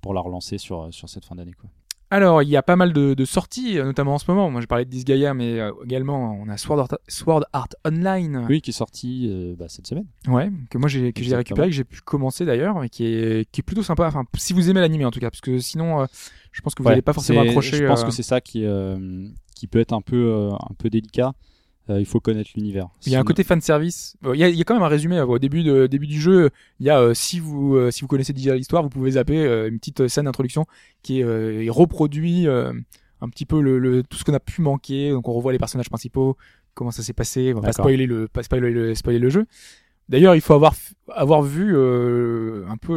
[0.00, 1.54] pour la relancer sur, sur cette fin d'année.
[1.60, 1.68] Quoi.
[2.12, 4.50] Alors, il y a pas mal de, de sorties, euh, notamment en ce moment.
[4.50, 8.44] Moi, j'ai parlé de Disgaea, mais euh, également, on a Sword Art, Sword Art Online.
[8.50, 10.04] Oui, qui est sorti euh, bah, cette semaine.
[10.28, 13.50] Ouais, que moi j'ai que j'ai récupéré, que j'ai pu commencer d'ailleurs, et qui est
[13.50, 14.06] qui est plutôt sympa.
[14.06, 16.06] Enfin, si vous aimez l'anime en tout cas, parce que sinon, euh,
[16.52, 17.78] je pense que vous Ouais, n'allez pas forcément accrocher.
[17.78, 20.90] Je pense que c'est ça qui, euh, qui peut être un peu, euh, un peu
[20.90, 21.32] délicat.
[21.90, 22.88] Euh, il faut connaître l'univers.
[23.06, 24.16] Il y a un côté fan service.
[24.32, 26.06] Il y, a, il y a quand même un résumé euh, au début de début
[26.06, 26.50] du jeu.
[26.78, 29.38] Il y a euh, si vous euh, si vous connaissez déjà l'histoire, vous pouvez zapper
[29.44, 30.64] euh, une petite scène d'introduction
[31.02, 32.72] qui est, euh, reproduit euh,
[33.20, 35.10] un petit peu le, le- tout ce qu'on a pu manquer.
[35.10, 36.36] Donc on revoit les personnages principaux,
[36.74, 37.52] comment ça s'est passé.
[37.52, 39.46] On va pas spoiler le pas spoiler le, spoiler le jeu.
[40.08, 40.54] D'ailleurs, il faut
[41.08, 42.96] avoir vu euh, un peu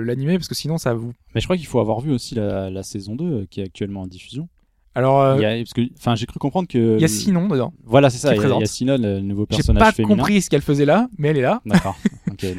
[0.00, 1.12] l'animé parce que sinon ça vous.
[1.34, 3.64] Mais je crois qu'il faut avoir vu aussi la, la saison 2 euh, qui est
[3.64, 4.48] actuellement en diffusion.
[4.96, 6.96] Alors euh, Il y a, parce que, enfin, j'ai cru comprendre que.
[6.96, 7.72] il y a Sinon dedans.
[7.84, 8.28] Voilà, c'est ça.
[8.34, 8.66] Il y, a- il y a présente.
[8.66, 10.14] Sinon, le nouveau J'ai personnage pas féminin.
[10.16, 11.60] compris ce qu'elle faisait là, mais elle est là.
[11.66, 11.96] D'accord.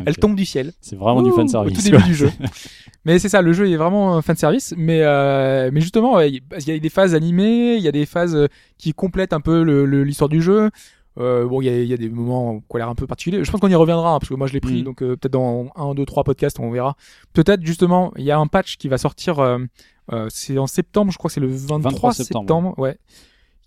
[0.06, 0.72] Elle tombe du ciel.
[0.82, 1.78] C'est vraiment du fan Au service.
[1.84, 2.32] tout début du jeu.
[3.06, 4.74] mais c'est ça, le jeu est vraiment fan service.
[4.78, 8.36] Mais, euh, mais justement, il y a des phases animées, il y a des phases
[8.36, 9.62] euh, qui complètent un peu
[10.04, 10.70] l'histoire du jeu.
[11.20, 13.08] Euh, bon, il y, a, il y a des moments qui ont l'air un peu
[13.08, 13.44] particuliers.
[13.44, 14.84] Je pense qu'on y reviendra, hein, parce que moi je l'ai pris, Mhm.
[14.84, 16.96] donc euh, peut-être dans un, deux, trois podcasts, on verra.
[17.34, 19.58] Peut-être justement, il y a un patch qui va sortir, euh,
[20.30, 22.98] c'est en septembre, je crois que c'est le 23, 23 septembre, septembre, ouais,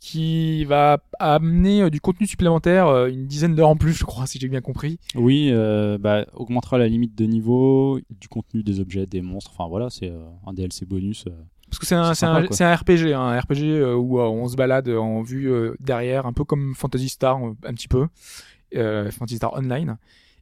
[0.00, 4.26] qui va amener euh, du contenu supplémentaire, euh, une dizaine d'heures en plus, je crois,
[4.26, 4.98] si j'ai bien compris.
[5.14, 9.50] Oui, euh, bah, augmentera la limite de niveau, du contenu des objets, des monstres.
[9.54, 11.24] Enfin voilà, c'est euh, un DLC bonus.
[11.26, 11.32] euh.
[11.68, 14.56] Parce que c'est un, sympa, un, RPG, hein, un RPG euh, où euh, on se
[14.56, 18.08] balade en vue euh, derrière, un peu comme Fantasy Star, euh, un petit peu,
[18.74, 19.96] euh, Fantasy Star Online,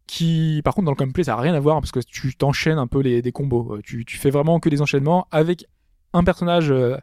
[0.06, 2.78] qui, par contre, dans le gameplay, ça a rien à voir parce que tu t'enchaînes
[2.78, 3.74] un peu les, des combos.
[3.74, 5.66] Euh, Tu, tu fais vraiment que des enchaînements avec
[6.12, 6.96] un personnage euh,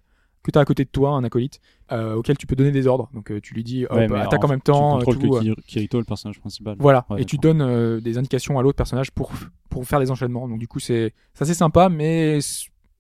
[0.44, 1.60] que tu as à côté de toi, un acolyte,
[1.92, 3.10] euh, auquel tu peux donner des ordres.
[3.14, 5.40] Donc euh, tu lui dis, hop, Ouais, attaque en, en- même temps, tu contrôles tout,
[5.40, 6.76] que Ki- Kirito, le personnage principal.
[6.80, 9.32] voilà, Ouais, et tu donnes euh, des indications à l'autre personnage pour
[9.70, 10.48] pour faire des enchaînements.
[10.48, 12.40] Donc du coup c'est assez sympa, mais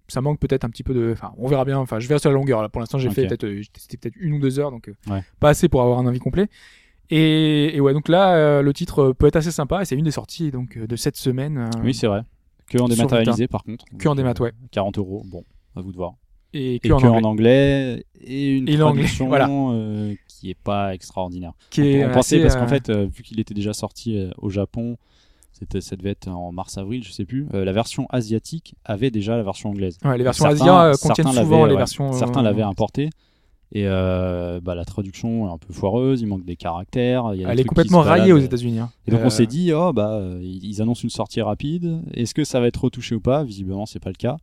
[0.08, 1.12] ça manque peut-être un petit peu de.
[1.14, 1.78] Enfin, on verra bien.
[1.80, 2.62] Enfin, je verrai sur la longueur.
[2.62, 5.24] Là, pour l'instant, j'ai fait peut-être testé peut-être une ou deux heures, donc Ouais.
[5.40, 6.48] pas assez pour avoir un avis complet.
[7.12, 10.12] Et, et ouais, donc là, le titre peut être assez sympa et c'est une des
[10.12, 11.70] sorties donc de cette semaine.
[11.84, 12.22] Oui, c'est vrai.
[12.68, 13.86] Que en dématérialisé par contre.
[14.00, 14.52] Que en démat, ouais.
[14.72, 15.44] 40 euros, bon,
[15.76, 16.14] à vous de voir.
[16.54, 19.50] et que Et en que anglais, en anglais et une Et traduction voilà.
[19.50, 21.54] euh, qui est pas extraordinaire.
[21.70, 23.74] qui on, est on pensait assez, parce euh, qu'en fait, euh, vu qu'il était déjà
[23.74, 24.98] sorti euh, au Japon,
[25.52, 27.48] c'était ça devait être en mars-avril, je sais plus.
[27.54, 29.98] euh, la version asiatique avait déjà la version anglaise.
[30.04, 31.78] ouais, les versions Certains- Asia euh, contiennent souvent les ouais.
[31.78, 32.10] versions.
[32.10, 33.10] euh, Certains l'avaient importé.
[33.72, 37.32] Et euh, bah, la traduction est un peu foireuse, il manque des caractères.
[37.34, 38.38] il y a des Elle est complètement raillée aux.
[38.38, 38.80] États-Unis.
[38.80, 38.92] hein.
[39.08, 42.02] Et donc Euh, on s'est dit, oh bah euh, ils annoncent une sortie rapide.
[42.14, 43.44] Est-ce que ça va être retouché ou pas?
[43.44, 44.38] Visiblement c'est pas le cas.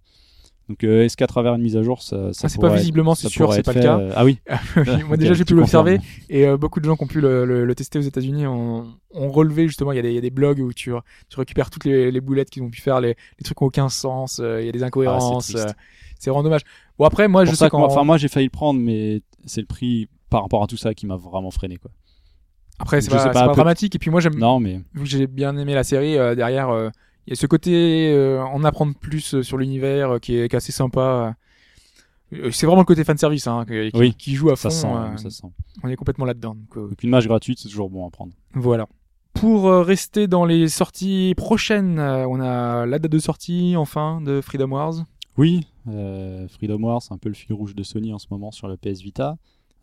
[0.69, 3.15] Donc euh, est-ce qu'à travers une mise à jour ça, ça ah, c'est pas visiblement,
[3.15, 3.99] c'est sûr, c'est pas le cas.
[3.99, 4.39] euh, Ah oui.
[5.07, 5.99] Moi déjà j'ai pu l'observer
[6.31, 8.87] et euh, beaucoup de gens qui ont pu le, le- le tester aux États-Unis ont,
[9.13, 10.93] ont relevé justement il y, a des, il y a des blogs où tu,
[11.29, 13.09] tu récupères toutes les, les boulettes qu'ils ont pu faire, les,
[13.39, 15.73] les trucs qui n'ont aucun sens, il y a des incohérences, Ah, c'est euh,
[16.19, 16.63] c'est vraiment dommage.
[16.99, 19.67] Bon après moi je sais moi- enfin moi j'ai failli le prendre, mais c'est le
[19.67, 21.91] prix par rapport à tout ça qui m'a vraiment freiné quoi.
[22.79, 26.15] après c'est pas, dramatique et puis moi j'aime Non mais j'ai bien aimé la série
[26.37, 26.71] derrière
[27.27, 30.49] il y a ce côté euh, en apprendre plus euh, sur l'univers euh, qui, est,
[30.49, 31.37] qui est assez sympa.
[32.33, 34.71] Euh, C'est vraiment le côté fan service hein, qui, Oui, qui joue à fond.
[34.71, 35.47] Ça sent, euh, ça sent.
[35.83, 36.55] on est complètement là-dedans.
[36.55, 38.33] donc, euh, Donc une match gratuite, c'est toujours bon à prendre.
[38.55, 38.87] Voilà.
[39.35, 44.71] Pour rester dans les sorties prochaines, on a la date de sortie enfin de Freedom
[44.71, 44.95] Wars.
[45.39, 48.69] Oui, Freedom Wars, c'est un peu le fil rouge de Sony en ce moment sur
[48.69, 49.37] la PS Vita.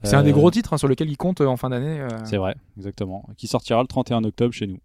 [0.04, 2.00] C'est un des gros titres hein, sur lequel ils comptent euh, en fin d'année.
[2.26, 3.28] C'est vrai, exactement.
[3.38, 4.78] Qui sortira le 31 octobre chez nous.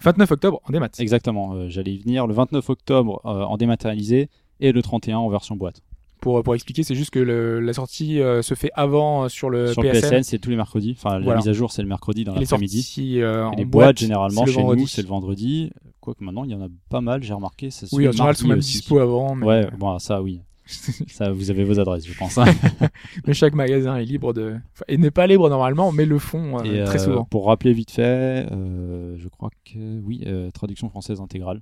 [0.00, 0.88] 29 octobre en démat.
[0.98, 2.26] Exactement, euh, j'allais y venir.
[2.26, 4.28] Le 29 octobre euh, en dématérialisé
[4.60, 5.82] et le 31 en version boîte.
[6.20, 9.50] Pour, pour expliquer, c'est juste que le- la sortie euh, se fait avant euh, sur
[9.50, 10.00] le Sur PSN.
[10.00, 10.96] PSN, c'est tous les mercredis.
[10.98, 11.38] Enfin, la Voilà.
[11.40, 12.82] mise à jour, c'est le mercredi dans l'après-midi.
[12.82, 14.80] sorties euh, en Et les boîte, boîtes, généralement, chez vendredi.
[14.82, 15.70] nous, c'est le vendredi.
[16.00, 17.70] Quoique maintenant, il y en a pas mal, j'ai remarqué.
[17.70, 19.34] Ça se Oui, en général, sont même dispo avant.
[19.34, 20.40] Mais, Ouais, bon, ça, oui.
[21.08, 22.38] ça, vous avez vos adresses, je pense.
[22.38, 22.44] hein.
[23.26, 24.56] mais chaque magasin est libre de.
[24.72, 27.24] enfin, et n'est pas libre normalement, mais le font euh, Et, très euh, souvent.
[27.24, 31.60] Pour rappeler vite fait, euh, je crois que oui, traduction française intégrale.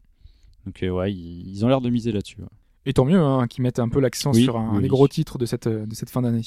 [0.66, 2.40] Donc ouais, ils, ils ont l'air de miser là-dessus.
[2.40, 2.48] ouais.
[2.86, 4.88] Et tant mieux hein, qu'ils mettent un peu l'accent Oui, sur un, oui, des oui.
[4.88, 6.42] gros titres de cette, de cette fin d'année.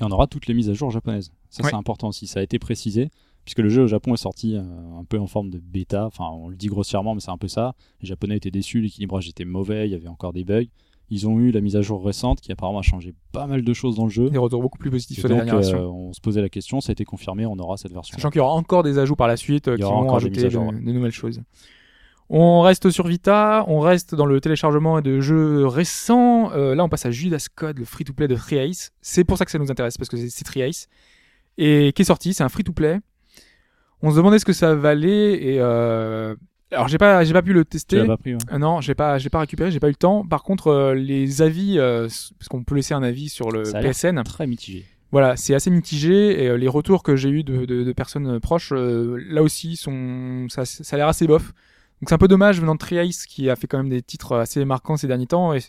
[0.00, 1.32] Et on aura toutes les mises à jour japonaises.
[1.50, 1.70] Ça Ouais.
[1.70, 2.26] c'est important aussi.
[2.26, 3.10] Ça a été précisé
[3.44, 4.62] puisque le jeu au Japon est sorti euh,
[4.98, 6.06] un peu en forme de bêta.
[6.06, 7.74] Enfin, on le dit grossièrement, mais c'est un peu ça.
[8.00, 10.64] Les Japonais étaient déçus, l'équilibrage était mauvais, il y avait encore des bugs.
[11.14, 13.72] Ils ont eu la mise à jour récente qui apparemment a changé pas mal de
[13.74, 14.30] choses dans le jeu.
[14.30, 15.76] Des retours beaucoup plus positifs versions.
[15.76, 18.16] euh, on se posait la question, ça a été confirmé, on aura cette version.
[18.16, 20.48] Sachant qu'il y aura encore des ajouts par la suite euh, qui vont rajouter à
[20.48, 20.72] de, ouais.
[20.72, 21.42] de nouvelles choses.
[22.30, 26.50] On reste sur Vita, on reste dans le téléchargement de jeux récents.
[26.52, 28.90] Euh, là, on passe à Judas Code, le free-to-play de Triace.
[29.02, 30.88] C'est pour ça que ça nous intéresse, parce que c'est- Triace.
[31.58, 33.00] Et qui est sorti, c'est un free-to-play.
[34.00, 36.34] On se demandait ce que ça valait, et euh...
[36.72, 38.04] alors j'ai pas, j'ai pas pu le tester.
[38.06, 38.40] pas pris, ouais.
[38.52, 40.24] Euh, non, j'ai pas, j'ai pas récupéré, j'ai pas eu le temps.
[40.26, 42.08] Par contre, euh, les avis, euh,
[42.38, 44.22] parce qu'on peut laisser un avis sur le Ça a PSN.
[44.24, 44.84] Très mitigé.
[45.10, 48.26] Voilà, c'est assez mitigé et euh, les retours que j'ai eu de, de, de personnes
[48.26, 51.52] euh, proches, euh, là aussi, sont, ça, ça a l'air assez bof.
[52.00, 54.36] Donc c'est un peu dommage venant de Triace qui a fait quand même des titres
[54.36, 55.60] assez marquants ces derniers temps et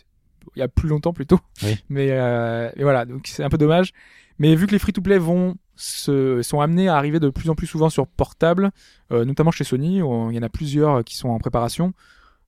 [0.56, 1.38] il y a plus longtemps plutôt.
[1.62, 1.76] Oui.
[1.90, 3.92] Mais euh, et voilà, donc c'est un peu dommage.
[4.38, 7.66] Mais vu que les free-to-play vont se, sont amenés à arriver de plus en plus
[7.66, 8.70] souvent sur portable,
[9.12, 11.92] euh, notamment chez Sony, où il y en a plusieurs qui sont en préparation.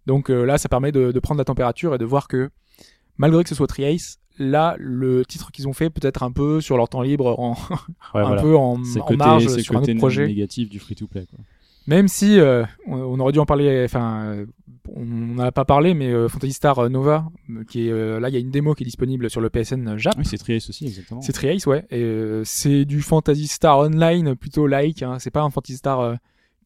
[0.07, 2.51] Donc euh, là, ça permet de, de prendre la température et de voir que
[3.19, 6.77] malgré que ce soit Triace, là, le titre qu'ils ont fait peut-être un peu sur
[6.77, 7.57] leur temps libre, en, Ouais,
[8.21, 8.43] un voilà.
[8.43, 10.27] peu en, en côté, marge c'est sur un côté autre projet.
[10.27, 11.27] négatif du free-to-play.
[11.87, 14.47] Même si euh, on, on aurait dû en parler, enfin, euh,
[14.95, 18.21] on n'en a pas parlé, mais euh, Fantasy Star euh, Nova, euh, qui est euh,
[18.21, 20.15] là, il y a une démo qui est disponible sur le PSN Jap.
[20.19, 21.21] Oui, c'est Triace aussi, exactement.
[21.23, 21.85] C'est Triace, ouais.
[21.91, 25.03] Et euh, c'est du Fantasy Star Online plutôt like.
[25.03, 25.19] Hein.
[25.19, 26.17] C'est pas un Fantasy Star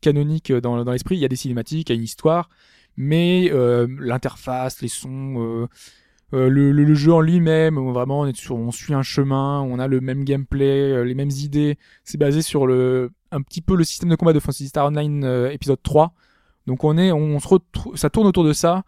[0.01, 1.17] canonique dans, dans l'esprit.
[1.17, 2.49] Il y a des cinématiques, il y a une histoire,
[2.97, 5.69] mais euh, l'interface, les sons,
[6.33, 9.61] euh, le, le- le jeu en lui-même, vraiment on, est sur, on suit un chemin,
[9.63, 11.77] on a le même gameplay, euh, les mêmes idées.
[12.05, 15.25] C'est basé sur le un petit peu le système de combat de Fantasy Star Online
[15.25, 16.13] euh, épisode 3.
[16.67, 18.83] Donc on est, on se retrouve, ça tourne autour de ça.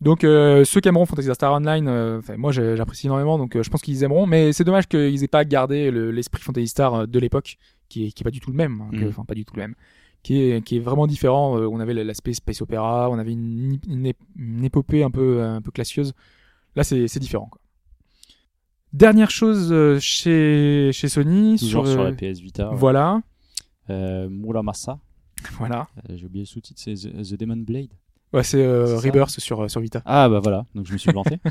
[0.00, 4.26] Donc ceux qui aimeront Fantasy Star Online, moi j'apprécie énormément, donc je pense qu'ils aimeront.
[4.26, 7.56] Mais c'est dommage qu'ils aient pas gardé le- l'esprit Fantasy Star de l'époque,
[7.88, 9.08] qui est, qui est pas du tout le même, hein, Mhm.
[9.10, 9.74] enfin pas du tout le même,
[10.24, 11.56] qui est, qui est vraiment différent.
[11.56, 15.70] Euh, on avait l'aspect space opéra, on avait une, une épopée un peu, un peu
[15.70, 16.14] classieuse.
[16.76, 17.46] Là c'est différent.
[17.50, 17.60] Quoi.
[18.92, 22.68] Dernière chose euh, chez, chez Sony, Toujours sur, sur euh, la PS Vita.
[22.74, 23.22] voilà,
[23.90, 24.98] Euh, Muramasa,
[25.58, 25.88] voilà.
[26.10, 27.90] euh, j'ai oublié le sous-titre, c'est The, The Demon Blade.
[28.32, 28.96] Ouais, c'est euh.
[28.98, 30.02] Rebirth sur, euh, sur Vita.
[30.04, 31.38] Ah bah voilà, donc je me suis planté.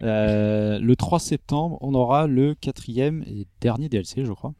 [0.00, 4.54] Euh, le 3 septembre, on aura le quatrième et dernier DLC, je crois.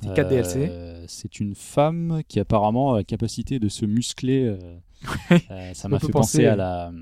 [0.00, 0.66] C'était 4 DLC.
[0.70, 4.44] Euh, C'est une femme qui apparemment a la capacité de se muscler.
[4.44, 4.58] euh,
[5.50, 6.92] euh, ça m'a fait penser, penser à la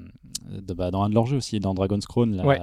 [0.51, 2.35] de- bah, dans un de leurs jeux aussi, dans Dragon's Crown.
[2.37, 2.61] la- Ouais.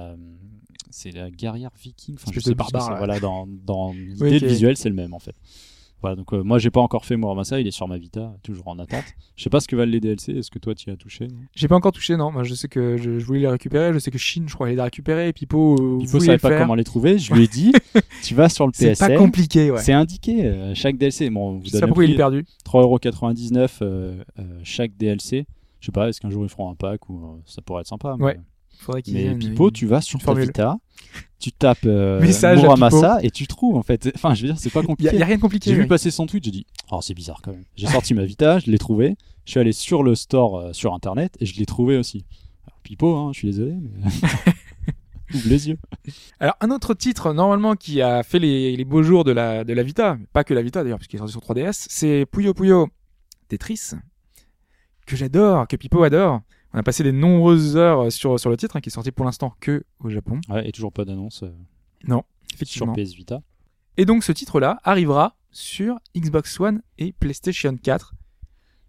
[0.90, 2.14] C'est la guerrière viking.
[2.14, 2.96] Enfin, je sais barbare.
[2.98, 4.52] Voilà, dans, dans l'idée Oui, le ok.
[4.52, 5.34] visuel, c'est le même en fait.
[6.04, 8.68] Voilà, donc euh, moi j'ai pas encore fait Muramasa, il est sur ma Vita, toujours
[8.68, 9.04] en attente.
[9.36, 11.28] Je sais pas ce que valent les DLC, est-ce que toi tu y as touché
[11.54, 12.30] J'ai pas encore touché, non.
[12.30, 13.90] Moi, je sais que je, je voulais les récupérer.
[13.94, 15.32] Je sais que Shin, je crois, il les a récupérés.
[15.32, 16.58] Pipo, euh, voulait savait pas faire.
[16.60, 17.72] comment les trouver, je lui ai dit,
[18.22, 19.06] tu vas sur le C'est PSN.
[19.08, 19.78] pas compliqué, ouais.
[19.80, 21.30] C'est indiqué, euh, chaque DLC.
[21.30, 22.44] Bon, vous Je sais donne pas un pourquoi il prix, est perdu.
[22.66, 25.46] 3,99€ euh, euh, chaque DLC.
[25.80, 28.16] Je sais pas, est-ce qu'un jour ils feront un pack ou ça pourrait être sympa.
[28.18, 28.40] mais- Ouais,
[29.08, 30.34] Mais Pipo, une- tu vas sur ta.
[30.34, 30.76] Vita,
[31.38, 32.20] tu tapes euh,
[32.56, 34.10] Muramasa et tu trouves en fait.
[34.14, 35.16] Enfin, je veux dire, c'est pas Il y, a- compliqué.
[35.18, 35.70] y a rien de compliqué.
[35.70, 35.88] J'ai vu oui.
[35.88, 37.64] passer son tweet, j'ai dit, oh c'est bizarre quand même.
[37.76, 40.94] J'ai sorti ma Vita, je l'ai trouvé, je suis allé sur le store euh, sur
[40.94, 42.24] internet et je l'ai trouvé aussi.
[42.66, 43.90] Alors, Pipo, hein, je suis désolé, mais
[45.34, 45.78] ouvre les yeux.
[46.40, 49.72] Alors, un autre titre, normalement, qui a fait les, les beaux jours de la, de
[49.72, 52.88] la Vita, pas que la Vita d'ailleurs, puisqu'il est sorti sur 3DS, c'est Puyo Puyo
[53.48, 53.92] Tetris,
[55.06, 56.40] que j'adore, que Pipo adore.
[56.74, 59.24] On a passé des nombreuses heures sur, sur le titre, hein, qui est sorti pour
[59.24, 60.40] l'instant que au Japon.
[60.48, 61.48] Ouais, et toujours pas d'annonce euh,
[62.08, 62.92] Non, sur effectivement.
[62.94, 63.40] PS Vita.
[63.96, 68.12] Et donc ce titre-là arrivera sur Xbox One et PlayStation 4,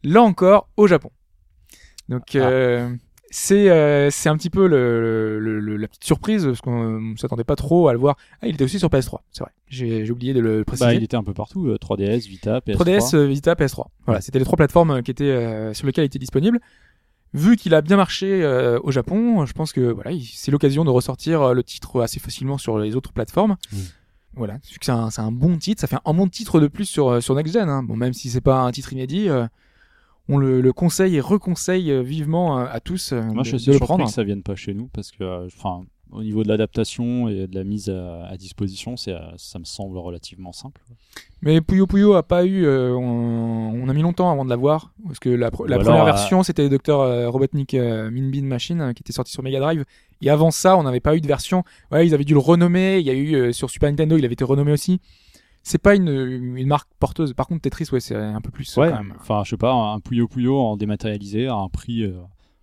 [0.03, 1.11] là encore au Japon.
[2.09, 2.37] Donc Ah.
[2.39, 2.95] euh,
[3.29, 7.17] c'est euh, c'est un petit peu le, le- le- la petite surprise parce qu'on ne
[7.17, 8.15] s'attendait pas trop à le voir.
[8.41, 9.51] Ah, il était aussi sur PS3, c'est vrai.
[9.67, 10.85] J'ai oublié de le préciser.
[10.89, 11.67] Bah, il était un peu partout.
[11.67, 12.75] euh, 3DS, Vita, PS3.
[12.77, 13.87] 3DS, euh, Vita, PS3.
[14.05, 16.59] Voilà, c'était les trois plateformes euh, qui étaient euh, sur lesquelles il était disponible.
[17.35, 20.85] Vu qu'il a bien marché euh, au Japon, je pense que voilà, il- c'est l'occasion
[20.85, 23.57] de ressortir euh, le titre assez facilement sur les autres plateformes.
[23.71, 23.77] Mm.
[24.37, 27.09] Voilà, c'est un, c'est un bon titre, ça fait un bon titre de plus sur
[27.09, 27.69] euh, sur Next Gen.
[27.69, 27.83] Hein.
[27.83, 29.47] Bon, même si c'est pas un titre inédit, euh,
[30.27, 33.73] on le, le conseille et reconseille vivement euh, à tous Moi, de, je suis de
[33.73, 34.05] le prendre.
[34.05, 37.47] que ça vienne pas chez nous parce que, euh, enfin, au niveau de l'adaptation et
[37.47, 40.81] de la mise à, à disposition, c'est, euh, ça me semble relativement simple.
[41.41, 44.91] Mais Puyo Puyo a pas eu, euh, on, on a mis longtemps avant de l'avoir
[45.05, 48.93] parce que la, première alors, euh, version c'était Dr euh, Robotnik euh, Minbin Machine euh,
[48.93, 49.83] qui était sorti sur Mega Drive
[50.21, 51.63] et avant ça on n'avait pas eu de version.
[51.91, 52.99] Ouais, ils avaient dû le renommer.
[52.99, 55.01] Il y a eu euh, sur Super Nintendo, il avait été renommé aussi.
[55.63, 57.33] C'est pas une, une marque porteuse.
[57.33, 59.13] Par contre Tetris, ouais, c'est un peu plus Ouais, quand même.
[59.19, 62.03] enfin, je sais pas, un Puyo Puyo en dématérialisé à un prix,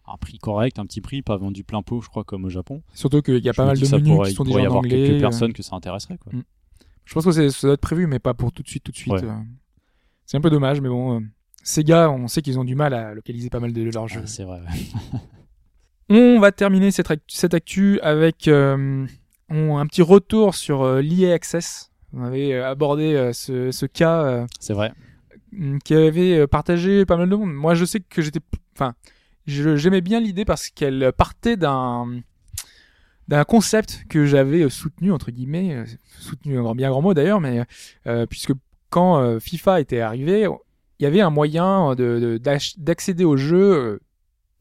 [0.07, 2.83] un prix correct, un petit prix, pas vendu plein pot, je crois, comme au Japon.
[2.95, 4.63] Surtout qu'il y a Je pas mal de menus pourrait- qui sont il déjà pourrait
[4.63, 4.91] y en avoir anglais.
[5.07, 5.21] quelques euh.
[5.21, 6.33] personnes que ça intéresserait, quoi.
[6.33, 6.43] Mm.
[7.05, 8.97] Je pense que ça doit être prévu, mais pas pour tout de suite, tout de
[8.97, 9.13] suite.
[9.13, 9.25] Ouais.
[9.25, 9.33] euh.
[10.27, 11.19] C'est un peu dommage, mais bon.
[11.19, 11.21] euh,
[11.65, 14.21] Sega, on sait qu'ils ont du mal à localiser pas mal de leurs jeux.
[14.25, 14.61] Ah, c'est vrai.
[14.61, 15.19] ouais.
[16.09, 19.07] On va terminer cette actu, cette actu avec euh,
[19.49, 21.91] on- un petit retour sur euh, l'EA Access.
[22.13, 24.93] On avait abordé euh, ce, ce cas C'est vrai.
[25.85, 27.53] qui avait partagé pas mal de monde.
[27.55, 28.41] Moi, je sais que j'étais,
[28.75, 28.95] enfin,
[29.47, 32.21] j'aimais bien l'idée parce qu'elle partait d'un
[33.29, 35.85] d'un concept que j'avais euh, soutenu entre guillemets, euh,
[36.19, 37.63] soutenu un bien grand mot d'ailleurs, mais
[38.07, 38.53] euh, puisque
[38.91, 40.47] quand FIFA était arrivé,
[40.99, 41.95] il y avait un moyen
[42.77, 44.01] d'accéder au jeu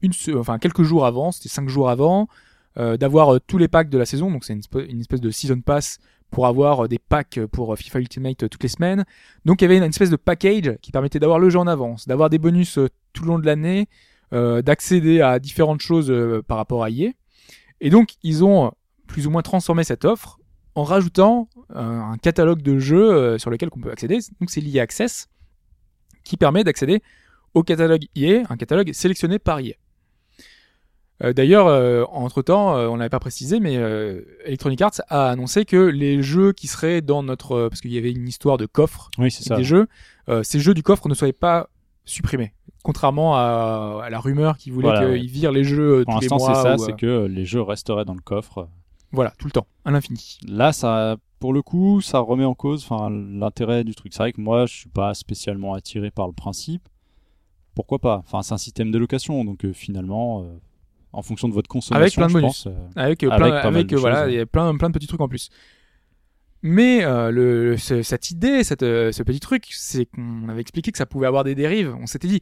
[0.00, 2.28] une, enfin quelques jours avant, c'était cinq jours avant,
[2.76, 5.60] d'avoir tous les packs de la saison, donc c'est une, esp- une espèce de season
[5.60, 5.98] pass
[6.30, 9.04] pour avoir des packs pour FIFA Ultimate toutes les semaines.
[9.44, 11.66] Donc il y avait une, une espèce de package qui permettait d'avoir le jeu en
[11.66, 12.78] avance, d'avoir des bonus
[13.12, 13.86] tout le long de l'année,
[14.62, 17.10] d'accéder à différentes choses euh, par rapport à EA.
[17.80, 18.70] Et donc ils ont euh,
[19.06, 20.38] plus ou moins transformé cette offre
[20.74, 24.18] en rajoutant euh, un catalogue de jeux euh, sur lequel on peut accéder.
[24.40, 25.28] Donc c'est l'EA Access
[26.24, 27.02] qui permet d'accéder
[27.54, 29.74] au catalogue EA, un catalogue sélectionné par EA.
[31.22, 35.64] Euh, D'ailleurs, euh, entre-temps, euh, on l'avait pas précisé, mais euh, Electronic Arts a annoncé
[35.64, 37.52] que les jeux qui seraient dans notre...
[37.52, 39.56] euh, parce qu'il y avait une histoire de coffre Oui, c'est ça.
[39.56, 39.86] des jeux,
[40.28, 41.68] euh, ces jeux du coffre ne seraient pas
[42.04, 42.52] supprimés.
[42.82, 45.26] Contrairement à, à la rumeur qui voulait Voilà, qu'ils ouais.
[45.26, 46.62] virent les jeux euh, Pour tous les l'instant, c'est mois.
[46.62, 48.68] ça, ou, euh, c'est que les jeux resteraient dans le coffre.
[49.12, 50.38] Voilà, tout le temps, à l'infini.
[50.48, 54.12] Là, ça, pour le coup, ça remet en cause l'intérêt du truc.
[54.14, 56.88] C'est vrai que moi, je suis pas spécialement attiré par le principe.
[57.74, 58.22] Pourquoi pas?
[58.24, 60.46] Enfin, c'est un système de location, donc euh, finalement, euh,
[61.12, 62.64] en fonction de votre consommation, plein de je bonus.
[62.64, 65.28] pense, euh, Avec, Avec avec voilà, il y a plein, plein de petits trucs en
[65.28, 65.50] plus.
[66.62, 70.92] Mais euh, le, ce- cette idée, cette, euh, ce petit truc, c'est qu'on avait expliqué
[70.92, 71.94] que ça pouvait avoir des dérives.
[72.00, 72.40] On s'était dit,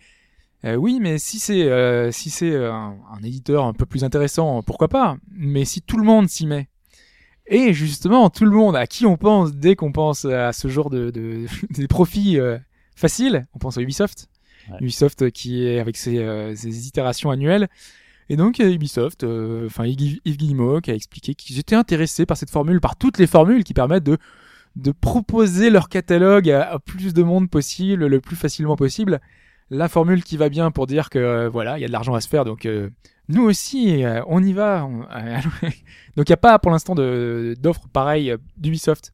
[0.64, 4.04] euh, oui, mais si c'est euh, si c'est euh, un, un éditeur un peu plus
[4.04, 5.16] intéressant, pourquoi pas?
[5.32, 6.68] Mais si tout le monde s'y met,
[7.46, 10.90] et justement tout le monde à qui on pense dès qu'on pense à ce genre
[10.90, 12.58] de, de des profits euh,
[12.94, 14.28] faciles, on pense à Ubisoft.
[14.70, 14.76] Ouais.
[14.82, 17.68] Ubisoft qui est avec ses, euh, ses itérations annuelles.
[18.30, 22.48] Et donc Ubisoft, euh, enfin Yves Guillemot qui a expliqué qu'ils étaient intéressés par cette
[22.50, 27.50] formule, par toutes les formules qui permettent de proposer leur catalogue à, plus de monde
[27.50, 29.20] possible, le plus facilement possible.
[29.68, 32.14] La formule qui va bien pour dire que euh, voilà, il y a de l'argent
[32.14, 32.88] à se faire, donc euh,
[33.28, 34.84] nous aussi, on y va.
[34.86, 35.00] on-
[36.16, 39.12] donc il n'y a pas pour l'instant d'offres pareilles d'Ubisoft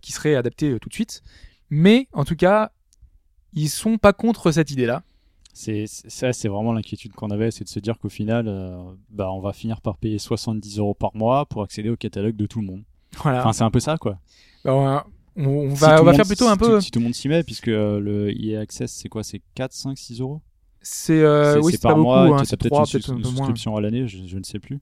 [0.00, 1.22] qui seraient adaptées euh, tout de suite,
[1.70, 2.70] mais en tout cas,
[3.52, 5.02] ils sont pas contre cette idée-là.
[5.54, 8.76] C'est ça, c'est vraiment l'inquiétude qu'on avait, c'est de se dire qu'au final, euh,
[9.08, 12.46] bah, on va finir par payer 70 euros par mois pour accéder au catalogue de
[12.46, 12.82] tout le monde.
[13.22, 13.40] Voilà.
[13.40, 14.18] Enfin, c'est un peu ça, quoi.
[14.64, 15.06] Bah, on, va,
[15.36, 16.80] on va monde- faire plutôt un peu.
[16.80, 19.72] Si tout le monde s'y met, puisque euh, le EA Access, c'est quoi C'est 4,
[19.72, 20.40] 5, 6 euros?
[20.82, 23.24] C'est euh, oui, c'est c'est pas par beaucoup, mois, hein, c'est peut-être 3, une, une
[23.24, 24.80] souscription à l'année, je, je ne sais plus.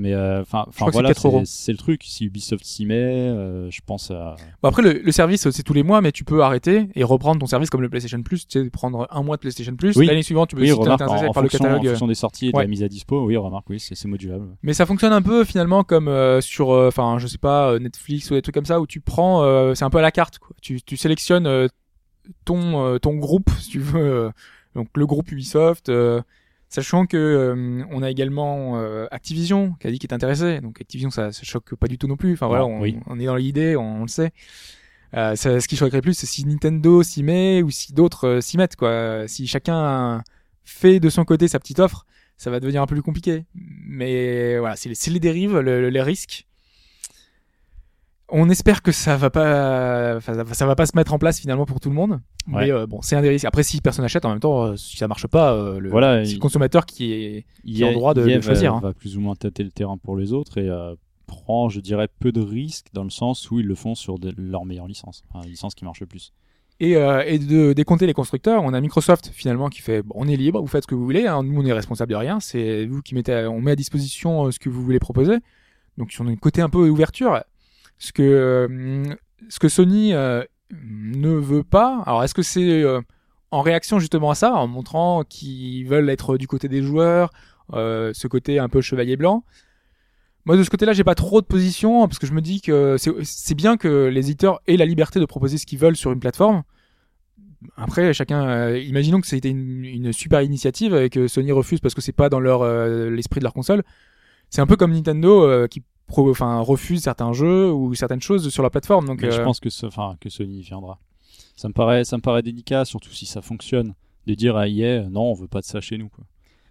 [0.00, 1.42] Mais euh, enfin, c'est voilà, 4 euros.
[1.44, 2.02] c'est le truc.
[2.04, 4.36] Si Ubisoft s'y met, euh, je pense à.
[4.62, 7.40] Bon, après, le, le service, c'est tous les mois, mais tu peux arrêter et reprendre
[7.40, 8.46] ton service comme le PlayStation Plus.
[8.46, 9.96] Tu sais, prendre un mois de PlayStation Plus.
[9.96, 10.06] Oui.
[10.06, 11.86] L'année suivante, tu peux Oui, remarque, en, en par le fonction, en catalogue.
[11.86, 11.90] euh.
[11.90, 12.62] fonction des sorties et de Ouais.
[12.62, 14.46] la mise à dispo, oui, remarque, oui, c'est modulable.
[14.62, 17.78] Mais ça fonctionne un peu finalement comme euh, sur, euh, enfin, je sais pas, euh,
[17.80, 20.12] Netflix ou des trucs comme ça où tu prends, euh, c'est un peu à la
[20.12, 20.38] carte.
[20.38, 20.54] Quoi.
[20.62, 21.66] Tu, tu sélectionnes euh,
[22.44, 24.30] ton euh, ton groupe, si tu veux, euh,
[24.76, 25.90] donc le groupe Ubisoft.
[26.70, 30.60] Sachant que euh, on a également euh, Activision qui a dit qu'il est intéressé.
[30.60, 32.34] Donc Activision, ça, ça choque pas du tout non plus.
[32.34, 32.98] Enfin voilà, on, oui.
[33.06, 34.32] on est dans l'idée, on, on le sait.
[35.14, 38.40] Euh, ça, ce qui choquerait plus, c'est si Nintendo s'y met ou si d'autres euh,
[38.42, 38.76] s'y mettent.
[38.76, 39.26] Quoi.
[39.28, 40.22] Si chacun
[40.64, 42.04] fait de son côté sa petite offre,
[42.36, 43.46] ça va devenir un peu plus compliqué.
[43.54, 46.46] Mais voilà, c'est les, c'est les dérives, le- le- les risques.
[48.30, 51.64] On espère que ça va pas, enfin, ça va- pas se mettre en place finalement
[51.64, 52.20] pour tout le monde.
[52.46, 52.66] Ouais.
[52.66, 53.46] Mais euh, bon, c'est un des risques.
[53.46, 56.24] Après, si personne n'achète, en même temps, euh, si ça marche pas, euh, le, Voilà,
[56.24, 57.46] c'est il- le consommateur qui est.
[57.66, 58.80] EA, ont le droit de- de EA va- choisir, hein.
[58.82, 60.68] va plus ou moins tâter le terrain pour les autres et
[61.26, 64.32] prend, je dirais, peu de risques dans le sens où ils le font sur de,
[64.36, 66.32] leur meilleure licence, licence qui marche le plus.
[66.80, 70.36] Et, et de décompter les constructeurs, on a Microsoft finalement qui fait bon, on est
[70.36, 72.86] libre, vous faites ce que vous voulez, hein, nous on est responsable de rien, c'est
[72.86, 75.36] vous qui mettez, à- on met à disposition ce que vous voulez proposer.
[75.98, 77.42] Donc sur un côté un peu ouverture,
[77.98, 79.04] ce que euh,
[79.48, 82.02] ce que Sony euh, ne veut pas.
[82.06, 83.00] Alors est-ce que c'est euh,
[83.50, 87.30] en réaction justement à ça, en montrant qu'ils veulent être du côté des joueurs,
[87.72, 89.44] ce côté un peu chevalier blanc?
[90.44, 92.96] Moi, de ce côté-là, j'ai pas trop de position parce que je me dis que
[92.98, 96.20] c'est- bien que les éditeurs aient la liberté de proposer ce qu'ils veulent sur une
[96.20, 96.62] plateforme.
[97.76, 102.00] Après, chacun, imaginons que c'était une, une super initiative et que Sony refuse parce que
[102.00, 102.64] c'est pas dans leur
[103.10, 103.82] l'esprit de leur console.
[104.48, 108.62] C'est un peu comme Nintendo qui pro, enfin refuse certains jeux ou certaines choses sur
[108.62, 109.06] leur plateforme.
[109.06, 110.98] Donc, Mais je euh, pense que, ce- enfin, que Sony y viendra.
[111.54, 113.94] Ça me paraît, ça me paraît délicat, surtout si ça fonctionne,
[114.26, 116.08] de dire à EA non, on veut pas de ça chez nous.
[116.08, 116.24] Quoi.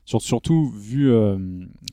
[0.06, 1.38] Sur- surtout vu, euh,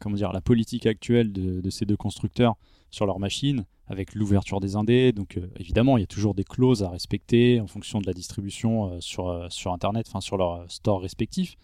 [0.01, 2.55] comment dire, la politique actuelle de, de ces deux constructeurs
[2.91, 5.13] sur leur machine, avec l'ouverture des indés.
[5.13, 8.13] Donc euh, évidemment, il y a toujours des clauses à respecter en fonction de la
[8.13, 11.57] distribution euh, sur euh, sur Internet, enfin sur leur store respectif.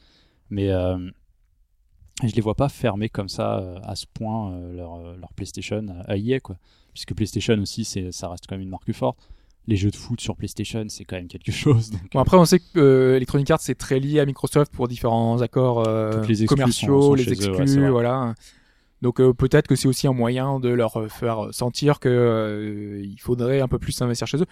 [0.51, 0.69] Mais
[2.25, 5.17] euh, je les vois pas fermer comme ça euh, à ce point euh, leur, euh,
[5.21, 6.57] leur PlayStation à, EA quoi.
[6.93, 9.19] Puisque PlayStation aussi, c'est ça reste quand même une marque forte.
[9.69, 11.91] Les jeux de foot sur PlayStation, c'est quand même quelque chose.
[11.91, 15.41] donc, Bon après on sait que Electronic Arts c'est très lié à Microsoft pour différents
[15.43, 15.85] accords
[16.29, 18.35] les commerciaux, sont- sont les eux, exclus, ouais, voilà.
[19.03, 23.19] Donc euh, peut-être que c'est aussi un moyen de leur faire sentir que euh, il
[23.19, 24.47] faudrait un peu plus s'investir chez eux.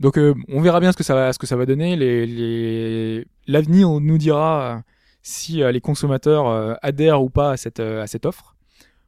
[0.00, 1.96] Donc euh, on verra bien ce que ça va, ce que ça va donner.
[1.96, 3.26] Les, les...
[3.46, 4.82] l'avenir on nous dira
[5.22, 8.56] si euh, les consommateurs euh, adhèrent ou pas à cette euh, à cette offre.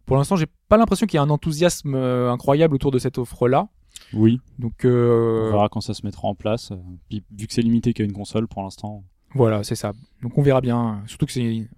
[0.06, 3.48] Pour l'instant j'ai pas l'impression qu'il y a un enthousiasme incroyable autour de cette offre
[3.48, 3.68] là.
[4.12, 6.72] Oui, Donc on verra quand ça se mettra en place.
[7.08, 9.04] Puis, vu que c'est limité qu'à une console pour l'instant.
[9.34, 9.92] Voilà, c'est ça.
[10.22, 11.02] Donc on verra bien.
[11.06, 11.68] Surtout que c'est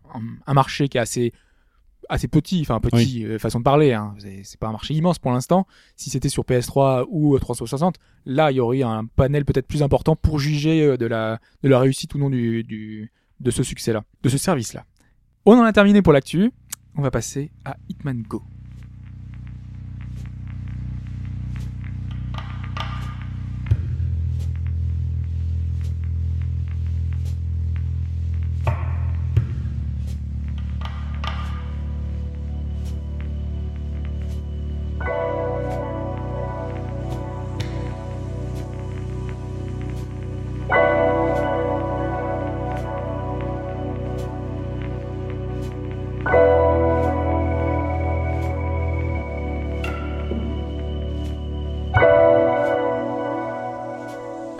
[0.46, 1.32] un, marché qui est assez
[2.08, 3.92] assez petit, enfin petit euh, façon de parler.
[3.92, 4.14] Hein.
[4.44, 5.66] C'est pas un marché immense pour l'instant.
[5.96, 9.82] Si c'était sur PS3 ou euh, 360, là il y aurait un panel peut-être plus
[9.82, 14.04] important pour juger de la de la réussite ou non du, du de ce succès-là,
[14.22, 14.84] de ce service-là.
[15.44, 16.52] On en a terminé pour l'actu.
[16.96, 18.42] On va passer à Hitman Go.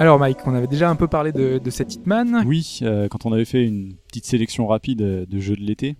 [0.02, 2.42] Alors Mike, on avait déjà un peu parlé de, de cet Hitman.
[2.44, 5.94] Oui, euh, quand on avait fait une petite sélection rapide euh, de jeux de l'été.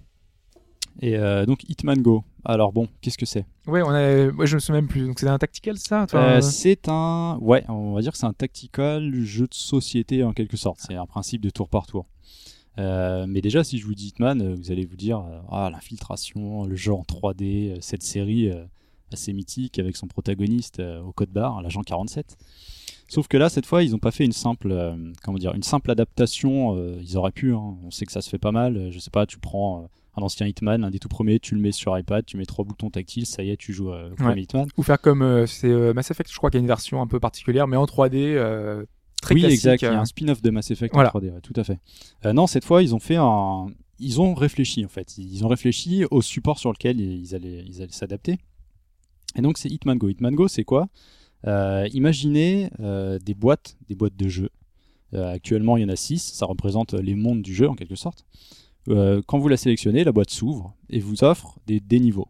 [1.01, 2.25] Et euh, donc Hitman Go.
[2.45, 3.47] Alors bon, qu'est-ce que c'est?
[3.69, 5.07] Ouais, on a, ouais, je me souviens même plus.
[5.07, 6.07] Donc c'est un tactical ça?
[6.15, 10.33] Euh, C'est un, ouais, on va dire que c'est un tactical jeu de société en
[10.33, 10.81] quelque sorte.
[10.81, 12.07] C'est un principe de tour par tour.
[12.79, 16.75] Euh, mais déjà, si je vous dis Hitman, vous allez vous dire ah l'infiltration, le
[16.75, 18.51] jeu en 3D, euh, cette série
[19.13, 22.37] assez mythique avec son protagoniste au code barre, l'agent 47.
[23.13, 25.63] Sauf que là, cette fois, ils n'ont pas fait une simple, euh, comment dire, une
[25.63, 26.77] simple adaptation.
[26.79, 27.53] euh, ils auraient pu.
[27.55, 27.77] hein.
[27.85, 28.91] On sait que ça se fait pas mal.
[28.91, 29.87] Je sais pas, tu prends euh,
[30.17, 32.65] un ancien Hitman, un des tout premiers, tu le mets sur iPad, tu mets trois
[32.65, 34.67] boutons tactiles, ça y est, tu joues au premier Hitman.
[34.79, 37.21] Ou faire comme c'est Mass Effect, je crois qu'il y a une version un peu
[37.21, 38.85] particulière, mais en 3D, euh,
[39.21, 39.57] très oui, classique.
[39.59, 39.83] exact.
[39.83, 41.11] Il y a un spin-off de Mass Effect Voilà.
[41.15, 41.79] en 3D, ouais, tout à fait.
[42.33, 43.67] Non, cette fois, ils ont fait un.
[43.99, 45.17] Ils ont réfléchi en fait.
[45.19, 48.39] Ils ont réfléchi au support sur lequel ils allaient, ils allaient s'adapter.
[49.37, 50.09] Et donc, c'est Hitman Go.
[50.09, 50.89] Hitman Go, c'est quoi?
[51.45, 54.51] Imaginez euh, des boîtes, des boîtes de jeux.
[55.15, 56.19] Euh, actuellement, il y en a 6.
[56.35, 58.25] Ça représente les mondes du jeu en quelque sorte.
[58.89, 62.29] Euh, quand vous la sélectionnez, la boîte s'ouvre et vous offre des, des niveaux.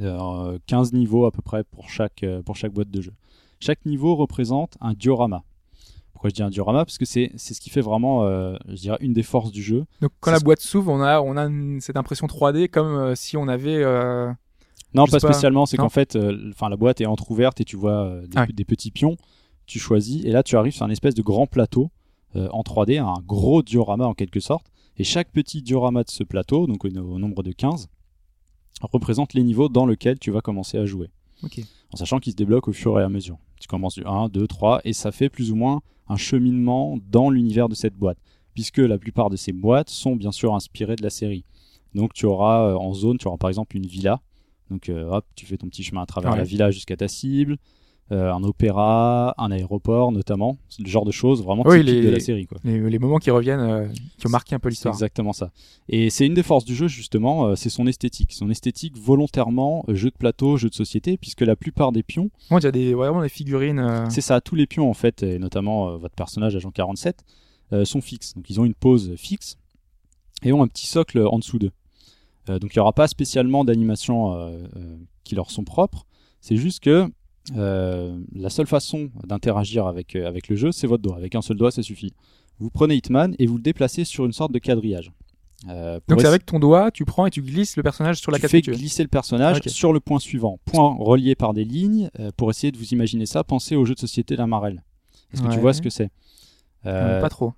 [0.00, 3.12] Euh, 15 niveaux à peu près pour chaque, euh, pour chaque boîte de jeu.
[3.60, 5.44] Chaque niveau représente un diorama.
[6.12, 6.84] Pourquoi je dis un diorama?
[6.84, 9.84] Parce que c'est ce qui fait vraiment, euh, je dirais, une des forces du jeu.
[10.00, 13.14] Donc quand la boîte s'ouvre, on a, on a une- cette impression 3D comme euh,
[13.14, 13.82] si on avait.
[13.82, 14.32] euh,
[14.94, 15.66] Non, pas spécialement.
[15.66, 18.44] C'est qu'en fait, euh, enfin, la boîte est entrouverte et tu vois euh, des, Ah
[18.48, 18.54] oui.
[18.54, 19.16] des petits pions.
[19.66, 21.90] Tu choisis et là, tu arrives sur un espèce de grand plateau
[22.36, 24.66] euh, en 3D, un gros diorama en quelque sorte.
[24.98, 27.88] Et chaque petit diorama de ce plateau, donc au, au nombre de 15,
[28.82, 31.08] représente les niveaux dans lesquels tu vas commencer à jouer.
[31.92, 33.36] En sachant qu'ils se débloquent au fur et à mesure.
[33.60, 37.30] Tu commences du 1, 2, 3, et ça fait plus ou moins un cheminement dans
[37.30, 38.18] l'univers de cette boîte,
[38.54, 41.44] puisque la plupart de ces boîtes sont bien sûr inspirées de la série.
[41.94, 44.20] Donc tu auras en zone, tu auras par exemple une villa,
[44.72, 46.38] donc euh, hop, tu fais ton petit chemin à travers Ouais.
[46.38, 47.56] la villa jusqu'à ta cible.
[48.10, 52.02] euh, un opéra, un aéroport notamment, c'est le genre de choses vraiment Oui, typiques les-
[52.02, 52.46] de la série.
[52.46, 52.58] Quoi.
[52.62, 53.88] Les, les moments qui reviennent, euh,
[54.18, 54.92] qui ont marqué un peu l'histoire.
[54.92, 55.50] exactement ça.
[55.88, 58.32] Et c'est une des forces du jeu justement, euh, c'est son esthétique.
[58.34, 62.60] Son esthétique volontairement jeu de plateau, jeu de société, puisque la plupart des pions, Moi,
[62.60, 64.04] il y a des, vraiment des figurines.
[64.10, 67.24] c'est ça, tous les pions en fait, et notamment votre personnage agent 47,
[67.72, 68.34] euh, sont fixes.
[68.34, 69.56] Donc ils ont une pose fixe
[70.42, 71.70] et ont un petit socle en dessous d'eux.
[72.48, 76.06] Euh, donc il n'y aura pas spécialement d'animation euh, euh, qui leur sont propres.
[76.40, 77.08] C'est juste que
[77.54, 81.16] la seule façon d'interagir avec, avec le jeu, c'est votre doigt.
[81.16, 82.14] Avec un seul doigt, ça suffit.
[82.58, 85.10] Vous prenez Hitman et vous le déplacez sur une sorte de quadrillage.
[85.68, 88.38] Euh, Donc c'est avec ton doigt, tu prends et tu glisses le personnage sur la
[88.38, 88.76] tu carte fais tu veux.
[88.76, 89.68] glisser le personnage Ok.
[89.68, 90.58] sur le point suivant.
[90.64, 92.10] Point relié par des lignes.
[92.18, 94.82] euh, pour essayer de vous imaginer ça, pensez au jeu de société La Marelle.
[95.32, 96.10] Est-ce que tu vois ce que c'est?
[96.86, 97.54] Euh, Pas trop.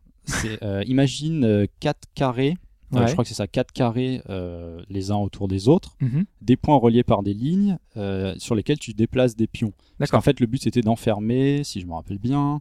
[0.87, 2.57] Imagine 4 carrés.
[2.97, 3.07] Euh, Ouais.
[3.09, 6.25] je crois que c'est ça, 4 carrés euh, les uns autour des autres, Mhm.
[6.41, 9.73] des points reliés par des lignes euh, sur lesquels tu déplaces des pions.
[9.99, 12.61] Parce qu'en fait, le but c'était d'enfermer, si je me rappelle bien,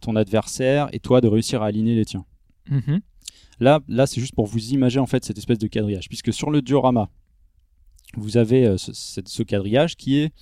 [0.00, 2.26] ton adversaire et toi de réussir à aligner les tiens.
[2.68, 3.00] Mhm.
[3.60, 6.50] Là, là c'est juste pour vous imaginer en fait cette espèce de quadrillage, puisque sur
[6.50, 7.08] le diorama,
[8.16, 8.92] vous avez euh, ce,
[9.24, 10.32] ce quadrillage qui est,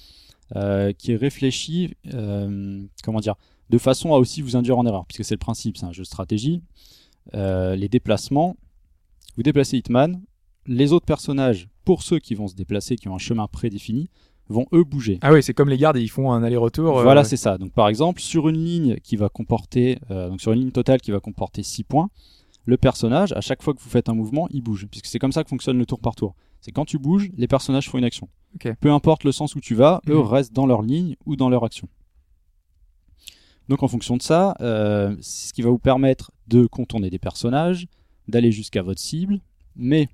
[0.57, 3.35] euh, qui est réfléchi, euh, comment dire,
[3.71, 6.03] de façon à aussi vous induire en erreur, puisque c'est le principe, c'est un jeu
[6.03, 6.63] de stratégie.
[7.33, 8.57] Les déplacements,
[9.36, 10.23] vous déplacez Hitman,
[10.66, 14.09] les autres personnages, pour ceux qui vont se déplacer, qui ont un chemin prédéfini,
[14.48, 15.19] vont eux bouger.
[15.23, 16.98] Ah oui, c'est comme les gardes, ils font un aller-retour.
[16.98, 17.59] euh, Voilà, c'est ça.
[17.59, 21.01] Donc par exemple, sur une ligne qui va comporter, euh, donc sur une ligne totale
[21.01, 22.09] qui va comporter 6 points,
[22.65, 25.32] le personnage, à chaque fois que vous faites un mouvement, il bouge, puisque c'est comme
[25.32, 26.35] ça que fonctionne le tour par tour.
[26.61, 28.28] C'est quand tu bouges, les personnages font une action.
[28.81, 30.23] Peu importe le sens où tu vas, eux Mhm.
[30.23, 31.89] restent dans leur ligne ou dans leur action.
[33.69, 37.19] Donc en fonction de ça, euh, c'est ce qui va vous permettre de contourner des
[37.19, 37.86] personnages,
[38.28, 39.40] d'aller jusqu'à votre cible,
[39.77, 40.09] mais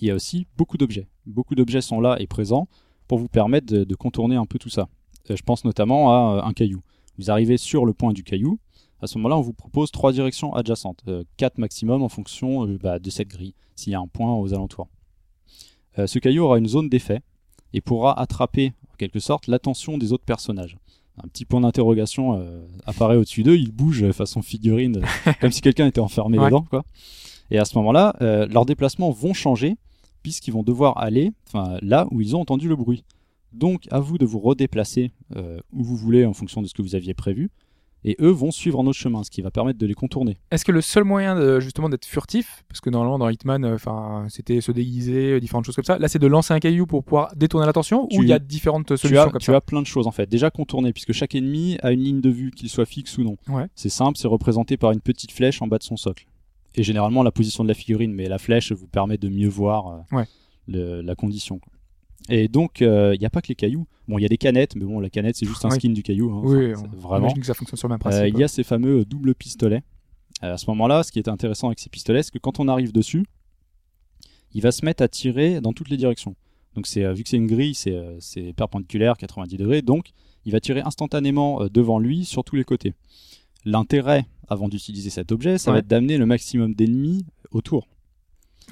[0.00, 1.08] il y a aussi beaucoup d'objets.
[1.26, 2.68] Beaucoup d'objets sont là et présents
[3.08, 4.88] pour vous permettre de, de contourner un peu tout ça.
[5.30, 6.82] Euh, je pense notamment à euh, un caillou.
[7.18, 8.58] Vous arrivez sur le point du caillou,
[9.02, 12.78] à ce moment-là, on vous propose trois directions adjacentes, euh, quatre maximum en fonction euh,
[12.78, 14.88] bah, de cette grille, s'il y a un point aux alentours.
[15.98, 17.20] Euh, ce caillou aura une zone d'effet
[17.72, 20.76] et pourra attraper, en quelque sorte, l'attention des autres personnages.
[21.22, 22.42] Un petit point d'interrogation
[22.86, 25.02] apparaît au-dessus d'eux, ils bougent euh, façon figurine,
[25.40, 26.46] comme si quelqu'un était enfermé Ouais.
[26.46, 26.62] dedans.
[26.68, 26.84] Quoi.
[27.50, 29.76] Et à ce moment-là, euh, leurs déplacements vont changer,
[30.22, 31.32] puisqu'ils vont devoir aller
[31.82, 33.04] là où ils ont entendu le bruit.
[33.52, 36.82] Donc, à vous de vous redéplacer euh, où vous voulez en fonction de ce que
[36.82, 37.50] vous aviez prévu.
[38.02, 40.38] Et eux vont suivre un autre chemin, ce qui va permettre de les contourner.
[40.50, 43.74] Est-ce que le seul moyen de, justement d'être furtif, parce que normalement dans Hitman, euh,
[43.74, 47.04] enfin c'était se déguiser, différentes choses comme ça, là c'est de lancer un caillou pour
[47.04, 49.56] pouvoir détourner l'attention Tu- ou il y a différentes Tu solutions as, comme tu ça
[49.56, 50.26] as plein de choses en fait.
[50.30, 53.36] Déjà contourner, puisque chaque ennemi a une ligne de vue, qu'il soit fixe ou non.
[53.48, 53.66] Ouais.
[53.74, 56.24] C'est simple, c'est représenté par une petite flèche en bas de son socle.
[56.76, 59.86] Et généralement la position de la figurine, mais la flèche vous permet de mieux voir
[60.12, 60.24] euh, Ouais.
[60.68, 61.58] le- la condition.
[61.58, 61.72] quoi.
[62.28, 63.86] Et donc, euh, il n'y a pas que les cailloux.
[64.06, 65.76] Bon, il y a des canettes, mais bon, la canette, c'est juste un Oui.
[65.76, 66.30] skin du caillou.
[66.32, 66.42] hein.
[66.44, 67.32] Oui, Enfin, on- vraiment.
[67.32, 68.22] Que ça fonctionne sur le même principe.
[68.22, 69.82] Euh, il y a ces fameux doubles pistolets.
[70.44, 72.68] Euh, à ce moment-là, ce qui est intéressant avec ces pistolets, c'est que quand on
[72.68, 73.24] arrive dessus,
[74.52, 76.34] il va se mettre à tirer dans toutes les directions.
[76.76, 78.18] Donc, c'est, euh, vu que c'est une grille, c'est, euh,
[78.54, 80.10] perpendiculaire, 90 degrés, donc
[80.44, 82.94] il va tirer instantanément euh, devant lui sur tous les côtés.
[83.64, 85.74] L'intérêt, avant d'utiliser cet objet, ça Ouais.
[85.76, 87.86] va être d'amener le maximum d'ennemis autour.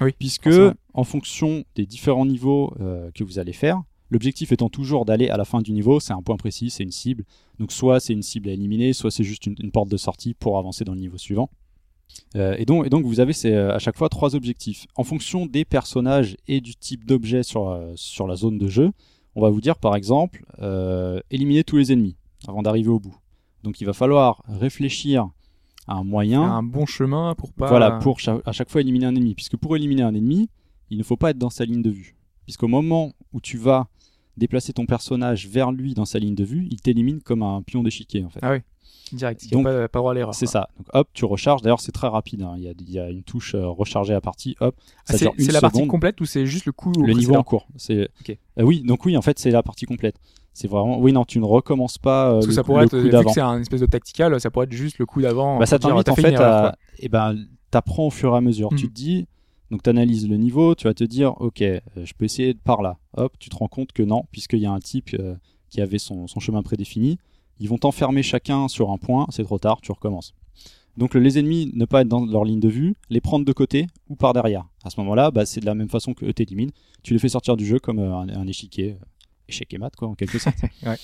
[0.01, 0.49] Oui, Puisque,
[0.93, 5.37] en fonction des différents niveaux euh, que vous allez faire, l'objectif étant toujours d'aller à
[5.37, 7.25] la fin du niveau, c'est un point précis, c'est une cible.
[7.59, 10.33] Donc soit c'est une cible à éliminer, soit c'est juste une, une porte de sortie
[10.33, 11.49] pour avancer dans le niveau suivant.
[12.35, 14.87] Euh, et, donc, et donc vous avez ces, euh, à chaque fois trois objectifs.
[14.95, 18.91] En fonction des personnages et du type d'objet sur, euh, sur la zone de jeu,
[19.35, 20.43] on va vous dire par exemple
[21.29, 22.15] éliminer tous les ennemis
[22.47, 23.15] avant d'arriver au bout.
[23.63, 25.29] Donc il va falloir réfléchir
[25.87, 27.67] à un moyen un bon chemin pour pas.
[27.67, 29.33] voilà, pour cha- à chaque fois éliminer un ennemi.
[29.35, 30.49] Puisque pour éliminer un ennemi,
[30.89, 32.15] il ne faut pas être dans sa ligne de vue.
[32.45, 33.87] Puisqu'au moment où tu vas
[34.37, 37.83] déplacer ton personnage vers lui dans sa ligne de vue, il t'élimine comme un pion
[37.83, 38.39] d'échiquier en fait.
[38.41, 38.59] Ah oui,
[39.11, 39.43] direct.
[39.43, 40.33] Il n'y a Donc, pas, pas droit à l'erreur.
[40.33, 40.69] C'est ça.
[40.77, 41.61] Donc hop, tu recharges.
[41.61, 42.43] D'ailleurs, c'est très rapide.
[42.43, 42.53] hein.
[42.57, 44.55] Il, y a, il y a une touche euh, recharger à partie.
[44.61, 44.75] Hop,
[45.07, 47.67] Ah, c'est la partie complète ou c'est juste le coup le niveau en cours.
[47.75, 48.37] C'est Ok.
[48.59, 48.81] Euh, oui.
[48.81, 50.15] Donc oui, en fait, c'est la partie complète.
[50.59, 50.99] C'est vraiment.
[50.99, 53.07] Oui, non, tu ne recommences pas euh, Parce que le, ça pourrait le être, coup
[53.07, 53.31] d'avant.
[53.31, 55.57] c'est un espèce de tactical, ça pourrait être juste le coup d'avant.
[55.57, 56.75] Bah, ça t'invite en fait à.
[56.97, 57.37] Et ben,
[57.71, 58.67] t'apprends au fur et à mesure.
[58.75, 59.25] Tu te dis.
[59.71, 62.59] Donc tu analyses le niveau, tu vas te dire, ok, euh, je peux essayer de
[62.59, 62.97] par là.
[63.15, 65.35] Hop, tu te rends compte que non, puisqu'il y a un type euh,
[65.69, 67.19] qui avait son, son chemin prédéfini.
[67.59, 70.33] Ils vont t'enfermer chacun sur un point, c'est trop tard, tu recommences.
[70.97, 73.85] Donc les ennemis ne pas être dans leur ligne de vue, les prendre de côté
[74.09, 74.65] ou par derrière.
[74.83, 76.71] À ce moment-là, bah, c'est de la même façon que eux t'éliminent.
[77.03, 78.97] Tu les fais sortir du jeu comme euh, un, un échiquier,
[79.49, 80.57] échec et mat quoi, en quelque sorte.
[80.85, 80.97] Ouais.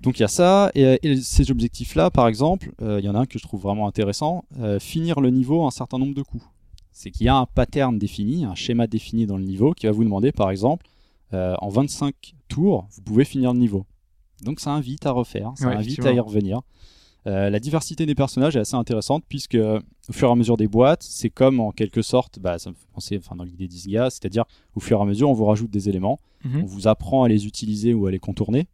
[0.00, 3.16] Donc il y a ça, et, et ces objectifs-là, par exemple, euh, il y en
[3.16, 6.22] a un que je trouve vraiment intéressant, euh, finir le niveau un certain nombre de
[6.22, 6.44] coups.
[6.92, 9.92] C'est qu'il y a un pattern défini, un schéma défini dans le niveau qui va
[9.92, 10.86] vous demander, par exemple,
[11.34, 12.14] euh, en 25
[12.48, 13.86] tours, vous pouvez finir le niveau.
[14.42, 16.60] Donc ça invite à refaire, ça Ouais, invite à y revenir.
[17.28, 19.78] Euh, la diversité des personnages est assez intéressante puisque euh,
[20.08, 22.74] au fur et à mesure des boîtes, c'est comme en quelque sorte, bah, ça me
[22.74, 24.44] fait penser enfin, dans l'idée d'Isga, c'est-à-dire
[24.74, 26.62] au fur et à mesure on vous rajoute des éléments, Mhm.
[26.62, 28.66] on vous apprend à les utiliser ou à les contourner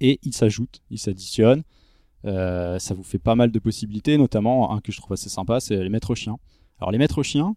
[0.00, 1.62] et ils s'ajoutent, ils s'additionnent.
[2.24, 5.60] Euh, ça vous fait pas mal de possibilités, notamment un que je trouve assez sympa,
[5.60, 6.38] c'est les maîtres chiens.
[6.80, 7.54] Alors les maîtres chiens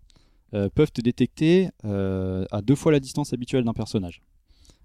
[0.54, 4.22] euh, peuvent te détecter à deux fois la distance habituelle d'un personnage.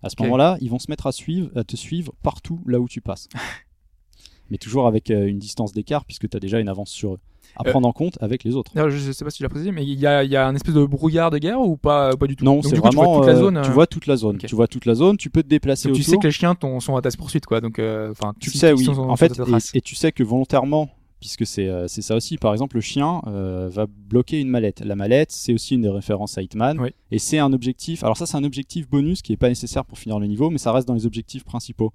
[0.02, 2.88] À ce moment-là, ils vont se mettre à, suivre, à te suivre partout là où
[2.88, 3.28] tu passes.
[4.50, 7.18] Mais toujours avec euh, une distance d'écart, puisque tu as déjà une avance sur eux.
[7.56, 8.70] À Euh, prendre en compte avec les autres.
[8.74, 10.54] D'ailleurs, je sais pas si tu l'as précisé, mais il y a, y a un
[10.54, 12.44] espèce de brouillard de guerre ou pas, pas du tout?
[12.44, 12.90] Non, c'est vraiment.
[12.90, 13.60] tu vois toute la euh, zone.
[13.64, 14.38] tu euh, vois toute la zone.
[14.38, 15.16] Tu vois toute la zone.
[15.16, 16.10] Tu peux te déplacer donc tu autour.
[16.12, 17.60] sais que les chiens sont à ta poursuite, quoi.
[17.60, 18.88] Donc, euh, enfin, Tu si- sais, oui.
[18.88, 19.32] En fait,
[19.74, 23.68] et, tu sais que volontairement, puisque c'est euh, ça aussi, par exemple, le chien euh,
[23.68, 24.80] va bloquer une mallette.
[24.84, 26.78] La mallette, c'est aussi une des références à Hitman.
[26.78, 26.90] Oui.
[27.10, 28.04] Et c'est un objectif.
[28.04, 30.58] Alors, ça, c'est un objectif bonus qui n'est pas nécessaire pour finir le niveau, mais
[30.58, 31.92] ça reste dans les objectifs principaux.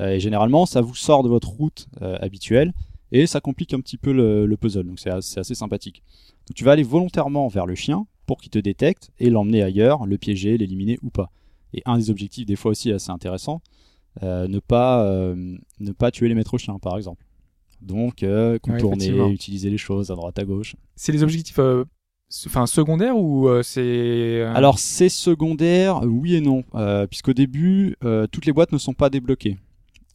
[0.00, 2.72] Euh, et généralement, ça vous sort de votre route euh, habituelle
[3.12, 4.84] et ça complique un petit peu le, le puzzle.
[4.86, 6.02] Donc, c'est as- c'est assez sympathique.
[6.48, 10.04] Donc, tu vas aller volontairement vers le chien pour qu'il te détecte et l'emmener ailleurs,
[10.06, 11.30] le piéger, l'éliminer ou pas.
[11.74, 13.60] Et un des objectifs, des fois aussi assez intéressant,
[14.22, 17.24] euh, ne, pas, euh, ne pas tuer les maîtres chiens, par exemple.
[17.80, 20.74] Donc, euh, contourner, utiliser les choses à droite à gauche.
[20.96, 21.58] C'est les objectifs
[22.46, 24.42] enfin, secondaires ou euh, c'est.
[24.54, 26.64] Alors, c'est secondaire, oui et non.
[26.74, 29.58] Euh, Puisqu'au début, euh, toutes les boîtes ne sont pas débloquées.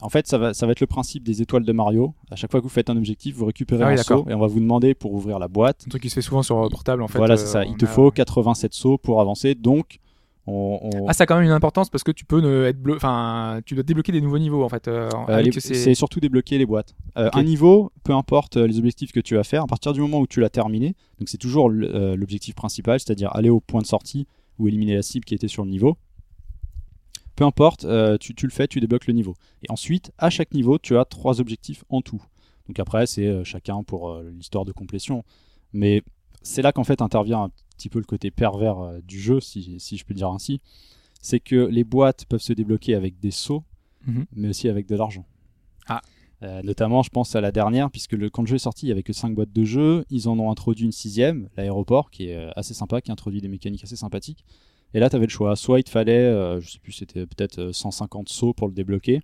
[0.02, 2.14] En fait, ça va, ça va être le principe des étoiles de Mario.
[2.30, 4.34] À chaque fois que vous faites un objectif, vous récupérez Ah oui, un saut et
[4.34, 5.84] on va vous demander pour ouvrir la boîte.
[5.86, 7.18] un truc qui se fait souvent sur euh, portable, en fait.
[7.18, 7.64] voilà, euh, c'est ça.
[7.64, 9.54] Il te a- faut 87 sauts pour avancer.
[9.54, 9.98] Donc,
[10.46, 12.80] on, on- Ah, ça a quand même une importance parce que tu peux ne être
[12.80, 12.96] bleu...
[12.96, 14.88] Enfin, tu dois débloquer des nouveaux niveaux, en fait.
[14.88, 16.94] euh, Euh, les- c'est surtout débloquer les boîtes.
[17.18, 17.28] Euh.
[17.34, 20.26] Un niveau, peu importe les objectifs que tu vas faire, à partir du moment où
[20.26, 24.26] tu l'as terminé, donc c'est toujours l'objectif principal, c'est-à-dire aller au point de sortie
[24.58, 25.96] ou éliminer la cible qui était sur le niveau.
[27.36, 29.34] Peu importe, euh, tu, tu le fais, tu débloques le niveau.
[29.62, 32.22] Et ensuite, à chaque niveau, tu as trois objectifs en tout.
[32.68, 35.24] Donc après, c'est euh, chacun pour euh, l'histoire de complétion.
[35.72, 36.02] Mais
[36.42, 39.96] c'est là qu'en fait intervient un petit peu le côté pervers du jeu, si, si
[39.96, 40.60] je peux dire ainsi.
[41.22, 43.64] C'est que les boîtes peuvent se débloquer avec des sauts,
[44.06, 44.24] Mhm.
[44.34, 45.26] mais aussi avec de l'argent.
[45.86, 46.00] Ah.
[46.42, 48.88] Euh, notamment, je pense à la dernière, puisque le, quand le jeu est sorti, il
[48.88, 50.06] n'y avait que 5 boîtes de jeu.
[50.08, 53.84] Ils en ont introduit une sixième, l'aéroport, qui est assez sympa, qui introduit des mécaniques
[53.84, 54.44] assez sympathiques.
[54.94, 55.54] Et là, tu avais le choix.
[55.56, 58.74] Soit il te fallait, euh, je sais plus, c'était peut-être euh, 150 sauts pour le
[58.74, 59.20] débloquer,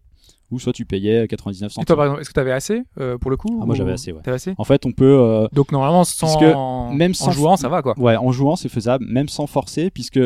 [0.50, 1.86] ou soit tu payais 99 Et centimes.
[1.86, 3.92] toi, par exemple, est-ce que t'avais assez euh, pour le coup Ah, moi, ou- j'avais
[3.92, 4.28] assez, ouais.
[4.28, 4.54] Assez?
[4.58, 5.04] En fait, on peut.
[5.20, 6.36] euh, Donc, normalement, sans.
[6.36, 6.54] Puisque
[6.96, 7.98] même en sans- jouant, ça va, quoi.
[7.98, 10.16] Ouais, en jouant, c'est faisable, même sans forcer, puisque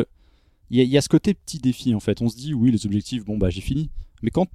[0.69, 2.21] il y, a- il y a ce côté petit défi en fait.
[2.21, 3.89] On se dit, oui, les objectifs, bon, bah j'ai fini.
[4.21, 4.47] Mais quand,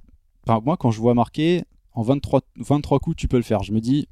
[0.47, 3.71] enfin, moi, quand je vois marqué en 23, 23 coups, tu peux le faire, je
[3.73, 4.07] me dis,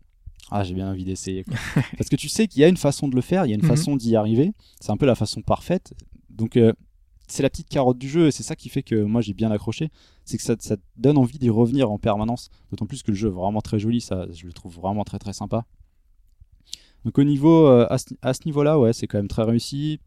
[0.52, 1.46] ah, j'ai bien envie d'essayer.
[1.98, 3.56] Parce que tu sais qu'il y a une façon de le faire, il y a
[3.56, 3.68] une Mhm.
[3.70, 4.52] façon d'y arriver.
[4.82, 5.94] C'est un peu la façon parfaite.
[6.36, 6.74] Donc, euh,
[7.28, 9.52] c'est la petite carotte du jeu, et c'est ça qui fait que moi j'ai bien
[9.52, 9.90] accroché.
[10.26, 10.56] C'est que ça,
[10.98, 12.50] donne envie d'y revenir en permanence.
[12.70, 15.20] D'autant plus que le jeu est vraiment très joli, ça, je le trouve vraiment très
[15.20, 15.66] très sympa.
[17.04, 17.98] Donc au niveau, euh, à
[18.34, 20.00] ce, niveau-là, ouais, c'est quand même très réussi.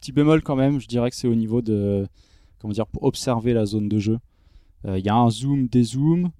[0.00, 2.06] Petit bémol quand même, je dirais que c'est au niveau de,
[2.58, 4.18] comment dire, pour observer la zone de jeu.
[4.86, 6.30] Euh, Il y a un zoom, des zooms.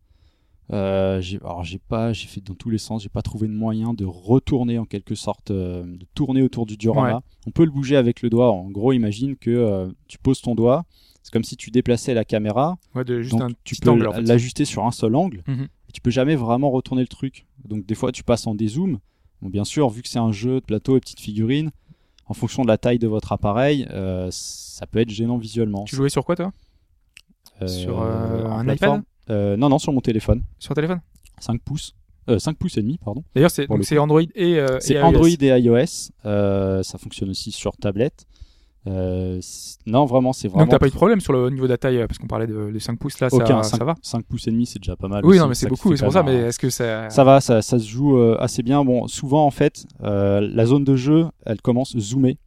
[0.71, 3.53] Euh, j'ai, alors j'ai pas, j'ai fait dans tous les sens, j'ai pas trouvé de
[3.53, 7.17] moyen de retourner en quelque sorte, euh, de tourner autour du diorama.
[7.17, 7.21] Ouais.
[7.47, 8.51] On peut le bouger avec le doigt.
[8.51, 10.85] En gros, imagine que euh, tu poses ton doigt,
[11.23, 14.09] c'est comme si tu déplaçais la caméra, Ouais, de, juste donc un tu peux angle,
[14.09, 14.23] en fait.
[14.23, 15.43] l'ajuster sur un seul angle.
[15.47, 15.65] Mhm.
[15.89, 17.47] Et tu peux jamais vraiment retourner le truc.
[17.65, 18.99] Donc des fois, tu passes en dézoom.
[19.43, 21.71] Bon, bien sûr, vu que c'est un jeu de plateau et petites figurines,
[22.27, 23.87] en fonction de la taille de votre appareil,
[24.31, 25.85] ça peut être gênant visuellement.
[25.85, 26.53] Tu jouais sur quoi, toi?
[27.67, 29.01] Sur, un plateforme.
[29.01, 30.43] iPad Euh, Non, non, sur mon téléphone.
[30.59, 31.01] Sur téléphone
[31.41, 31.95] 5 pouces.
[32.29, 33.25] Euh, 5 pouces et demi, pardon.
[33.35, 35.01] D'ailleurs, c'est Android et, euh, C'est.
[35.01, 36.11] Android et iOS.
[36.25, 38.27] Euh, ça fonctionne aussi sur tablette.
[38.87, 40.65] Non, vraiment, c'est vraiment.
[40.65, 42.47] Donc, t'as pas eu de problème sur le niveau de la taille, parce qu'on parlait
[42.47, 44.97] de les 5 pouces là, Aucun, ça, ça va 5 pouces et demi, c'est déjà
[44.97, 45.25] pas mal.
[45.25, 47.11] Oui, aussi, non, mais c'est beaucoup, c'est pour ça, mais est-ce que ça.
[47.11, 48.85] Ça va, ça, ça se joue assez bien.
[48.85, 52.39] Bon, souvent en fait, la zone de jeu, elle commence zoomée.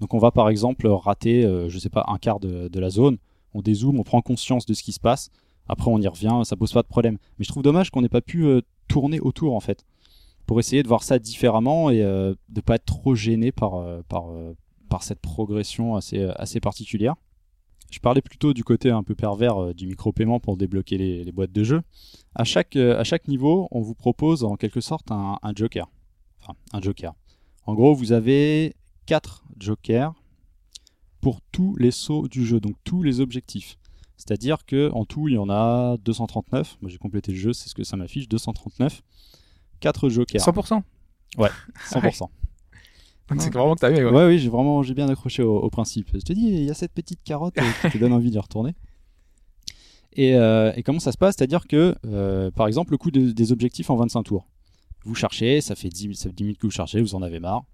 [0.00, 3.16] Donc on va par exemple rater, je sais pas, un quart de, de la zone.
[3.54, 5.30] On dézoome, on prend conscience de ce qui se passe.
[5.68, 7.18] Après on y revient, ça pose pas de problème.
[7.38, 9.84] Mais je trouve dommage qu'on n'ait pas pu euh, tourner autour en fait,
[10.46, 14.02] pour essayer de voir ça différemment et euh, de pas être trop gêné par euh,
[14.12, 14.54] euh,
[15.00, 17.16] cette progression assez particulière.
[17.90, 21.64] Je parlais plutôt du côté un peu pervers du micro-paiement pour débloquer les, boîtes de
[21.64, 21.82] jeu.
[22.36, 25.90] À chaque, à chaque niveau, on vous propose en quelque sorte un, un joker.
[26.40, 27.14] Enfin, un joker.
[27.66, 28.74] En gros, vous avez
[29.06, 30.14] 4 jokers
[31.20, 33.76] pour tous les sauts du jeu, donc tous les objectifs.
[34.16, 36.78] C'est-à-dire que en tout, il y en a 239.
[36.82, 39.02] Moi, j'ai complété le jeu, c'est ce que ça m'affiche, 239.
[39.80, 40.40] 4 jokers.
[40.40, 40.82] 100%.
[41.90, 42.18] 100%.
[43.30, 44.04] Donc, c'est vraiment que t'as eu.
[44.04, 44.26] Ouais, Ouais.
[44.26, 46.10] oui, j'ai vraiment j'ai bien accroché au, au principe.
[46.14, 48.38] Je te dis, il y a cette petite carotte euh, qui te donne envie d'y
[48.38, 48.74] retourner.
[50.16, 51.34] Et, euh, et comment ça se passe?
[51.36, 54.46] C'est-à-dire que, euh, par exemple, le coût de- des objectifs en 25 tours.
[55.04, 57.22] Vous cherchez, ça fait 10, mi- ça fait 10 minutes que vous cherchez, vous en
[57.22, 57.64] avez marre.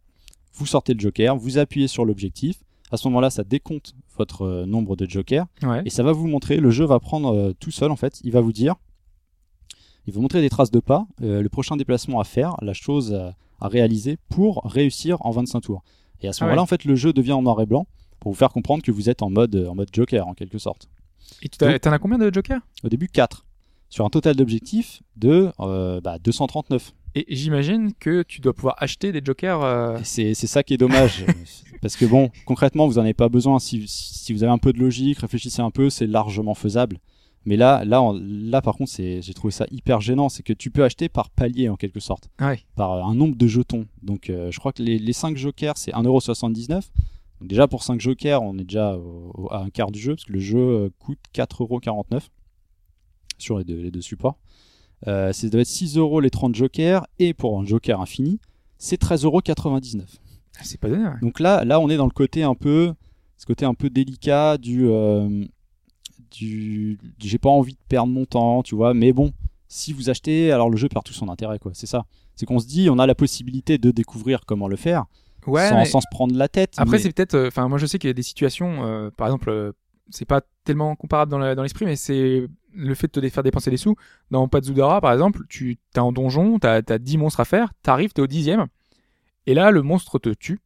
[0.54, 2.58] Vous sortez le joker, vous appuyez sur l'objectif.
[2.90, 5.82] À ce moment-là, ça décompte votre euh, nombre de jokers Ouais.
[5.84, 6.56] et ça va vous montrer.
[6.58, 8.20] Le jeu va prendre euh, tout seul en fait.
[8.24, 8.74] Il va vous dire,
[10.06, 12.72] il va vous montrer des traces de pas, euh, le prochain déplacement à faire, la
[12.72, 15.82] chose à, à réaliser pour réussir en 25 tours.
[16.22, 16.64] Et à ce Ah moment-là, ouais.
[16.64, 17.86] en fait, le jeu devient en noir et blanc
[18.18, 20.88] pour vous faire comprendre que vous êtes en mode, en mode joker en quelque sorte.
[21.42, 22.60] Et tu t'en as combien de jokers?
[22.84, 23.46] Au début, 4
[23.88, 26.92] sur un total d'objectifs de euh, bah, 239.
[27.14, 29.62] Et j'imagine que tu dois pouvoir acheter des jokers.
[29.64, 31.24] euh, C'est ça qui est dommage.
[31.82, 33.58] parce que bon, concrètement, vous n'en avez pas besoin.
[33.58, 36.98] Si, si vous avez un peu de logique, réfléchissez un peu, c'est largement faisable.
[37.46, 40.28] Mais là, là, on- là par contre, j'ai trouvé ça hyper gênant.
[40.28, 42.60] C'est que tu peux acheter par palier en quelque sorte, Ouais.
[42.76, 43.86] par un nombre de jetons.
[44.02, 46.90] Donc euh, je crois que les, les 5 jokers, c'est 1,79€.
[47.40, 50.14] Donc déjà pour 5 jokers, on est déjà au- au- à un quart du jeu,
[50.14, 52.28] parce que le jeu euh, coûte 4,49€
[53.38, 54.36] sur les deux, les deux supports.
[55.06, 58.38] Euh, ça doit être 6 euros les 30 jokers, et pour un joker infini,
[58.78, 60.02] c'est 13,99€.
[60.58, 61.04] Ah, C'est pas donné.
[61.04, 61.20] ouais.
[61.22, 62.92] Donc là, là, on est dans le côté un peu,
[63.38, 65.44] ce côté un peu délicat du, euh,
[66.30, 68.94] du, du- j'ai pas envie de perdre mon temps, tu vois.
[68.94, 69.32] Mais bon,
[69.68, 71.72] si vous achetez, alors le jeu perd tout son intérêt, quoi.
[71.74, 72.04] C'est ça.
[72.36, 75.06] C'est qu'on se dit, on a la possibilité de découvrir comment le faire,
[75.46, 76.74] Ouais, sans, mais sans se prendre la tête.
[76.76, 77.34] Après, mais- c'est peut-être.
[77.34, 78.84] euh, Enfin, moi, je sais qu'il y a des situations.
[78.84, 79.72] euh, par exemple, euh,
[80.10, 83.76] c'est pas tellement comparable dans l'esprit, mais c'est le fait de te faire dépenser des
[83.76, 83.96] sous.
[84.30, 88.12] Dans Pazudara, par exemple, tu t'es en donjon, t'as as 10 monstres à faire, t'arrives,
[88.12, 88.66] t'es au dixième,
[89.46, 90.60] et là, le monstre te tue.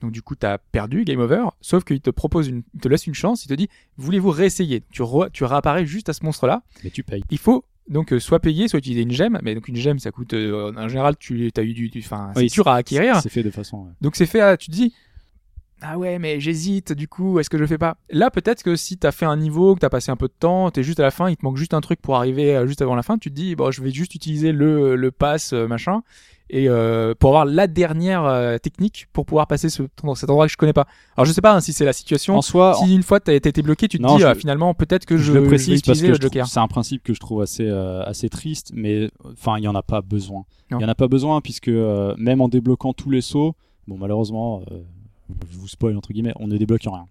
[0.00, 1.44] Donc, du coup, t'as perdu, game over.
[1.60, 4.82] Sauf qu'il te propose une, il te laisse une chance, il te dit, voulez-vous réessayer?
[4.90, 6.62] Tu, re- tu réapparais juste à ce monstre-là.
[6.82, 7.22] mais tu payes.
[7.30, 9.38] Il faut donc euh, soit payer, soit utiliser une gemme.
[9.44, 10.34] Mais donc, une gemme, ça coûte.
[10.34, 11.88] euh, en général, tu as eu du.
[11.98, 13.20] Enfin, c'est Oui, dur à acquérir.
[13.20, 13.84] C'est fait de façon.
[13.84, 13.90] ouais.
[14.00, 14.92] Donc c'est fait, à- tu te dis,
[15.82, 17.96] ah ouais, mais j'hésite, du coup, est-ce que je le fais pas?
[18.10, 20.70] Là, peut-être que si t'as fait un niveau, que t'as passé un peu de temps,
[20.70, 22.82] t'es juste à la fin, il te manque juste un truc pour arriver euh, juste
[22.82, 25.66] avant la fin, tu te dis, bon, je vais juste utiliser le, le pass, euh,
[25.66, 26.02] machin,
[26.50, 29.82] et euh, pour avoir la dernière euh, technique pour pouvoir passer ce,
[30.14, 30.86] cet endroit que je connais pas.
[31.16, 32.36] Alors je sais pas hein, si c'est la situation.
[32.36, 34.74] En soi, Si une fois t'as été bloqué, tu te Non, dis je- ah, finalement
[34.74, 36.46] peut-être que je, je, le je vais précise parce que le Joker.
[36.46, 39.74] c'est un principe que je trouve assez euh, assez triste, mais enfin il y en
[39.74, 40.44] a pas besoin.
[40.70, 41.70] Il y en a pas besoin puisque
[42.18, 43.54] même en débloquant tous les sauts,
[43.88, 44.62] bon malheureusement,
[45.50, 47.06] je vous spoil entre guillemets, on ne débloque rien.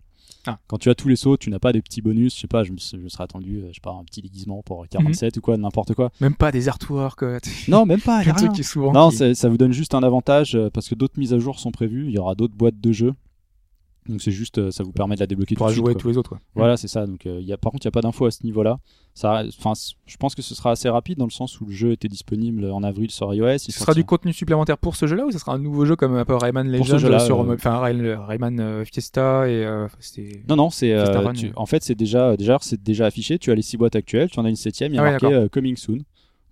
[0.48, 0.58] Ah.
[0.68, 2.64] Quand tu as tous les sauts, tu n'as pas des petits bonus, je sais pas,
[2.64, 5.38] je me, je me serais attendu, euh, je sais pas, un petit déguisement pour 47
[5.38, 6.12] ou quoi, n'importe quoi.
[6.20, 7.24] Même pas des artworks.
[7.68, 8.92] Non, même pas, un truc qui est souvent.
[8.92, 11.60] Non, qui- ça vous donne juste un avantage euh, parce que d'autres mises à jour
[11.60, 13.14] sont prévues, il y aura d'autres boîtes de jeux.
[14.10, 15.70] Donc c'est juste, euh, ça vous permet de la débloquer suite.
[15.70, 16.02] jouer quoi.
[16.02, 16.30] tous les autres.
[16.30, 16.40] Quoi.
[16.56, 17.06] Voilà, c'est ça.
[17.06, 18.80] Donc, euh, y a, par contre, il n'y a pas d'infos à ce niveau-là.
[19.14, 22.08] Ça, je pense que ce sera assez rapide dans le sens où le jeu était
[22.08, 23.60] disponible en avril sur iOS.
[23.60, 26.16] Ce sera du contenu supplémentaire pour ce jeu-là ou ce sera un nouveau jeu comme
[26.16, 29.66] un peu Rayman Pour Legends sur euh, enfin Ray- Rayman euh, Fiesta et
[30.50, 30.94] Non, non, c'est.
[31.34, 31.52] tu-.
[31.56, 33.38] En fait, c'est déjà, déjà, c'est déjà affiché.
[33.38, 34.94] Tu as les six boîtes actuelles, tu en as une septième.
[34.94, 36.00] Il y a Ah marqué Coming Soon.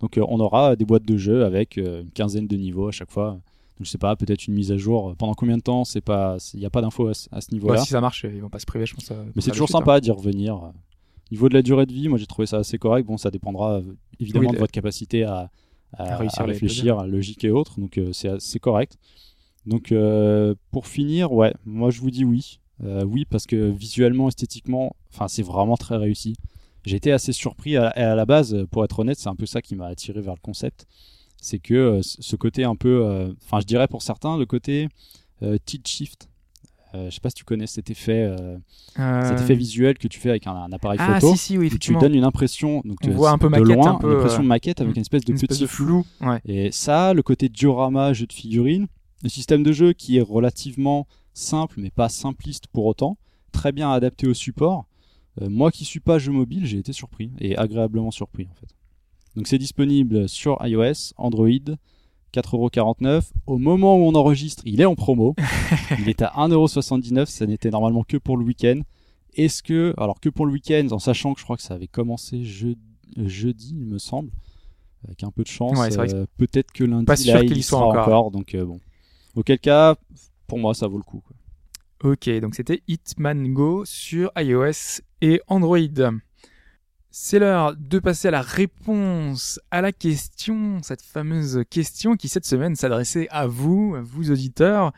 [0.02, 3.40] Donc, on aura des boîtes de jeux avec une quinzaine de niveaux à chaque fois.
[3.80, 5.16] Donc, je sais pas, peut-être une mise à jour.
[5.18, 7.52] Pendant combien de temps C'est pas, il n'y a pas d'infos à, ce- à ce
[7.54, 7.80] niveau-là.
[7.84, 9.10] si ça marche, ils vont pas se priver, je pense.
[9.12, 10.72] euh, Mais c'est toujours sympa d'y revenir.
[11.32, 13.06] Niveau de la durée de vie, moi j'ai trouvé ça assez correct.
[13.08, 13.82] Bon, ça dépendra euh,
[14.20, 15.50] évidemment Oui, de votre capacité à,
[15.94, 17.80] à- à réussir à les réfléchir, à logique et autres.
[17.80, 18.98] Donc euh, c'est correct.
[19.66, 22.60] Donc euh, pour finir, ouais, moi je vous dis oui.
[22.84, 26.36] Euh, oui, parce que visuellement, esthétiquement, enfin c'est vraiment très réussi.
[26.86, 29.62] J'ai été assez surpris à, à la base, pour être honnête, c'est un peu ça
[29.62, 30.86] qui m'a attiré vers le concept.
[31.42, 34.90] C'est que euh, ce côté un peu, euh, enfin je dirais pour certains, le côté
[35.42, 36.30] euh, tilt shift.
[36.96, 38.58] Euh, je sais pas si tu connais cet effet, euh,
[38.98, 41.34] Euh, cet effet visuel que tu fais avec un, un appareil Ah photo.
[41.34, 43.52] si si oui où tu donnes une impression, donc On tu- voit un peu de
[43.52, 45.50] maquette, loin, un peu, une impression de maquette avec mm, une espèce de une espèce
[45.58, 46.04] petit de flou.
[46.20, 46.28] flou.
[46.30, 46.42] Ouais.
[46.46, 48.88] Et ça, le côté diorama, jeu de figurines,
[49.22, 51.06] le système de jeu qui est relativement
[51.36, 53.18] simple mais pas simpliste pour autant,
[53.52, 54.86] très bien adapté au support.
[55.40, 58.68] Moi qui suis pas jeu mobile, j'ai été surpris et agréablement surpris en fait.
[59.36, 61.48] Donc c'est disponible sur iOS, Android,
[62.34, 63.32] 4,49€.
[63.48, 65.36] Au moment où on enregistre, il est en promo.
[66.00, 67.26] il est à 1,79€.
[67.26, 68.82] Ça n'était normalement que pour le week-end.
[69.36, 71.88] Est-ce que, alors que pour le week-end, en sachant que je crois que ça avait
[71.88, 72.70] commencé je-
[73.18, 74.32] jeudi, il me semble,
[75.06, 77.58] avec un peu de chance, Ouais, euh, peut-être que lundi, Pas sûr là, qu'il il
[77.58, 78.32] y soit sera encore.
[78.32, 78.80] donc euh, bon.
[79.36, 79.96] Auquel cas,
[80.48, 81.22] pour moi, ça vaut le coup.
[81.26, 82.12] quoi.
[82.12, 85.78] Ok, donc c'était Hitman Go sur iOS et Android.
[87.12, 92.46] C'est l'heure de passer à la réponse à la question, cette fameuse question qui cette
[92.46, 94.94] semaine s'adressait à vous, à vous auditeurs.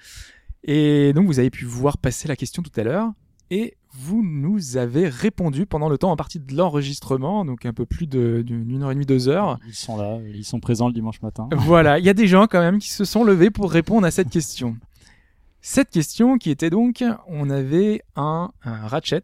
[0.63, 3.11] Et donc vous avez pu voir passer la question tout à l'heure
[3.49, 7.85] et vous nous avez répondu pendant le temps en partie de l'enregistrement, donc un peu
[7.85, 9.59] plus d'une heure et demie, deux heures.
[9.67, 11.49] Ils sont là, ils sont présents le dimanche matin.
[11.55, 14.11] Voilà, il y a des gens quand même qui se sont levés pour répondre à
[14.11, 14.77] cette question.
[15.61, 19.23] Cette question qui était donc, on avait un, un Ratchet,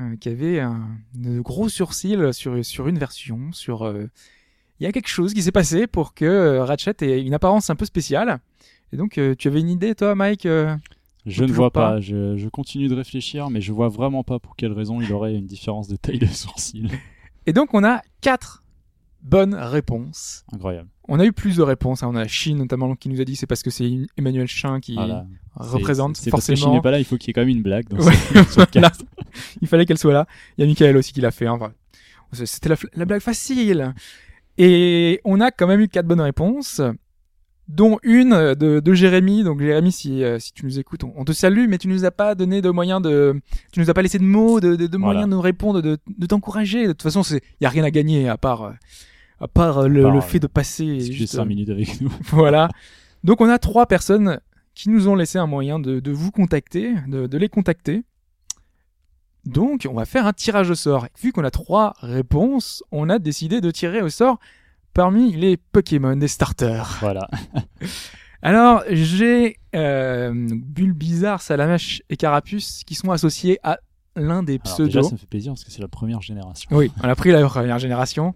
[0.00, 3.84] euh, qui avait un, de gros sourcils sur, sur une version, sur...
[3.84, 4.08] euh,
[4.80, 7.68] Il y a quelque chose qui s'est passé pour que euh, Ratchet ait une apparence
[7.70, 8.38] un peu spéciale.
[8.92, 10.48] Et donc, tu avais une idée, toi, Mike
[11.26, 11.92] Je ne vois pas.
[11.92, 12.00] pas.
[12.00, 15.34] Je, je continue de réfléchir, mais je vois vraiment pas pour quelle raison il aurait
[15.36, 16.88] une différence de taille de sourcils.
[17.46, 18.64] Et donc, on a quatre
[19.22, 20.44] bonnes réponses.
[20.52, 20.88] Incroyable.
[21.12, 22.02] On a eu plus de réponses.
[22.02, 22.08] hein.
[22.12, 24.94] On a Chine, notamment, qui nous a dit c'est parce que c'est Emmanuel Chin qui
[24.94, 25.26] Voilà.
[25.56, 26.72] représente C'est c'est parce que forcément...
[26.74, 27.88] n'est pas là, il faut qu'il y ait quand même une blague.
[27.88, 28.60] Dans Ouais, ce-.
[29.60, 30.26] Il fallait qu'elle soit là.
[30.56, 31.46] Il y a Michael aussi qui l'a fait.
[31.46, 31.54] hein.
[31.60, 31.72] Enfin,
[32.32, 33.92] C'était la, la blague facile.
[34.58, 36.80] Et on a quand même eu quatre bonnes réponses,
[37.68, 39.42] dont une de, de Jérémy.
[39.44, 42.04] Donc Jérémy, si, euh, si tu nous écoutes, on, on te salue, mais tu nous
[42.04, 43.40] as pas donné de moyens de,
[43.72, 45.12] tu nous as pas laissé de mots, de, de, de Voilà.
[45.14, 46.82] moyens de nous répondre, de, de t'encourager.
[46.86, 48.72] De toute façon, c'est, y a rien à gagner à part, euh,
[49.40, 50.84] à part euh, le, part, le euh, fait de passer.
[50.96, 52.12] Discuter juste, 5 euh, minutes avec nous.
[52.30, 52.68] voilà.
[53.24, 54.40] Donc on a trois personnes
[54.74, 58.02] qui nous ont laissé un moyen de, de vous contacter, de, de les contacter.
[59.46, 61.06] Donc on va faire un tirage au sort.
[61.20, 64.38] Vu qu'on a trois réponses, on a décidé de tirer au sort
[64.92, 66.98] parmi les Pokémon des starters.
[67.00, 67.28] Voilà.
[68.42, 73.78] Alors j'ai euh, Bulbizarre, Salamèche et Carapuce qui sont associés à
[74.16, 75.08] l'un des Alors, déjà, pseudos.
[75.08, 76.68] ça me fait plaisir parce que c'est la première génération.
[76.72, 78.34] Oui, on a pris la première génération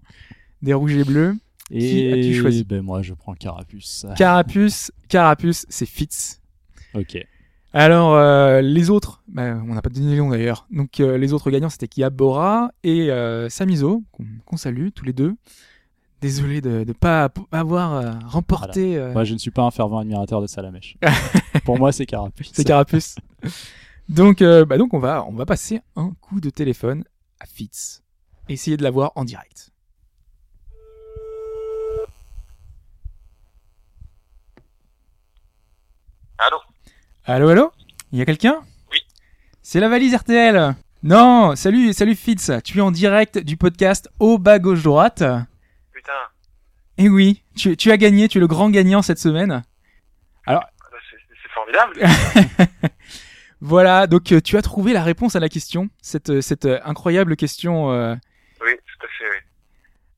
[0.64, 1.36] des rouges et bleus.
[1.70, 4.06] Qui as-tu Et choisi ben moi, je prends Carapuce.
[4.16, 6.40] Carapuce, Carapuce, c'est Fitz.
[6.94, 7.18] Ok.
[7.72, 10.68] Alors euh, les autres, bah, on n'a pas donné les noms d'ailleurs.
[10.70, 14.04] Donc euh, les autres gagnants c'était Kiabora et euh, Samizo
[14.46, 15.34] qu'on salue tous les deux.
[16.20, 18.98] Désolé de ne pas avoir euh, remporté.
[19.12, 20.96] Moi, je ne suis pas un fervent admirateur de Salamèche.
[21.64, 22.52] Pour moi, c'est Carapuce.
[22.54, 23.16] C'est Carapuce.
[24.08, 27.04] donc bah, donc on va on va passer un coup de téléphone
[27.40, 28.04] à Fitz.
[28.48, 29.73] Essayer de l'avoir en direct.
[36.38, 36.58] Allô
[37.24, 37.72] Allô allô
[38.12, 38.98] Il y a quelqu'un Oui.
[39.62, 40.74] C'est la valise RTL.
[41.02, 42.50] Non, salut salut Fitz.
[42.64, 45.22] Tu es en direct du podcast au bas gauche droite.
[45.92, 46.12] Putain,
[46.98, 49.62] Et oui, tu, tu as gagné, tu es le grand gagnant cette semaine.
[50.46, 52.00] bah, c'est formidable.
[53.60, 56.80] Voilà, donc euh, tu as trouvé la réponse à la question, cette, euh, cette euh,
[56.84, 57.90] incroyable question.
[57.92, 58.14] euh.
[58.62, 59.36] oui, tout à fait, oui.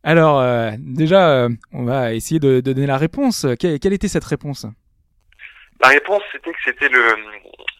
[0.02, 3.43] Alors, euh, déjà, euh, on va essayer de, de donner la réponse.
[3.60, 4.66] Que- quelle était cette réponse?
[5.82, 7.03] La réponse, c'était que c'était le,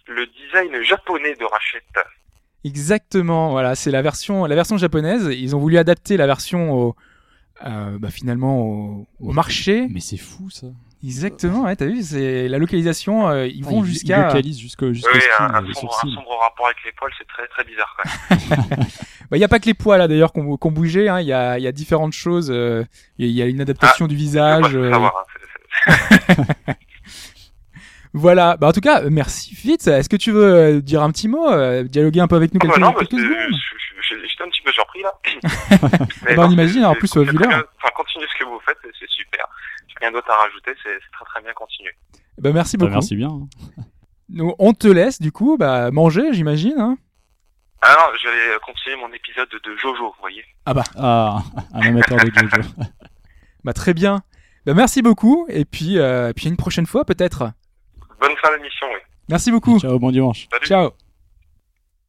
[0.09, 1.83] le design japonais de Ratchet.
[2.65, 5.29] Exactement, voilà, c'est la version, la version japonaise.
[5.33, 6.97] Ils ont voulu adapter la version au,
[7.65, 9.87] euh, bah, finalement au, au marché.
[9.91, 10.67] Mais c'est fou, ça.
[11.05, 13.29] Exactement, ouais, t'as vu, c'est la localisation.
[13.29, 14.19] euh, ils Ah, vont il- jusqu'à.
[14.19, 17.27] Il localise jusqu'au jusqu'au Oui, un, un sombre, un sombre rapport avec les poils, c'est
[17.29, 18.87] très très bizarre quand même.
[19.31, 21.09] Bah, il y a pas que les poils là d'ailleurs qu'on qu'on bougeait.
[21.09, 21.21] hein.
[21.21, 22.49] Il y a, il y a différentes choses.
[22.51, 22.85] euh,
[23.19, 24.75] Il y a une adaptation du Je visage.
[24.77, 25.15] euh, savoir,
[25.87, 26.75] hein,
[28.17, 28.57] Voilà.
[28.57, 29.87] Bah en tout cas, merci Fitz.
[29.87, 32.59] Est-ce que tu veux euh, dire un petit mot, euh, dialoguer un peu avec nous
[32.63, 33.61] Ah quelques, bah non, bah, quelques secondes
[34.09, 35.13] j'étais un petit peu surpris là.
[36.29, 37.37] Ah bah, on imagine, en plus, euh, vu.
[37.37, 39.45] Enfin, continuez ce que vous faites, c'est super.
[39.89, 41.91] J'ai rien d'autre à rajouter, c'est très très bien continué.
[42.39, 42.95] Bah merci Bah, beaucoup.
[42.95, 43.29] merci bien.
[43.29, 43.83] hein.
[44.29, 46.75] Nous, on te laisse du coup, bah manger, j'imagine.
[46.79, 46.97] Hein
[47.83, 50.45] Alors, je vais euh, continuer mon épisode de Jojo, vous voyez.
[50.65, 51.43] Ah,
[51.75, 52.69] un amateur de Jojo.
[53.65, 54.23] bah très bien.
[54.67, 55.47] Bah merci beaucoup.
[55.49, 57.51] Et puis, euh, puis une prochaine fois peut-être.
[58.27, 59.01] Bonne fin d'émission, oui.
[59.29, 59.79] Merci beaucoup.
[59.79, 60.49] Ciao, bon dimanche.
[60.53, 60.67] Salut.
[60.67, 60.91] Ciao.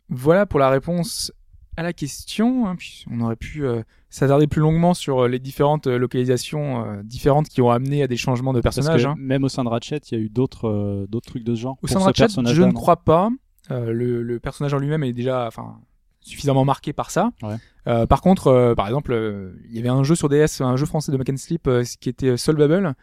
[0.10, 1.32] Voilà pour la réponse
[1.76, 2.68] à la question.
[2.68, 6.86] hein, puis on aurait pu euh, s'attarder plus longuement sur euh, les différentes euh, localisations
[6.86, 9.04] euh, différentes qui ont amené à des changements de Parce personnages.
[9.04, 9.16] que hein.
[9.18, 11.62] même au sein de Ratchet, il y a eu d'autres euh, d'autres trucs de ce
[11.62, 11.78] genre.
[11.82, 13.30] Au sein de Ratchet, je ne crois pas.
[13.70, 15.76] Le, le personnage en lui-même est déjà, enfin,
[16.22, 17.32] suffisamment marqué par ça.
[17.44, 17.56] Ouais.
[17.88, 20.78] Euh, par contre, euh, par exemple, euh, il y avait un jeu sur DS, un
[20.78, 22.94] jeu français de Mac and Sleep, euh, qui était Soul Bubble,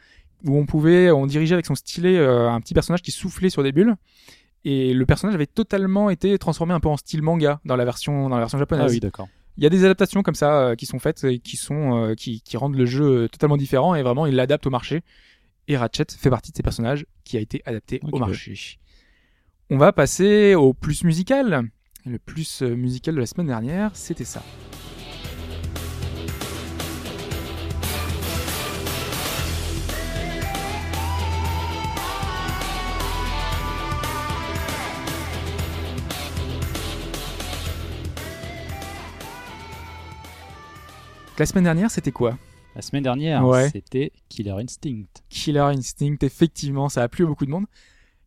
[0.44, 3.62] où on pouvait, on dirigeait avec son stylet euh, un petit personnage qui soufflait sur
[3.62, 3.96] des bulles.
[4.64, 8.28] Et le personnage avait totalement été transformé un peu en style manga dans la version,
[8.28, 8.92] dans la version Ah japonaise.
[8.92, 9.28] oui, d'accord.
[9.56, 12.14] Il y a des adaptations comme ça euh, qui sont faites et qui sont euh,
[12.14, 15.02] qui, qui rendent le jeu euh, totalement différent et vraiment ils l'adaptent au marché.
[15.68, 18.78] Et Ratchet fait partie de ces personnages qui a été adapté au marché.
[19.70, 21.70] On va passer au plus musical.
[22.06, 24.42] Le plus euh, musical de la semaine dernière, c'était ça.
[41.38, 42.38] La semaine dernière, c'était quoi?
[42.76, 43.68] La semaine dernière, Ouais.
[43.70, 45.04] c'était Killer Instinct.
[45.28, 47.66] Killer Instinct, effectivement, ça a plu à beaucoup de monde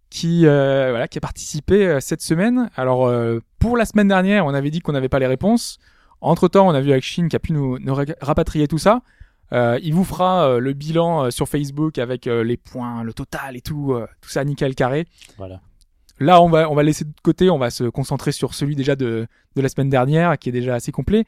[0.10, 2.70] qui euh, voilà qui a participé euh, cette semaine.
[2.78, 5.80] Alors euh, pour la semaine dernière, on avait dit qu'on n'avait pas les réponses.
[6.22, 9.02] Entre temps, on a vu Akshin qui a pu nous, nous ra- rapatrier tout ça.
[9.52, 14.30] Il vous fera le bilan sur Facebook avec les points, le total et tout, tout
[14.30, 15.06] ça nickel carré.
[15.38, 15.62] Voilà.
[16.20, 18.98] là, on va, on va laisser de côté, on va se concentrer sur celui déjà
[18.98, 19.26] de,
[19.56, 21.24] de la semaine dernière, qui est déjà assez complet,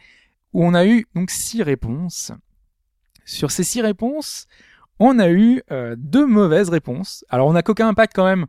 [0.54, 2.32] où on a eu donc six réponses.
[3.26, 4.48] Sur ces six réponses,
[5.00, 7.24] on a eu euh, deux mauvaises réponses.
[7.30, 8.46] Alors, on a Coca Impact quand même,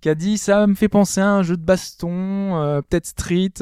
[0.00, 3.52] qui a dit ça me fait penser à un jeu de baston, euh, peut-être Street.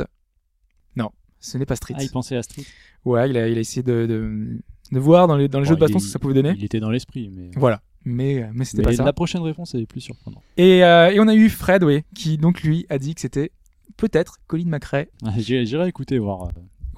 [0.96, 1.10] Non,
[1.40, 1.94] ce n'est pas Street.
[1.96, 2.64] Ah, il pensait à Street.
[3.04, 4.58] Ouais, il a, il a essayé de, de,
[4.92, 6.54] de voir dans les, dans les Bon, jeux de baston ce que ça pouvait donner.
[6.56, 7.50] Il était dans l'esprit, mais.
[7.56, 7.80] Voilà.
[8.04, 9.04] Mais, mais c'était pas ça.
[9.04, 10.42] la prochaine réponse est plus surprenante.
[10.56, 13.50] Et, euh, et on a eu Fred, oui, qui donc lui a dit que c'était
[13.96, 15.06] peut-être Colin McRae.
[15.36, 16.48] J'irai j'irai écouter voir.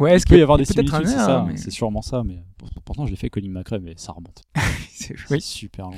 [0.00, 1.44] Ouais, est-ce Il peut y avoir des similitudes, c'est ça.
[1.46, 4.42] mais- C'est sûrement ça, mais pour- pourtant je l'ai fait Colin McRae, mais ça remonte.
[4.90, 5.40] c'est- oui.
[5.40, 5.96] super loin.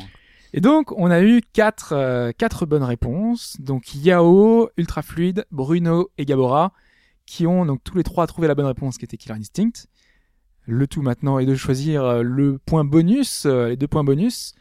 [0.54, 3.56] Et donc on a eu quatre, euh, quatre bonnes réponses.
[3.60, 6.72] Donc Yao, Ultrafluide, Bruno et Gabora,
[7.24, 9.86] qui ont donc tous les trois trouvé la bonne réponse, qui était Killer Instinct.
[10.64, 14.54] Le tout maintenant est de choisir euh, le point bonus, euh, les deux points bonus.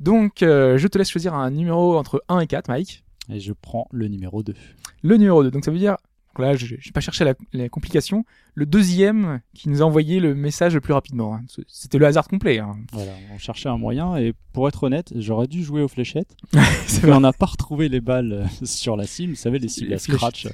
[0.00, 3.04] Donc euh, je te laisse choisir un numéro entre 1 et 4, Mike.
[3.30, 4.54] Et je prends le numéro 2.
[5.02, 5.50] Le numéro 2.
[5.50, 5.96] Donc ça veut dire,
[6.34, 8.24] donc là je n'ai pas cherché la, la complication,
[8.54, 11.34] le deuxième qui nous a envoyé le message le plus rapidement.
[11.36, 11.42] hein.
[11.68, 12.58] C'était le hasard complet.
[12.58, 12.76] Hein.
[12.92, 16.36] Voilà, on cherchait un moyen et pour être honnête, j'aurais dû jouer aux fléchettes.
[17.04, 19.88] Mais on n'a pas retrouvé les balles euh, sur la cible, vous savez, les cibles
[19.90, 20.48] Les à scratch.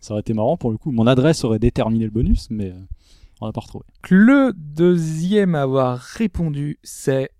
[0.00, 0.90] Ça aurait été marrant pour le coup.
[0.90, 2.80] Mon adresse aurait déterminé le bonus, mais euh,
[3.40, 3.84] on n'a pas retrouvé.
[4.10, 7.30] Le deuxième à avoir répondu, c'est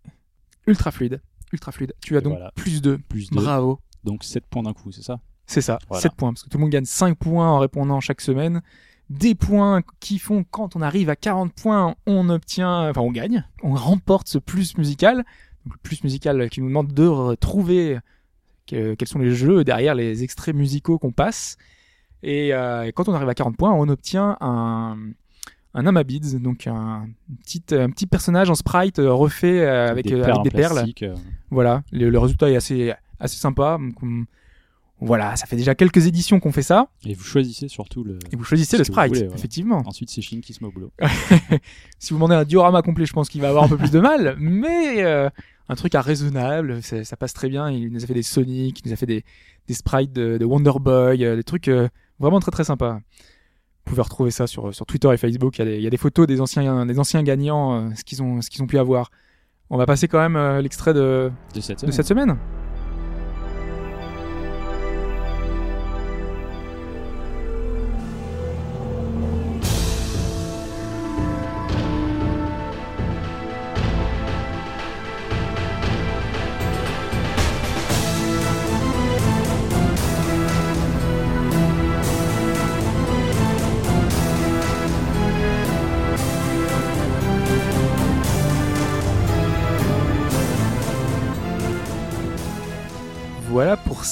[0.67, 1.21] ultra fluide.
[1.53, 1.93] Ultra fluide.
[2.01, 2.53] Tu as Et donc voilà.
[2.55, 2.99] plus 2.
[2.99, 3.81] Plus de Bravo.
[4.05, 5.21] donc 7 points d'un coup, c'est ça?
[5.53, 6.01] C'est ça, Voilà.
[6.03, 6.33] 7 points.
[6.33, 8.63] Parce que tout le monde gagne 5 points en répondant chaque semaine.
[9.11, 13.45] Des points qui font quand on arrive à 40 points, on obtient, enfin on gagne,
[13.63, 15.17] on remporte ce plus musical.
[15.65, 17.99] Donc le plus musical qui nous demande de retrouver
[18.67, 21.57] que- quels sont les jeux derrière les extraits musicaux qu'on passe.
[22.23, 24.97] Et, euh, et quand on arrive à 40 points, on obtient un,
[25.75, 27.09] un Amabids, donc un
[27.45, 30.51] petit, un petit personnage en sprite euh, refait euh, avec des perles, avec en des
[30.51, 30.73] perles.
[30.75, 31.05] plastique,
[31.51, 33.77] Voilà, le, le résultat est assez, assez sympa.
[33.79, 34.27] Donc,
[35.05, 36.89] voilà, ça fait déjà quelques éditions qu'on fait ça.
[37.05, 38.19] et vous choisissez surtout le.
[38.31, 39.83] Et vous choisissez le sprite, voulez, effectivement.
[39.87, 40.93] Ensuite, c'est Shin qui se met au boulot.
[41.99, 44.01] Si vous demandez un diorama complet, je pense qu'il va avoir un peu plus de
[44.01, 45.29] mal, mais euh,
[45.69, 47.71] un truc à raisonnable, ça, ça passe très bien.
[47.71, 49.25] Il nous a fait des Sonic, il nous a fait des,
[49.67, 51.89] des sprites de, de Wonder Boy, euh, des trucs euh,
[52.19, 52.95] vraiment très très sympas.
[52.95, 55.59] Vous pouvez retrouver ça sur, sur Twitter et Facebook.
[55.59, 58.05] Il y a des, il y a des photos des anciens, des anciens gagnants, ce
[58.05, 59.11] qu'ils ont, qu'ils ont pu avoir.
[59.71, 61.93] On va passer quand même l'extrait de, De cette de semaine.
[61.93, 62.39] cette semaine.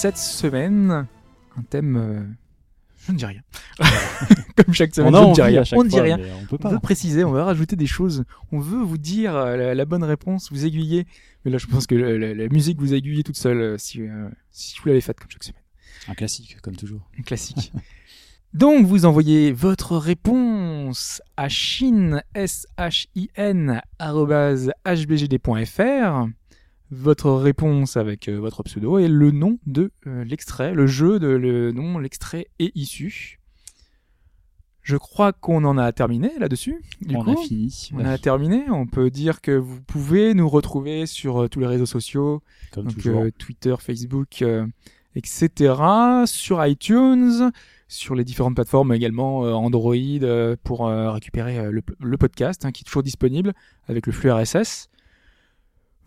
[0.01, 1.07] Cette semaine.
[1.57, 1.97] Un thème.
[1.97, 2.23] euh,
[3.07, 3.41] Je ne dis rien.
[4.57, 5.63] Comme chaque semaine, on je ne dis envie rien.
[5.73, 6.19] On ne dit fois, rien.
[6.43, 6.69] on peut On pas.
[6.71, 8.25] veut préciser, on veut rajouter des choses.
[8.53, 11.07] On veut vous dire euh, la, la bonne réponse, vous aiguiller.
[11.45, 14.01] Mais là, je pense que le- la, la musique vous aiguille toute seule euh, si,
[14.03, 15.63] euh, si vous l'avez faite comme chaque semaine.
[16.09, 17.01] Un classique, comme toujours.
[17.19, 17.73] Un classique.
[18.55, 26.27] Donc, vous envoyez votre réponse à shin, S-H-I-N, arrobase hbgd.fr.
[26.91, 31.29] Votre réponse avec euh, votre pseudo et le nom de euh, l'extrait, le jeu de
[31.29, 33.39] le nom, l'extrait est issu.
[34.83, 36.83] Je crois qu'on en a terminé là-dessus.
[37.01, 37.31] Du on coup.
[37.31, 37.91] a fini.
[37.95, 38.65] On a terminé.
[38.71, 42.43] On peut dire que vous pouvez nous retrouver sur euh, tous les réseaux sociaux,
[42.73, 44.43] Comme donc Twitter, Facebook,
[45.15, 45.75] etc.
[46.27, 47.53] Sur iTunes,
[47.87, 49.95] sur les différentes plateformes également Android
[50.65, 53.53] pour récupérer le, le podcast hein, qui est toujours disponible
[53.87, 54.90] avec le flux RSS.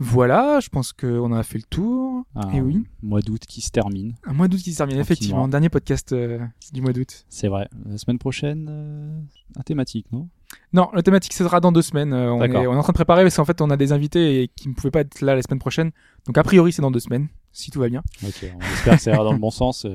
[0.03, 2.25] Voilà, je pense qu'on a fait le tour.
[2.53, 2.83] Et oui.
[3.01, 4.15] mois d'août qui se termine.
[4.25, 5.47] Un mois d'août qui se termine, effectivement.
[5.47, 6.39] Dernier podcast euh,
[6.73, 7.25] du mois d'août.
[7.29, 7.69] C'est vrai.
[7.85, 9.21] La semaine prochaine, euh,
[9.55, 10.27] un thématique, non?
[10.73, 12.13] Non, la thématique ce sera dans deux semaines.
[12.13, 12.63] Euh, on, est, D'accord.
[12.71, 14.67] on est en train de préparer parce qu'en fait on a des invités et qui
[14.69, 15.91] ne pouvaient pas être là la semaine prochaine.
[16.27, 18.03] Donc a priori c'est dans deux semaines, si tout va bien.
[18.23, 19.87] Ok, on espère que ça ira dans le bon sens.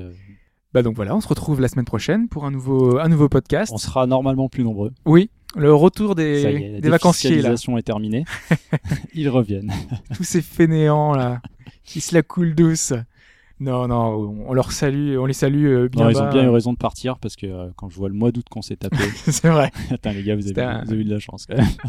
[0.73, 3.71] Bah donc voilà, on se retrouve la semaine prochaine pour un nouveau, un nouveau podcast.
[3.73, 4.91] On sera normalement plus nombreux.
[5.05, 7.35] Oui, le retour Ça y est, des, la des vacanciers là.
[7.35, 8.25] défiscalisation est terminée.
[9.15, 9.73] Ils reviennent.
[10.15, 11.41] Tous ces fainéants là,
[11.83, 12.93] qui se la coulent douce.
[13.61, 16.49] Non, non, on leur salue, on les salue euh, bien Non, ils ont bien eu
[16.49, 18.95] raison de partir parce que euh, quand je vois le mois d'août qu'on s'est tapé,
[19.25, 21.45] c'est vrai, attends les gars, vous avez, un- vous avez eu de la chance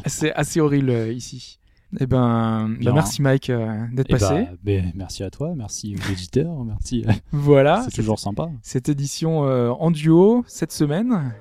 [0.07, 1.60] c'est assez horrible euh, ici.
[1.99, 2.93] Eh ben, Bien.
[2.93, 4.35] merci Mike euh, d'être Et passé.
[4.45, 7.05] bah, ben, merci à toi, merci aux auditeurs, merci.
[7.09, 8.49] euh, voilà, c'est toujours sympa.
[8.63, 11.33] cette édition euh, en duo cette semaine.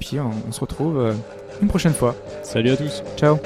[0.00, 1.14] Puis on, on se retrouve euh,
[1.62, 2.14] une prochaine fois.
[2.42, 3.02] Salut à tous.
[3.16, 3.38] Ciao.